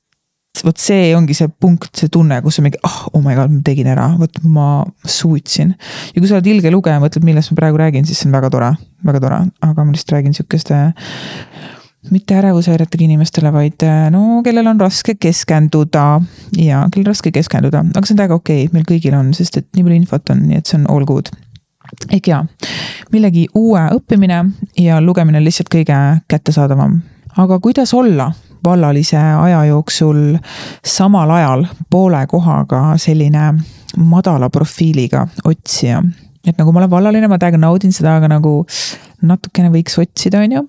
vot 0.65 0.81
see 0.81 1.13
ongi 1.17 1.37
see 1.37 1.49
punkt, 1.63 1.91
see 1.97 2.11
tunne, 2.13 2.41
kus 2.43 2.59
sa 2.59 2.65
mingi, 2.65 2.81
ah 2.87 3.05
oh, 3.07 3.19
oh 3.19 3.25
my 3.25 3.37
god, 3.39 3.53
ma 3.55 3.63
tegin 3.65 3.89
ära, 3.93 4.09
vot 4.19 4.41
ma 4.45 4.69
suutsin. 5.07 5.75
ja 6.15 6.21
kui 6.21 6.29
sa 6.29 6.39
oled 6.39 6.51
ilge 6.51 6.73
lugeja, 6.75 7.01
mõtled, 7.03 7.27
millest 7.27 7.53
ma 7.53 7.61
praegu 7.63 7.81
räägin, 7.81 8.07
siis 8.09 8.23
see 8.23 8.31
on 8.31 8.37
väga 8.37 8.51
tore, 8.55 8.73
väga 9.07 9.23
tore, 9.25 9.43
aga 9.69 9.85
ma 9.85 9.95
lihtsalt 9.95 10.17
räägin 10.17 10.37
sihukeste 10.37 10.81
mitte 12.11 12.37
ärevushäiretega 12.39 13.05
inimestele, 13.05 13.51
vaid 13.53 13.85
no 14.15 14.41
kellel 14.47 14.71
on 14.71 14.81
raske 14.81 15.17
keskenduda 15.21 16.05
ja 16.57 16.85
kellel 16.93 17.11
raske 17.11 17.33
keskenduda, 17.35 17.83
aga 17.91 18.07
see 18.07 18.15
on 18.17 18.23
täiega 18.23 18.39
okei 18.39 18.65
okay,, 18.65 18.75
meil 18.75 18.87
kõigil 18.89 19.17
on, 19.19 19.35
sest 19.37 19.61
et 19.61 19.69
nii 19.77 19.85
palju 19.87 20.01
infot 20.03 20.35
on, 20.35 20.47
nii 20.49 20.61
et 20.63 20.71
see 20.71 20.79
on 20.81 20.89
all 20.95 21.07
good. 21.09 21.31
Ehk 22.11 22.29
jaa, 22.29 22.43
millegi 23.13 23.47
uue 23.55 23.81
õppimine 23.97 24.43
ja 24.79 25.01
lugemine 25.01 25.41
on 25.41 25.47
lihtsalt 25.47 25.71
kõige 25.73 25.99
kättesaadavam. 26.29 27.01
aga 27.37 27.59
kuidas 27.61 27.95
olla 27.95 28.33
vallalise 28.65 29.19
aja 29.19 29.65
jooksul 29.65 30.39
samal 30.85 31.31
ajal 31.31 31.67
poole 31.91 32.27
kohaga 32.27 32.97
selline 32.97 33.53
madala 33.97 34.51
profiiliga 34.51 35.27
otsija? 35.45 36.03
et 36.47 36.59
nagu 36.59 36.73
ma 36.73 36.81
olen 36.81 36.91
vallaline, 36.91 37.29
ma 37.29 37.39
täiega 37.39 37.59
naudin 37.59 37.93
seda, 37.93 38.17
aga 38.17 38.29
nagu 38.29 38.67
natukene 39.23 39.71
võiks 39.71 39.99
otsida, 40.01 40.41
on 40.41 40.53
ju 40.53 40.67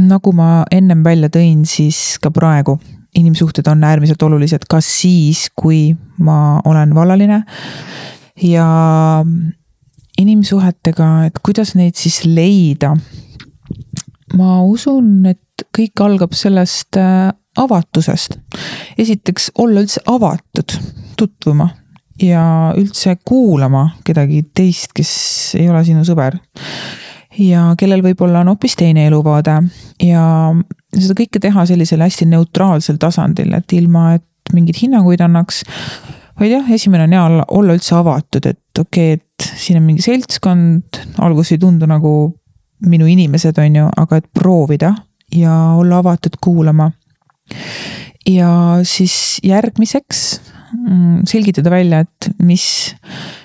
nagu 0.00 0.32
ma 0.32 0.64
ennem 0.72 1.04
välja 1.04 1.28
tõin, 1.32 1.66
siis 1.68 2.18
ka 2.22 2.30
praegu 2.32 2.78
inimsuhted 3.14 3.66
on 3.68 3.84
äärmiselt 3.84 4.22
olulised 4.24 4.64
ka 4.68 4.80
siis, 4.80 5.50
kui 5.56 5.92
ma 6.18 6.60
olen 6.64 6.94
vallaline. 6.94 7.42
ja 8.42 8.66
inimsuhetega, 10.22 11.10
et 11.28 11.38
kuidas 11.44 11.74
neid 11.78 11.98
siis 11.98 12.22
leida. 12.26 12.94
ma 14.36 14.62
usun, 14.64 15.26
et 15.28 15.66
kõik 15.76 16.00
algab 16.00 16.32
sellest 16.36 16.96
äh, 16.96 17.30
avatusest. 17.56 18.38
esiteks 18.98 19.50
olla 19.58 19.82
üldse 19.84 20.00
avatud 20.06 20.76
tutvuma 21.16 21.68
ja 22.22 22.72
üldse 22.76 23.16
kuulama 23.24 23.88
kedagi 24.04 24.44
teist, 24.54 24.92
kes 24.94 25.12
ei 25.58 25.68
ole 25.70 25.84
sinu 25.84 26.04
sõber 26.06 26.38
ja 27.38 27.72
kellel 27.78 28.02
võib-olla 28.04 28.42
on 28.42 28.52
hoopis 28.52 28.76
teine 28.76 29.06
eluvaade 29.08 29.54
ja 30.02 30.24
seda 30.92 31.16
kõike 31.18 31.40
teha 31.42 31.64
sellisel 31.68 32.04
hästi 32.04 32.28
neutraalsel 32.30 32.98
tasandil, 33.00 33.52
et 33.56 33.76
ilma, 33.76 34.12
et 34.18 34.52
mingeid 34.52 34.82
hinnanguid 34.82 35.22
annaks. 35.24 35.62
vaid 36.40 36.52
jah, 36.52 36.70
esimene 36.72 37.06
on 37.08 37.16
hea 37.16 37.24
olla, 37.24 37.44
olla 37.48 37.76
üldse 37.78 37.94
avatud, 37.96 38.46
et 38.46 38.78
okei 38.78 39.14
okay,, 39.14 39.20
et 39.20 39.31
siin 39.42 39.80
on 39.80 39.86
mingi 39.86 40.04
seltskond, 40.04 41.02
alguses 41.22 41.56
ei 41.56 41.62
tundu 41.62 41.88
nagu 41.90 42.12
minu 42.88 43.06
inimesed, 43.06 43.58
on 43.62 43.78
ju, 43.78 43.90
aga 44.02 44.18
et 44.18 44.28
proovida 44.34 44.92
ja 45.34 45.52
olla 45.78 46.00
avatud 46.02 46.38
kuulama. 46.42 46.90
ja 48.28 48.80
siis 48.86 49.40
järgmiseks 49.44 50.40
mm, 50.72 51.22
selgitada 51.28 51.70
välja, 51.70 52.00
et 52.00 52.32
mis, 52.42 52.64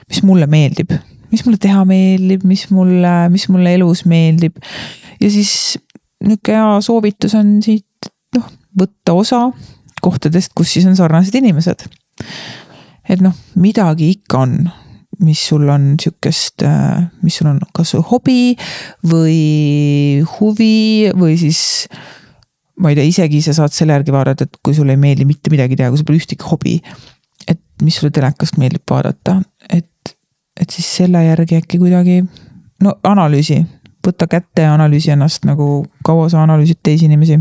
mis 0.10 0.24
mulle 0.24 0.48
meeldib 0.48 0.93
mis 1.32 1.43
mulle 1.45 1.60
teha 1.62 1.84
meeldib, 1.88 2.45
mis 2.48 2.68
mulle, 2.72 3.14
mis 3.34 3.48
mulle 3.52 3.74
elus 3.76 4.06
meeldib. 4.08 4.58
ja 5.22 5.32
siis 5.32 5.78
nihuke 6.24 6.56
hea 6.56 6.82
soovitus 6.84 7.36
on 7.38 7.58
siit 7.64 8.12
noh, 8.38 8.48
võtta 8.78 9.16
osa 9.18 9.41
kohtadest, 10.02 10.54
kus 10.56 10.76
siis 10.76 10.88
on 10.89 10.95
sarnased 10.98 11.36
inimesed. 11.36 11.88
et 13.10 13.24
noh, 13.24 13.36
midagi 13.56 14.12
ikka 14.18 14.43
on, 14.45 14.60
mis 15.24 15.41
sul 15.49 15.68
on 15.70 15.95
sihukest, 16.01 16.63
mis 17.26 17.39
sul 17.39 17.49
on 17.49 17.59
kas 17.74 17.95
hobi 18.11 18.55
või 19.07 20.24
huvi 20.38 21.09
või 21.18 21.38
siis 21.41 21.61
ma 22.82 22.91
ei 22.91 22.97
tea, 22.97 23.07
isegi 23.09 23.41
sa 23.41 23.55
saad 23.57 23.74
selle 23.74 23.95
järgi 23.97 24.13
vaadata, 24.13 24.45
et 24.45 24.59
kui 24.63 24.76
sulle 24.78 24.93
ei 24.93 25.01
meeldi 25.01 25.26
mitte 25.26 25.49
midagi 25.53 25.78
teha, 25.80 25.89
kui 25.89 25.99
sul 25.99 26.07
pole 26.07 26.22
ühtegi 26.22 26.49
hobi. 26.51 26.82
et 27.47 27.61
mis 27.82 27.95
sulle 27.95 28.11
telekast 28.11 28.57
meeldib 28.57 28.84
vaadata, 28.89 29.41
et 29.70 29.88
et 30.57 30.70
siis 30.74 30.88
selle 30.99 31.22
järgi 31.22 31.59
äkki 31.59 31.78
kuidagi, 31.78 32.24
no 32.82 32.95
analüüsi, 33.05 33.59
võta 34.05 34.28
kätte 34.32 34.65
ja 34.65 34.74
analüüsi 34.74 35.11
ennast 35.13 35.45
nagu, 35.45 35.86
kaua 36.05 36.30
sa 36.34 36.41
analüüsid 36.43 36.80
teisi 36.84 37.05
inimesi. 37.05 37.38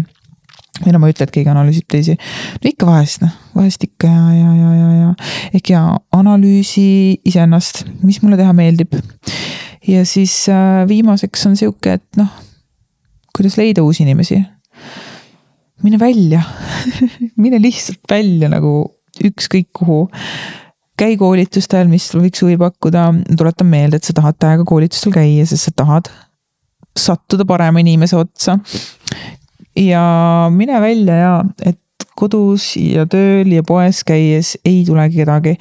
Või 0.83 0.95
no 0.95 1.01
ma 1.03 1.09
ei 1.09 1.15
ütle, 1.15 1.27
et 1.27 1.35
keegi 1.35 1.53
analüüsib 1.53 1.87
teisi, 1.93 2.17
no 2.17 2.71
ikka 2.71 2.89
vahest 2.89 3.23
noh, 3.25 3.33
vahest 3.57 3.87
ikka 3.87 4.11
ja, 4.11 4.25
ja, 4.37 4.51
ja, 4.57 4.73
ja, 4.81 4.91
ja. 5.01 5.13
ehk 5.57 5.73
ja 5.73 5.85
analüüsi 6.17 6.89
iseennast, 7.27 7.85
mis 8.07 8.21
mulle 8.25 8.39
teha 8.41 8.53
meeldib. 8.57 8.99
ja 9.87 10.05
siis 10.09 10.35
äh, 10.53 10.83
viimaseks 10.89 11.47
on 11.51 11.57
sihuke, 11.59 11.97
et 12.01 12.21
noh, 12.21 12.31
kuidas 13.37 13.59
leida 13.61 13.85
uusi 13.87 14.05
inimesi. 14.07 14.43
mine 15.85 15.99
välja 16.01 16.43
mine 17.43 17.61
lihtsalt 17.63 18.01
välja 18.11 18.49
nagu 18.53 18.79
ükskõik 19.25 19.69
kuhu 19.73 20.07
käi 20.97 21.17
koolitustel, 21.21 21.91
mis 21.93 22.09
võiks 22.15 22.41
huvi 22.43 22.57
pakkuda, 22.61 23.11
tuletan 23.37 23.69
meelde, 23.69 24.01
et 24.01 24.09
sa 24.09 24.15
tahad 24.17 24.39
täiega 24.41 24.65
koolitustel 24.69 25.13
käia, 25.13 25.45
sest 25.49 25.69
sa 25.69 25.75
tahad 25.85 26.09
sattuda 26.97 27.45
parema 27.45 27.83
inimese 27.83 28.17
otsa. 28.17 28.59
Ja 29.77 30.03
mine 30.53 30.81
välja 30.81 31.21
ja, 31.21 31.35
et 31.65 31.81
kodus 32.17 32.75
ja 32.81 33.05
tööl 33.11 33.51
ja 33.53 33.65
poes 33.67 34.03
käies 34.09 34.55
ei 34.65 34.85
tule 34.87 35.05
kedagi. 35.13 35.57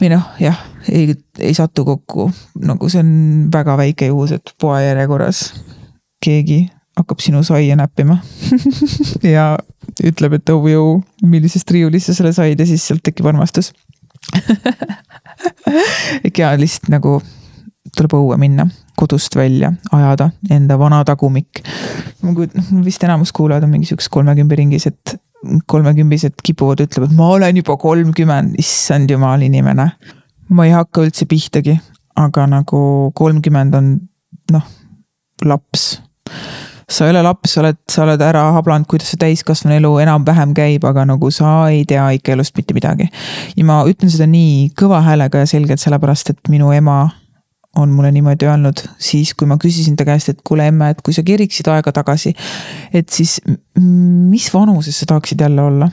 või 0.00 0.08
noh, 0.14 0.24
jah, 0.40 0.56
ei, 0.88 1.12
ei 1.38 1.52
satu 1.54 1.84
kokku, 1.86 2.30
nagu 2.64 2.88
see 2.90 3.02
on 3.04 3.12
väga 3.52 3.76
väike 3.78 4.08
juhus, 4.08 4.32
et 4.34 4.54
poe 4.60 4.80
järjekorras 4.82 5.50
keegi 6.22 6.64
hakkab 6.98 7.22
sinu 7.24 7.42
saia 7.46 7.76
näppima. 7.76 8.20
Ja 9.22 9.56
ütleb, 10.02 10.38
et 10.38 10.50
oh 10.52 10.64
jõu, 10.68 11.02
millisest 11.22 11.70
riiulist 11.70 12.08
sa 12.08 12.14
selle 12.16 12.32
said 12.34 12.60
ja 12.60 12.66
siis 12.66 12.84
sealt 12.86 13.04
tekib 13.04 13.28
armastus. 13.30 13.72
Ja 16.38 16.52
lihtsalt 16.58 16.90
nagu 16.92 17.16
tuleb 17.96 18.12
õue 18.14 18.36
minna, 18.38 18.66
kodust 19.02 19.36
välja, 19.36 19.72
ajada 19.92 20.30
enda 20.50 20.78
vana 20.78 21.02
tagumik. 21.08 21.62
ma 22.22 22.34
kujutan, 22.36 22.64
noh 22.70 22.86
vist 22.86 23.04
enamus 23.04 23.34
kuulajad 23.36 23.66
on 23.66 23.74
mingi 23.74 23.90
siuksed 23.90 24.12
kolmekümne 24.14 24.58
ringis, 24.62 24.86
et 24.90 25.16
kolmekümbised 25.66 26.38
kipuvad, 26.46 26.84
ütlevad, 26.84 27.14
ma 27.18 27.32
olen 27.36 27.58
juba 27.58 27.76
kolmkümmend, 27.76 28.54
issand 28.62 29.10
jumal 29.10 29.42
inimene. 29.42 29.90
ma 30.52 30.66
ei 30.68 30.74
hakka 30.74 31.06
üldse 31.06 31.26
pihtagi, 31.26 31.78
aga 32.16 32.46
nagu 32.46 33.12
kolmkümmend 33.18 33.74
on 33.78 33.94
noh, 34.52 34.66
laps 35.44 35.96
sa 36.92 37.06
ei 37.06 37.10
ole 37.14 37.22
laps, 37.24 37.54
sa 37.54 37.62
oled, 37.62 37.78
sa 37.90 38.02
oled 38.04 38.22
ära 38.24 38.42
hablanud, 38.56 38.86
kuidas 38.90 39.12
see 39.12 39.20
täiskasvanu 39.20 39.78
elu 39.78 39.92
enam-vähem 40.04 40.52
käib, 40.56 40.84
aga 40.88 41.06
nagu 41.08 41.30
sa 41.32 41.70
ei 41.72 41.86
tea 41.88 42.04
ikka 42.18 42.34
elust 42.36 42.56
mitte 42.58 42.76
midagi. 42.76 43.08
ja 43.56 43.64
ma 43.64 43.82
ütlen 43.88 44.12
seda 44.12 44.28
nii 44.30 44.70
kõva 44.78 45.00
häälega 45.06 45.42
ja 45.42 45.48
selgelt, 45.48 45.80
sellepärast 45.80 46.34
et 46.34 46.52
minu 46.52 46.72
ema 46.76 47.06
on 47.76 47.92
mulle 47.92 48.10
niimoodi 48.12 48.46
öelnud 48.48 48.82
siis, 49.00 49.32
kui 49.34 49.48
ma 49.48 49.56
küsisin 49.60 49.96
ta 49.96 50.04
käest, 50.08 50.28
et 50.32 50.42
kuule 50.44 50.66
emme, 50.68 50.90
et 50.92 51.00
kui 51.04 51.14
sa 51.16 51.24
keriksid 51.24 51.70
aega 51.72 51.92
tagasi, 51.94 52.34
et 52.92 53.08
siis 53.12 53.38
mis 53.78 54.48
vanuses 54.54 54.98
sa 54.98 55.08
tahaksid 55.08 55.40
jälle 55.40 55.62
olla? 55.62 55.88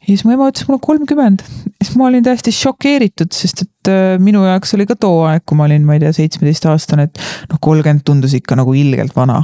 ja 0.00 0.06
siis 0.08 0.24
mu 0.24 0.32
ema 0.34 0.48
ütles 0.50 0.66
mulle 0.68 0.80
kolmkümmend, 0.82 1.44
siis 1.82 1.94
ma 2.00 2.08
olin 2.08 2.24
täiesti 2.24 2.52
šokeeritud, 2.54 3.32
sest 3.36 3.64
et 3.66 3.90
äh, 3.92 4.16
minu 4.22 4.42
jaoks 4.46 4.74
oli 4.78 4.88
ka 4.88 4.96
too 4.98 5.22
aeg, 5.28 5.44
kui 5.46 5.58
ma 5.58 5.68
olin, 5.68 5.84
ma 5.86 5.96
ei 5.96 6.02
tea, 6.02 6.12
seitsmeteistaastane, 6.16 7.08
et 7.10 7.20
noh, 7.52 7.60
kolmkümmend 7.60 8.04
tundus 8.06 8.34
ikka 8.38 8.58
nagu 8.58 8.74
ilgelt 8.76 9.14
vana. 9.16 9.42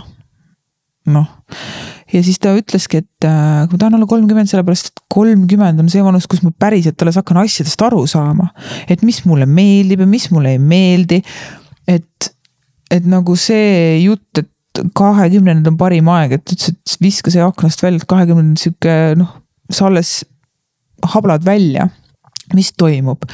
noh, 1.12 1.28
ja 2.12 2.22
siis 2.22 2.38
ta 2.42 2.52
ütleski, 2.56 3.02
et 3.02 3.26
äh, 3.26 3.66
ma 3.66 3.78
tahan 3.78 3.98
olla 3.98 4.08
kolmkümmend, 4.10 4.50
sellepärast 4.50 4.92
et 4.92 5.04
kolmkümmend 5.12 5.82
on 5.82 5.90
see 5.92 6.04
vanus, 6.04 6.28
kus 6.30 6.42
ma 6.44 6.52
päriselt 6.54 7.02
alles 7.02 7.18
hakkan 7.18 7.40
asjadest 7.42 7.82
aru 7.82 8.04
saama. 8.10 8.50
et 8.88 9.02
mis 9.06 9.22
mulle 9.26 9.46
meeldib 9.46 10.04
ja 10.04 10.10
mis 10.10 10.28
mulle 10.34 10.54
ei 10.56 10.62
meeldi. 10.62 11.22
et, 11.88 12.30
et 12.90 13.06
nagu 13.10 13.36
see 13.40 13.98
jutt, 14.04 14.42
et 14.42 14.52
kahekümnendad 14.96 15.72
on 15.72 15.78
parim 15.80 16.08
aeg, 16.12 16.36
et 16.36 16.54
ütles, 16.54 16.74
et 16.74 17.02
viska 17.02 17.32
see 17.32 17.42
aknast 17.42 17.82
välja, 17.82 18.02
et 18.02 18.10
kahekümnendad 18.10 18.60
sihuke 18.60 18.96
noh, 19.18 19.38
sa 19.72 19.88
alles 19.90 20.20
hablad 21.14 21.44
välja, 21.46 21.88
mis 22.54 22.72
toimub, 22.78 23.24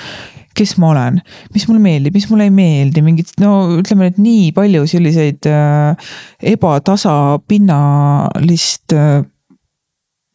kes 0.56 0.72
ma 0.82 0.86
olen, 0.92 1.14
mis 1.54 1.64
mulle 1.68 1.82
meeldib, 1.84 2.12
mis 2.16 2.28
mulle 2.30 2.44
ei 2.48 2.54
meeldi, 2.54 3.00
mingid 3.04 3.28
no 3.42 3.50
ütleme, 3.78 4.04
et 4.12 4.18
nii 4.22 4.46
palju 4.56 4.82
selliseid 4.90 5.42
äh, 5.50 5.92
ebatasapinnalist 6.54 8.88
äh, 8.96 9.24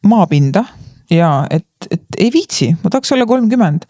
maapinda 0.08 0.62
ja 1.12 1.30
et, 1.50 1.68
et 1.90 2.04
ei 2.18 2.30
viitsi, 2.34 2.76
ma 2.82 2.90
tahaks 2.92 3.12
olla 3.16 3.26
kolmkümmend 3.28 3.82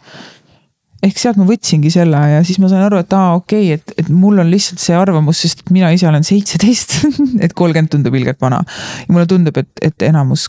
ehk 1.04 1.20
sealt 1.20 1.38
ma 1.38 1.46
võtsingi 1.46 1.90
selle 1.94 2.20
ja 2.32 2.38
siis 2.46 2.58
ma 2.62 2.70
sain 2.70 2.82
aru, 2.82 2.98
et 3.02 3.12
aa, 3.14 3.36
okei 3.38 3.70
okay,, 3.70 3.78
et, 3.78 3.92
et 4.02 4.08
mul 4.10 4.40
on 4.42 4.48
lihtsalt 4.50 4.82
see 4.82 4.96
arvamus, 4.98 5.42
sest 5.44 5.62
mina 5.74 5.90
ise 5.94 6.08
olen 6.10 6.26
seitseteist 6.26 6.96
et 7.44 7.54
kolmkümmend 7.58 7.92
tundub 7.94 8.16
ilgelt 8.18 8.40
vana. 8.42 8.60
ja 9.04 9.12
mulle 9.12 9.28
tundub, 9.30 9.56
et, 9.62 9.70
et 9.84 10.08
enamus 10.08 10.48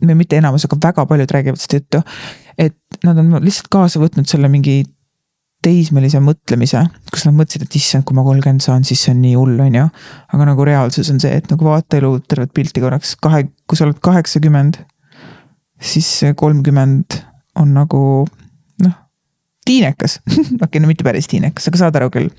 või 0.00 0.16
mitte 0.22 0.38
enamus, 0.40 0.64
aga 0.64 0.78
väga 0.88 1.04
paljud 1.08 1.30
räägivad 1.36 1.60
seda 1.60 1.80
juttu. 1.80 2.00
et 2.56 3.04
nad 3.04 3.20
on 3.20 3.36
lihtsalt 3.44 3.68
kaasa 3.72 4.00
võtnud 4.00 4.28
selle 4.28 4.48
mingi 4.52 4.80
teismelise 5.64 6.20
mõtlemise, 6.24 6.82
kus 7.12 7.26
nad 7.26 7.36
mõtlesid, 7.36 7.66
et 7.66 7.76
issand, 7.76 8.06
kui 8.08 8.16
ma 8.16 8.24
kolmkümmend 8.24 8.64
saan, 8.64 8.84
siis 8.86 9.02
see 9.04 9.12
on 9.14 9.20
nii 9.20 9.34
hull, 9.36 9.58
on 9.60 9.76
ju. 9.76 9.86
aga 10.34 10.46
nagu 10.48 10.66
reaalsus 10.66 11.10
on 11.12 11.20
see, 11.20 11.32
et 11.36 11.50
nagu 11.52 11.66
vaata 11.68 11.98
elu 12.00 12.14
tervet 12.28 12.52
pilti 12.56 12.82
korraks, 12.82 13.14
kahe, 13.20 13.44
kui 13.68 13.78
sa 13.78 13.86
oled 13.86 14.00
kaheksakümmend, 14.04 14.80
siis 15.92 16.08
kolmkümmend 16.40 17.20
on 17.60 17.74
nagu 17.76 18.02
noh, 18.84 18.96
tiinekas 19.68 20.20
okei 20.24 20.64
okay,, 20.64 20.80
no 20.80 20.90
mitte 20.90 21.04
päris 21.06 21.28
tiinekas, 21.30 21.68
aga 21.68 21.84
saad 21.84 22.00
aru 22.00 22.10
küll. 22.14 22.32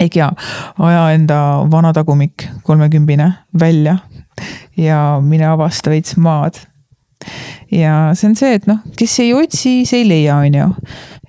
ehk 0.00 0.18
jaa, 0.18 0.32
aja 0.82 1.06
enda 1.14 1.40
vana 1.70 1.94
tagumik, 1.94 2.48
kolmekümbine 2.66 3.30
välja 3.60 3.98
ja 4.76 5.20
mine 5.22 5.46
avasta 5.46 5.90
veits 5.92 6.16
maad. 6.16 6.58
Ja 7.74 8.10
see 8.16 8.30
on 8.30 8.36
see, 8.38 8.58
et 8.58 8.68
noh, 8.70 8.80
kes 8.98 9.16
ei 9.24 9.32
otsi, 9.36 9.80
see 9.88 10.02
ei 10.02 10.08
leia, 10.08 10.38
on 10.40 10.56
ju. 10.56 10.68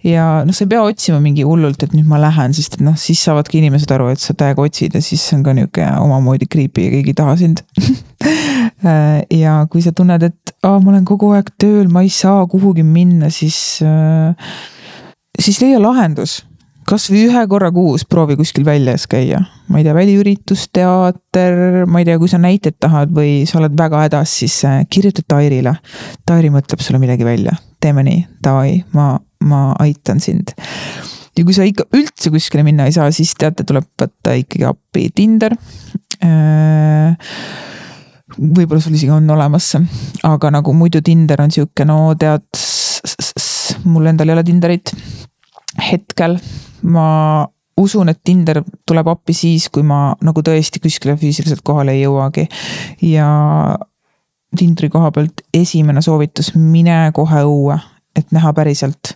ja 0.08 0.28
noh, 0.48 0.56
sa 0.56 0.66
ei 0.66 0.72
pea 0.72 0.84
otsima 0.86 1.20
mingi 1.24 1.46
hullult, 1.48 1.84
et 1.86 1.96
nüüd 1.98 2.10
ma 2.10 2.20
lähen, 2.22 2.56
sest 2.58 2.80
et 2.80 2.86
noh, 2.86 2.98
siis 3.00 3.22
saavadki 3.28 3.62
inimesed 3.62 3.92
aru, 3.94 4.10
et 4.14 4.24
sa 4.24 4.36
täiega 4.38 4.64
otsid 4.66 4.98
ja 4.98 5.04
siis 5.06 5.26
on 5.36 5.44
ka 5.46 5.56
nihuke 5.58 5.88
omamoodi 6.02 6.50
creepy 6.52 6.88
ja 6.88 6.94
keegi 6.96 7.14
ei 7.14 7.20
taha 7.22 7.38
sind 7.39 7.64
ja 9.44 9.58
kui 9.72 9.84
sa 9.86 9.94
tunned, 9.96 10.30
et 10.32 10.56
aa, 10.64 10.78
ma 10.80 10.94
olen 10.94 11.08
kogu 11.08 11.34
aeg 11.36 11.52
tööl, 11.62 11.89
ma 11.92 12.06
ei 12.06 12.14
saa 12.14 12.46
kuhugi 12.50 12.86
minna, 12.88 13.30
siis, 13.34 13.82
siis 15.42 15.62
leia 15.62 15.82
lahendus 15.82 16.42
kasvõi 16.92 17.24
ühe 17.30 17.42
korra 17.48 17.70
kuus 17.72 18.04
proovi 18.10 18.36
kuskil 18.39 18.66
väljas 18.68 19.06
käia, 19.10 19.39
ma 19.72 19.80
ei 19.80 19.86
tea, 19.86 19.94
väliüritus, 19.96 20.68
teater, 20.76 21.86
ma 21.88 22.02
ei 22.02 22.08
tea, 22.08 22.18
kui 22.20 22.32
sa 22.32 22.39
näiteid 22.42 22.78
tahad 22.84 23.14
või 23.16 23.46
sa 23.50 23.62
oled 23.62 23.76
väga 23.80 24.04
hädas, 24.06 24.34
siis 24.42 24.58
äh, 24.68 24.82
kirjuta 24.92 25.24
Tairile. 25.28 25.78
Tairi 26.28 26.52
mõtleb 26.54 26.84
sulle 26.84 27.00
midagi 27.02 27.28
välja, 27.28 27.56
teeme 27.84 28.04
nii, 28.08 28.26
davai, 28.44 28.82
ma, 28.98 29.14
ma 29.48 29.64
aitan 29.84 30.20
sind. 30.24 30.56
ja 31.38 31.46
kui 31.48 31.56
sa 31.56 31.66
ikka 31.68 31.88
üldse 31.96 32.32
kuskile 32.34 32.66
minna 32.68 32.89
ei 32.89 32.96
saa, 32.96 33.12
siis 33.16 33.32
teate, 33.39 33.64
tuleb 33.68 33.88
võtta 34.02 34.36
ikkagi 34.39 34.68
appi 34.68 35.08
Tinder. 35.16 35.56
Äh, 36.22 37.16
võib-olla 38.36 38.82
sul 38.84 38.98
isegi 38.98 39.14
on 39.16 39.30
olemas 39.32 39.70
see, 39.74 39.86
aga 40.28 40.52
nagu 40.58 40.76
muidu 40.76 41.00
Tinder 41.06 41.44
on 41.44 41.56
sihuke, 41.56 41.88
no 41.88 42.12
tead, 42.20 42.44
mul 43.88 44.12
endal 44.12 44.32
ei 44.32 44.36
ole 44.36 44.46
Tinderit. 44.48 44.92
Hetkel 45.82 46.36
ma 46.84 47.48
usun, 47.82 48.12
et 48.12 48.20
Tinder 48.24 48.62
tuleb 48.88 49.08
appi 49.12 49.34
siis, 49.36 49.70
kui 49.74 49.86
ma 49.88 50.12
nagu 50.22 50.44
tõesti 50.46 50.82
kuskile 50.84 51.16
füüsiliselt 51.20 51.64
kohale 51.66 51.96
ei 51.96 52.04
jõuagi. 52.06 52.48
ja 53.12 53.30
Tindri 54.58 54.90
koha 54.92 55.14
pealt 55.16 55.46
esimene 55.56 56.02
soovitus, 56.04 56.52
mine 56.60 57.12
kohe 57.16 57.44
õue, 57.48 57.78
et 58.20 58.34
näha 58.36 58.52
päriselt 58.54 59.14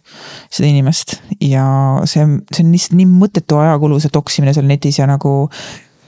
seda 0.48 0.70
inimest. 0.70 1.18
Ja 1.44 1.66
see, 2.08 2.24
see 2.54 2.64
on 2.64 2.72
lihtsalt 2.72 2.96
nii 2.96 3.10
mõttetu 3.10 3.60
ajakulu, 3.60 4.00
see 4.00 4.14
toksimine 4.14 4.54
seal 4.56 4.70
netis 4.70 5.02
ja 5.02 5.10
nagu 5.12 5.34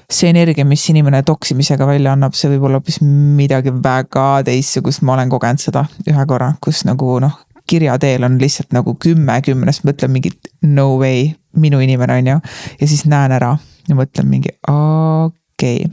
see 0.07 0.29
energia, 0.31 0.63
mis 0.65 0.85
inimene 0.93 1.19
toksimisega 1.27 1.87
välja 1.89 2.13
annab, 2.15 2.37
see 2.39 2.53
võib 2.53 2.69
olla 2.69 2.79
hoopis 2.79 3.01
midagi 3.03 3.73
väga 3.75 4.27
teistsugust, 4.47 5.03
ma 5.03 5.17
olen 5.17 5.33
kogenud 5.33 5.59
seda 5.59 5.83
ühe 6.07 6.25
korra, 6.29 6.53
kus 6.63 6.85
nagu 6.87 7.17
noh, 7.19 7.35
kirja 7.67 7.97
teel 7.99 8.23
on 8.23 8.39
lihtsalt 8.39 8.71
nagu 8.75 8.95
kümme 9.03 9.35
kümnest, 9.43 9.83
mõtlen 9.87 10.13
mingit 10.13 10.51
no 10.63 10.93
way, 11.01 11.33
minu 11.61 11.79
inimene 11.83 12.19
on 12.21 12.31
ju. 12.33 12.39
ja 12.81 12.87
siis 12.87 13.05
näen 13.09 13.33
ära 13.35 13.55
ja 13.87 13.97
mõtlen 13.97 14.29
mingi 14.29 14.53
okei 14.67 15.85
okay.. 15.85 15.91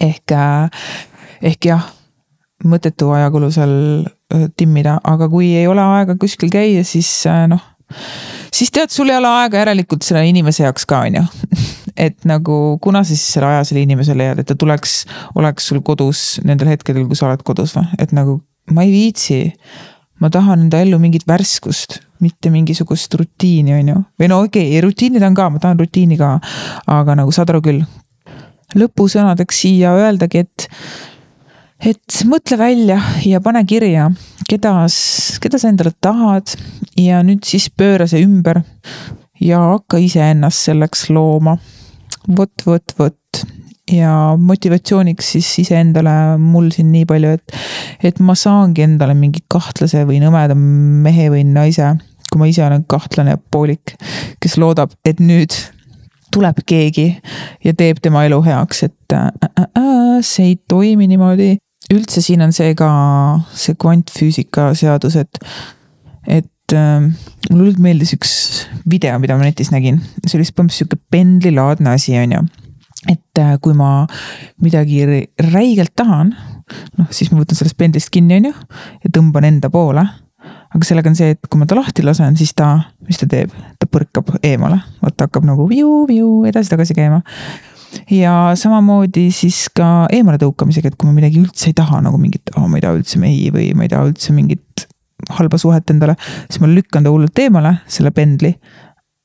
ehk, 0.00 0.34
äh, 0.36 0.86
ehk 1.52 1.70
jah, 1.72 1.90
mõttetu 2.68 3.10
ajakulu 3.14 3.50
seal 3.54 3.74
äh, 4.34 4.48
timmida, 4.56 4.98
aga 5.04 5.28
kui 5.32 5.52
ei 5.56 5.68
ole 5.70 5.84
aega 5.98 6.16
kuskil 6.20 6.52
käia, 6.52 6.84
siis 6.86 7.10
äh, 7.30 7.44
noh. 7.50 7.62
siis 8.54 8.72
tead, 8.74 8.92
sul 8.94 9.12
ei 9.12 9.18
ole 9.20 9.30
aega 9.42 9.62
järelikult 9.62 10.06
selle 10.06 10.24
inimese 10.28 10.66
jaoks 10.66 10.86
ka, 10.88 11.04
on 11.06 11.20
ju 11.20 11.26
et 12.06 12.24
nagu, 12.28 12.78
kuna 12.82 13.04
sa 13.04 13.12
siis 13.12 13.26
selle 13.34 13.50
aja 13.52 13.66
selle 13.68 13.84
inimesele 13.84 14.24
leiad, 14.24 14.42
et 14.42 14.48
ta 14.48 14.56
tuleks, 14.58 15.02
oleks 15.38 15.68
sul 15.68 15.82
kodus 15.84 16.40
nendel 16.46 16.72
hetkedel, 16.72 17.06
kui 17.08 17.18
sa 17.18 17.28
oled 17.28 17.44
kodus 17.46 17.76
või, 17.76 17.88
et 18.02 18.14
nagu 18.16 18.40
ma 18.72 18.86
ei 18.86 18.92
viitsi 18.94 19.42
ma 20.22 20.30
tahan 20.30 20.66
enda 20.66 20.80
ellu 20.84 21.00
mingit 21.02 21.24
värskust, 21.26 21.98
mitte 22.22 22.50
mingisugust 22.54 23.14
rutiini, 23.18 23.74
on 23.74 23.88
ju. 23.90 24.02
või 24.20 24.28
no 24.30 24.42
okei 24.46 24.68
okay,, 24.70 24.82
rutiini 24.84 25.18
tahan 25.18 25.34
ka, 25.34 25.48
ma 25.50 25.62
tahan 25.62 25.80
rutiini 25.82 26.18
ka. 26.20 26.36
aga 26.86 27.16
nagu 27.18 27.34
saad 27.34 27.50
aru 27.50 27.62
küll. 27.64 27.82
lõpusõnadeks 28.78 29.64
siia 29.64 29.96
öeldagi, 29.98 30.44
et, 30.46 30.68
et 31.92 32.20
mõtle 32.30 32.58
välja 32.60 33.00
ja 33.26 33.42
pane 33.44 33.64
kirja, 33.68 34.06
keda, 34.48 34.76
keda 35.42 35.58
sa 35.58 35.72
endale 35.72 35.92
tahad 36.00 36.54
ja 36.96 37.20
nüüd 37.26 37.42
siis 37.48 37.66
pööra 37.68 38.06
see 38.06 38.22
ümber 38.22 38.62
ja 39.42 39.58
hakka 39.74 39.98
iseennast 39.98 40.70
selleks 40.70 41.08
looma. 41.10 41.58
vot, 42.28 42.54
vot, 42.66 42.94
vot 42.98 43.42
ja 43.90 44.36
motivatsiooniks 44.38 45.32
siis 45.34 45.48
iseendale 45.64 46.38
mul 46.38 46.70
siin 46.74 46.92
nii 46.92 47.06
palju, 47.08 47.34
et, 47.38 47.56
et 48.04 48.20
ma 48.22 48.36
saangi 48.38 48.84
endale 48.84 49.16
mingi 49.18 49.42
kahtlase 49.50 50.04
või 50.08 50.20
nõmeda 50.22 50.54
mehe 50.56 51.28
või 51.32 51.42
naise, 51.48 51.94
kui 52.30 52.40
ma 52.40 52.48
ise 52.50 52.64
olen 52.66 52.86
kahtlane 52.88 53.36
poolik, 53.52 53.96
kes 54.42 54.56
loodab, 54.60 54.94
et 55.08 55.20
nüüd 55.22 55.56
tuleb 56.32 56.62
keegi 56.66 57.08
ja 57.64 57.74
teeb 57.76 58.00
tema 58.02 58.24
elu 58.28 58.38
heaks, 58.46 58.86
et 58.86 59.16
äh, 59.16 59.28
äh, 59.50 59.66
äh, 59.66 60.16
see 60.24 60.52
ei 60.52 60.56
toimi 60.68 61.10
niimoodi. 61.10 61.56
üldse 61.92 62.22
siin 62.24 62.40
on 62.40 62.54
see 62.56 62.72
ka, 62.78 62.88
see 63.58 63.74
kvantfüüsika 63.76 64.70
seadus, 64.78 65.18
et, 65.18 65.42
et 66.24 66.72
äh, 66.72 67.02
mulle 67.50 67.58
hullult 67.58 67.82
meeldis 67.82 68.14
üks 68.16 68.32
video, 68.88 69.18
mida 69.20 69.36
ma 69.36 69.50
netis 69.50 69.74
nägin, 69.74 70.00
see 70.24 70.38
oli 70.38 70.46
siis 70.46 70.54
põhimõtteliselt 70.54 70.94
sihuke 70.94 71.02
pendlilaadne 71.12 71.98
asi, 71.98 72.16
on 72.22 72.38
ju 72.38 72.44
et 73.10 73.38
äh, 73.40 73.54
kui 73.62 73.74
ma 73.74 74.04
midagi 74.62 75.02
räigelt 75.50 75.94
tahan, 75.98 76.34
noh, 76.98 77.08
siis 77.10 77.32
ma 77.32 77.40
võtan 77.40 77.58
sellest 77.58 77.78
pendlist 77.78 78.12
kinni, 78.14 78.38
on 78.38 78.50
ju, 78.50 78.52
ja 79.02 79.14
tõmban 79.18 79.48
enda 79.48 79.70
poole. 79.72 80.04
aga 80.72 80.86
sellega 80.88 81.10
on 81.10 81.16
see, 81.18 81.34
et 81.34 81.50
kui 81.50 81.60
ma 81.60 81.66
ta 81.68 81.76
lahti 81.78 82.02
lasen, 82.02 82.36
siis 82.38 82.54
ta, 82.58 82.74
mis 83.06 83.20
ta 83.20 83.28
teeb, 83.30 83.52
ta 83.78 83.86
põrkab 83.90 84.32
eemale, 84.42 84.80
vot 85.02 85.14
ta 85.16 85.28
hakkab 85.28 85.44
nagu 85.46 85.66
viu-viu 85.70 86.46
edasi-tagasi 86.48 86.96
käima. 86.96 87.20
ja 88.10 88.54
samamoodi 88.56 89.26
siis 89.34 89.66
ka 89.74 90.06
eemale 90.12 90.40
tõukamisega, 90.40 90.92
et 90.92 90.96
kui 90.96 91.10
ma 91.10 91.18
midagi 91.18 91.42
üldse 91.42 91.68
ei 91.70 91.76
taha 91.76 92.00
nagu 92.06 92.18
mingit 92.18 92.54
oh,, 92.56 92.64
ma 92.70 92.78
ei 92.78 92.86
taha 92.86 92.96
üldse 92.96 93.20
mehi 93.20 93.50
või 93.52 93.68
ma 93.76 93.84
ei 93.84 93.92
taha 93.92 94.08
üldse 94.08 94.32
mingit 94.32 94.86
halba 95.30 95.58
suhet 95.60 95.90
endale, 95.92 96.16
siis 96.48 96.62
ma 96.62 96.70
lükkan 96.70 97.04
ta 97.04 97.12
hullult 97.12 97.38
eemale, 97.38 97.76
selle 97.86 98.10
pendli. 98.14 98.54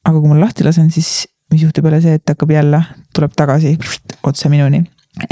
aga 0.07 0.19
kui 0.19 0.29
ma 0.29 0.39
lahti 0.39 0.65
lasen, 0.67 0.91
siis 0.91 1.27
mis 1.51 1.63
juhtub 1.63 1.87
jälle 1.87 2.01
see, 2.03 2.17
et 2.19 2.33
hakkab 2.33 2.51
jälle, 2.51 2.81
tuleb 3.15 3.35
tagasi 3.37 3.77
otse 4.27 4.49
minuni. 4.49 4.83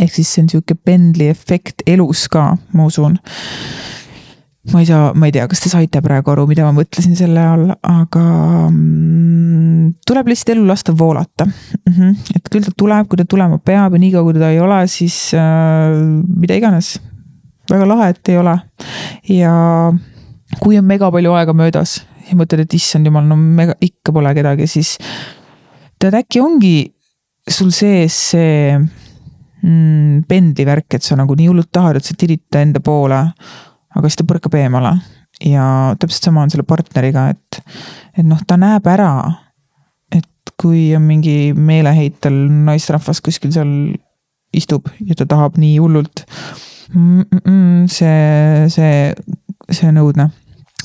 ehk 0.01 0.13
siis 0.13 0.31
see 0.33 0.41
on 0.43 0.47
sihuke 0.49 0.75
pendli 0.75 1.27
efekt 1.29 1.83
elus 1.87 2.25
ka, 2.31 2.55
ma 2.73 2.85
usun. 2.85 3.17
ma 4.73 4.81
ei 4.81 4.87
saa, 4.89 5.11
ma 5.13 5.27
ei 5.27 5.35
tea, 5.35 5.45
kas 5.47 5.61
te 5.61 5.69
saite 5.69 6.01
praegu 6.01 6.31
aru, 6.33 6.47
mida 6.49 6.65
ma 6.65 6.73
mõtlesin 6.73 7.17
selle 7.17 7.43
all, 7.45 7.67
aga 7.85 8.23
mm, 8.71 9.91
tuleb 10.07 10.31
lihtsalt 10.31 10.55
elu 10.55 10.65
lasta 10.65 10.95
voolata 10.97 11.45
mm. 11.45 11.93
-hmm. 11.93 12.15
et 12.35 12.49
küll 12.49 12.65
ta 12.65 12.73
tuleb, 12.77 13.07
kui 13.07 13.21
ta 13.21 13.27
tulema 13.29 13.59
peab 13.59 13.93
ja 13.93 14.01
niikaua, 14.01 14.23
kui 14.23 14.39
teda 14.39 14.49
ei 14.55 14.59
ole, 14.59 14.81
siis 14.87 15.33
äh, 15.37 15.93
mida 16.25 16.55
iganes. 16.55 16.97
väga 17.69 17.87
lahe, 17.87 18.09
et 18.09 18.29
ei 18.29 18.37
ole 18.37 18.59
ja 19.29 19.53
kui 20.59 20.77
on 20.77 20.85
mega 20.85 21.11
palju 21.11 21.33
aega 21.33 21.53
möödas 21.53 21.99
ja 22.29 22.37
mõtled, 22.37 22.65
et 22.65 22.73
issand 22.73 23.05
jumal, 23.05 23.25
no 23.27 23.37
mega, 23.37 23.75
ikka 23.81 24.13
pole 24.15 24.33
kedagi, 24.37 24.67
siis 24.69 24.95
tead, 25.99 26.17
äkki 26.21 26.41
ongi 26.43 26.75
sul 27.49 27.71
sees 27.75 28.17
see 28.31 28.73
mm, 28.75 30.25
pendlivärk, 30.29 30.97
et 30.97 31.03
sa 31.05 31.17
nagu 31.19 31.35
nii 31.37 31.47
hullult 31.51 31.71
tahad, 31.71 31.99
et 31.99 32.05
sa 32.05 32.17
tirid 32.17 32.45
ta 32.51 32.63
enda 32.65 32.81
poole 32.83 33.21
aga 33.95 34.09
siis 34.09 34.19
ta 34.19 34.27
põrkab 34.27 34.55
eemale 34.59 34.93
ja 35.43 35.65
täpselt 35.99 36.29
sama 36.29 36.45
on 36.45 36.51
selle 36.51 36.65
partneriga, 36.67 37.29
et, 37.33 37.59
et 38.15 38.27
noh, 38.27 38.39
ta 38.47 38.57
näeb 38.59 38.85
ära, 38.87 39.11
et 40.15 40.55
kui 40.59 40.87
on 40.95 41.03
mingi 41.07 41.53
meeleheitel 41.55 42.37
naisterahvas 42.67 43.21
kuskil 43.23 43.53
seal 43.55 43.73
istub 44.55 44.87
ja 45.03 45.17
ta 45.19 45.27
tahab 45.27 45.59
nii 45.59 45.77
hullult 45.83 46.23
mm. 46.93 47.23
-mm, 47.41 47.87
see, 47.91 48.69
see, 48.71 49.13
see 49.71 49.89
on 49.91 50.03
õudne. 50.03 50.29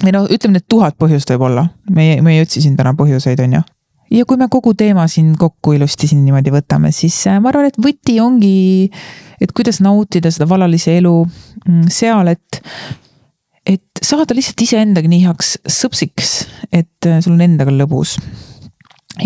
või 0.03 0.15
noh, 0.17 0.31
ütleme 0.31 0.59
need 0.59 0.67
tuhat 0.69 0.99
põhjust 0.99 1.31
võib-olla, 1.31 1.69
me 1.91 2.09
ei, 2.09 2.23
me 2.23 2.35
ei 2.35 2.43
otsi 2.43 2.63
siin 2.63 2.77
täna 2.79 2.95
põhjuseid, 2.99 3.43
on 3.47 3.61
ju 3.61 3.67
ja 4.11 4.27
kui 4.27 4.39
me 4.41 4.49
kogu 4.51 4.73
teema 4.79 5.07
siin 5.11 5.35
kokku 5.39 5.75
ilusti 5.77 6.09
siin 6.11 6.25
niimoodi 6.25 6.53
võtame, 6.55 6.93
siis 6.95 7.17
äh, 7.31 7.39
ma 7.43 7.53
arvan, 7.53 7.71
et 7.71 7.79
võti 7.83 8.19
ongi, 8.23 8.91
et 9.41 9.55
kuidas 9.57 9.81
nautida 9.85 10.33
seda 10.35 10.49
vallalise 10.51 10.97
elu 10.99 11.15
mm, 11.25 11.87
seal, 11.93 12.35
et 12.35 12.63
et 13.71 14.03
saada 14.03 14.35
lihtsalt 14.35 14.63
iseendaga 14.65 15.11
nii 15.11 15.21
heaks 15.27 15.59
sõpsiks, 15.69 16.33
et 16.73 17.09
äh, 17.09 17.21
sul 17.23 17.37
on 17.37 17.45
endaga 17.45 17.75
lõbus. 17.75 18.17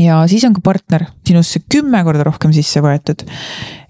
ja 0.01 0.23
siis 0.29 0.45
on 0.45 0.57
ka 0.57 0.65
partner 0.65 1.07
sinusse 1.27 1.63
kümme 1.71 2.03
korda 2.05 2.27
rohkem 2.27 2.53
sisse 2.53 2.83
võetud. 2.85 3.25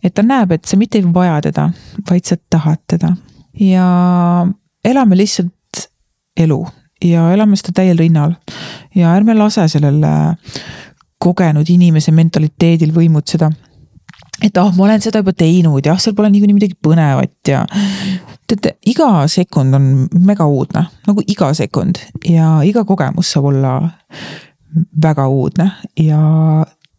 et 0.03 0.15
ta 0.15 0.23
näeb, 0.23 0.53
et 0.53 0.65
sa 0.65 0.79
mitte 0.79 1.01
ei 1.01 1.11
vaja 1.11 1.41
teda, 1.51 1.71
vaid 2.11 2.25
sa 2.29 2.39
tahad 2.51 2.83
teda. 2.87 3.17
ja 3.59 4.47
elame 4.85 5.19
lihtsalt 5.19 5.89
elu 6.37 6.63
ja 7.05 7.29
elame 7.35 7.57
seda 7.59 7.75
täiel 7.81 7.99
rinnal. 7.99 8.35
ja 8.95 9.15
ärme 9.17 9.35
lase 9.35 9.67
sellel 9.69 10.03
äh, 10.05 10.37
kogenud 11.25 11.71
inimese 11.73 12.13
mentaliteedil 12.13 12.93
võimutseda 12.95 13.51
et 14.43 14.57
ah 14.59 14.71
ma 14.77 14.87
olen 14.89 15.03
seda 15.03 15.23
juba 15.23 15.35
teinud, 15.37 15.85
jah, 15.87 15.99
seal 16.01 16.15
pole 16.17 16.31
niikuinii 16.33 16.57
midagi 16.57 16.77
põnevat 16.83 17.51
ja 17.51 17.65
teate, 18.51 18.77
iga 18.91 19.27
sekund 19.31 19.77
on 19.77 19.91
mega 20.27 20.47
uudne, 20.51 20.87
nagu 21.09 21.25
iga 21.31 21.53
sekund 21.57 22.01
ja 22.29 22.59
iga 22.67 22.85
kogemus 22.89 23.31
saab 23.35 23.51
olla 23.53 23.77
väga 25.03 25.27
uudne 25.31 25.69
ja 26.01 26.21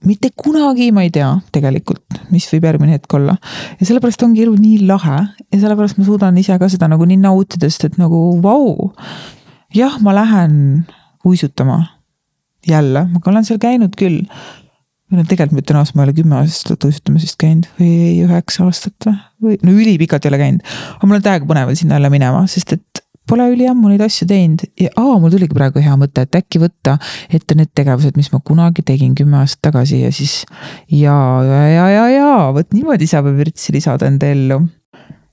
mitte 0.05 0.32
kunagi 0.38 0.91
ma 0.95 1.03
ei 1.05 1.11
tea 1.13 1.32
tegelikult, 1.53 2.21
mis 2.32 2.47
võib 2.51 2.67
järgmine 2.69 2.95
hetk 2.95 3.17
olla. 3.17 3.36
ja 3.80 3.88
sellepärast 3.88 4.23
ongi 4.23 4.45
elu 4.45 4.55
nii 4.59 4.86
lahe 4.88 5.17
ja 5.17 5.59
sellepärast 5.59 5.99
ma 5.99 6.07
suudan 6.07 6.38
ise 6.41 6.57
ka 6.61 6.69
seda 6.71 6.89
nagu 6.91 7.07
nii 7.09 7.19
nautida, 7.23 7.69
sest 7.69 7.89
et 7.89 7.99
nagu 8.01 8.39
vau. 8.43 8.93
jah, 9.76 9.99
ma 10.01 10.15
lähen 10.15 10.86
uisutama 11.26 11.82
jälle, 12.68 13.07
ma 13.11 13.24
olen 13.32 13.47
seal 13.47 13.61
käinud 13.61 13.95
küll. 13.99 14.24
Või 15.05 15.22
no 15.22 15.28
tegelikult 15.30 15.53
ma 15.53 15.61
ütlen 15.61 15.78
ausalt, 15.80 15.95
ma 15.95 16.01
ei 16.01 16.09
ole 16.09 16.18
kümme 16.18 16.38
aastat 16.39 16.86
uisutamas 16.88 17.26
vist 17.28 17.38
käinud 17.38 17.68
või 17.78 17.89
üheksa 18.26 18.66
aastat 18.66 19.05
või, 19.05 19.59
no 19.61 19.74
ülipikalt 19.78 20.26
ei 20.26 20.32
ole 20.32 20.39
käinud. 20.41 20.72
aga 20.95 21.09
mul 21.09 21.20
on 21.20 21.26
täiega 21.28 21.49
põnev 21.51 21.74
sinna 21.78 21.99
jälle 21.99 22.09
minema, 22.09 22.41
sest 22.49 22.74
et 22.74 23.03
pole 23.30 23.45
üliammu 23.53 23.89
neid 23.89 24.03
asju 24.05 24.28
teinud. 24.30 24.63
Ja 24.82 24.91
aa, 25.01 25.18
mul 25.22 25.34
tuligi 25.34 25.57
praegu 25.57 25.82
hea 25.84 25.93
mõte, 25.99 26.26
et 26.26 26.39
äkki 26.39 26.61
võtta 26.61 26.97
ette 27.34 27.57
need 27.57 27.72
tegevused, 27.78 28.18
mis 28.18 28.32
ma 28.34 28.41
kunagi 28.45 28.86
tegin 28.86 29.13
kümme 29.18 29.41
aastat 29.41 29.68
tagasi 29.70 30.01
ja 30.03 30.11
siis 30.16 30.39
ja, 30.89 31.16
ja, 31.45 31.61
ja, 31.70 31.86
ja, 31.93 32.07
ja 32.13 32.32
vot 32.55 32.74
niimoodi 32.74 33.09
saab 33.09 33.30
vürtsi 33.38 33.76
lisada 33.76 34.09
enda 34.09 34.30
ellu 34.34 34.63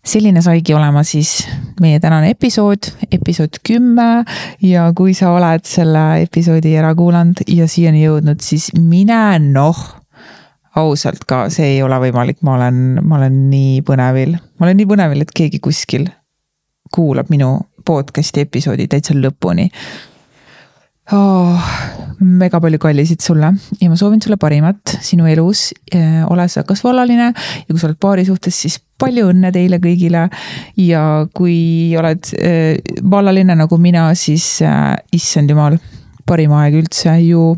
selline 0.03 0.43
saigi 0.43 0.75
olema 0.75 1.05
siis 1.07 1.47
meie 1.81 2.01
tänane 2.03 2.33
episood, 2.35 2.91
episood 3.13 3.61
kümme. 3.67 4.25
Ja 4.63 4.91
kui 4.97 5.15
sa 5.15 5.33
oled 5.37 5.67
selle 5.69 6.23
episoodi 6.25 6.75
ära 6.79 6.95
kuulanud 6.99 7.45
ja 7.49 7.69
siiani 7.71 8.05
jõudnud, 8.05 8.43
siis 8.43 8.71
mine 8.79 9.39
noh, 9.45 9.83
ausalt 10.77 11.27
ka, 11.29 11.47
see 11.53 11.77
ei 11.77 11.83
ole 11.85 11.99
võimalik, 12.03 12.41
ma 12.43 12.57
olen, 12.59 12.79
ma 13.05 13.21
olen 13.21 13.43
nii 13.53 13.83
põnevil, 13.87 14.37
ma 14.59 14.67
olen 14.67 14.81
nii 14.81 14.89
põnevil, 14.89 15.25
et 15.25 15.35
keegi 15.37 15.61
kuskil 15.63 16.09
kuulab 16.93 17.31
minu 17.33 17.55
podcast'i 17.87 18.45
episoodi 18.47 18.89
täitsa 18.91 19.15
lõpuni 19.17 19.69
oh,. 21.13 21.73
mega 22.23 22.61
palju 22.63 22.79
kallisid 22.79 23.23
sulle 23.25 23.49
ja 23.81 23.89
ma 23.91 23.97
soovin 23.99 24.21
sulle 24.23 24.37
parimat 24.39 24.95
sinu 25.03 25.27
elus. 25.27 25.73
ole 26.31 26.49
sa 26.49 26.63
kas 26.63 26.85
vallaline 26.85 27.33
ja 27.33 27.69
kui 27.69 27.81
sa 27.81 27.89
oled 27.89 27.99
paari 28.01 28.25
suhtes, 28.29 28.61
siis 28.63 28.79
palju 29.03 29.31
õnne 29.33 29.51
teile 29.55 29.81
kõigile. 29.83 30.29
ja 30.79 31.03
kui 31.35 31.95
oled 31.99 32.33
äh, 32.39 32.79
vallaline 33.03 33.57
nagu 33.59 33.79
mina, 33.79 34.09
siis 34.15 34.63
äh, 34.63 34.95
issand 35.13 35.51
jumal, 35.51 35.79
parim 36.27 36.55
aeg 36.59 36.79
üldse 36.83 37.17
ju 37.27 37.53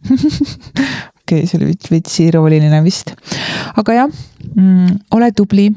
okei 1.30 1.44
okay,, 1.44 1.46
see 1.46 1.58
oli 1.60 1.74
veits 1.90 2.20
irooniline 2.22 2.82
vist. 2.84 3.12
aga 3.76 3.96
jah 4.02 4.10
mm,, 4.54 5.00
ole 5.16 5.30
tubli, 5.36 5.68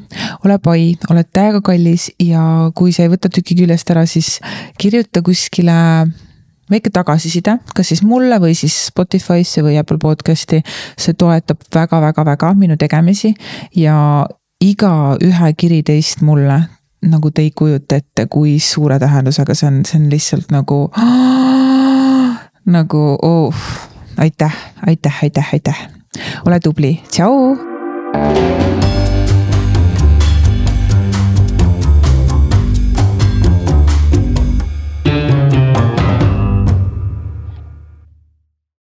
ole 0.46 0.58
pai, 0.62 0.92
oled 1.10 1.30
täiega 1.34 1.60
kallis 1.64 2.10
ja 2.22 2.70
kui 2.74 2.94
sa 2.94 3.04
ei 3.04 3.12
võta 3.12 3.30
tüki 3.32 3.58
küljest 3.58 3.90
ära, 3.90 4.06
siis 4.06 4.38
kirjuta 4.80 5.22
kuskile 5.26 5.76
väike 6.70 6.90
tagasiside, 6.92 7.58
kas 7.74 7.88
siis 7.92 8.02
mulle 8.02 8.38
või 8.40 8.54
siis 8.56 8.76
Spotify'sse 8.88 9.64
või 9.64 9.78
Apple 9.78 9.98
podcast'i. 10.02 10.62
see 10.98 11.14
toetab 11.14 11.60
väga-väga-väga 11.74 12.54
minu 12.54 12.76
tegemisi 12.76 13.34
ja 13.76 14.26
igaühe 14.60 15.52
kiri 15.56 15.82
teist 15.82 16.22
mulle, 16.22 16.60
nagu 17.02 17.30
te 17.30 17.42
ei 17.42 17.50
kujuta 17.50 17.96
ette, 17.96 18.26
kui 18.26 18.58
suure 18.58 18.98
tähendusega 18.98 19.54
see 19.54 19.68
on, 19.68 19.82
see 19.84 20.00
on 20.00 20.10
lihtsalt 20.10 20.54
nagu. 20.54 20.88
nagu 22.76 23.02
oh, 23.22 23.66
aitäh, 24.16 24.56
aitäh, 24.86 25.22
aitäh, 25.22 25.52
aitäh. 25.52 25.86
ole 26.46 26.60
tubli, 26.60 27.00
tšau. 27.10 28.83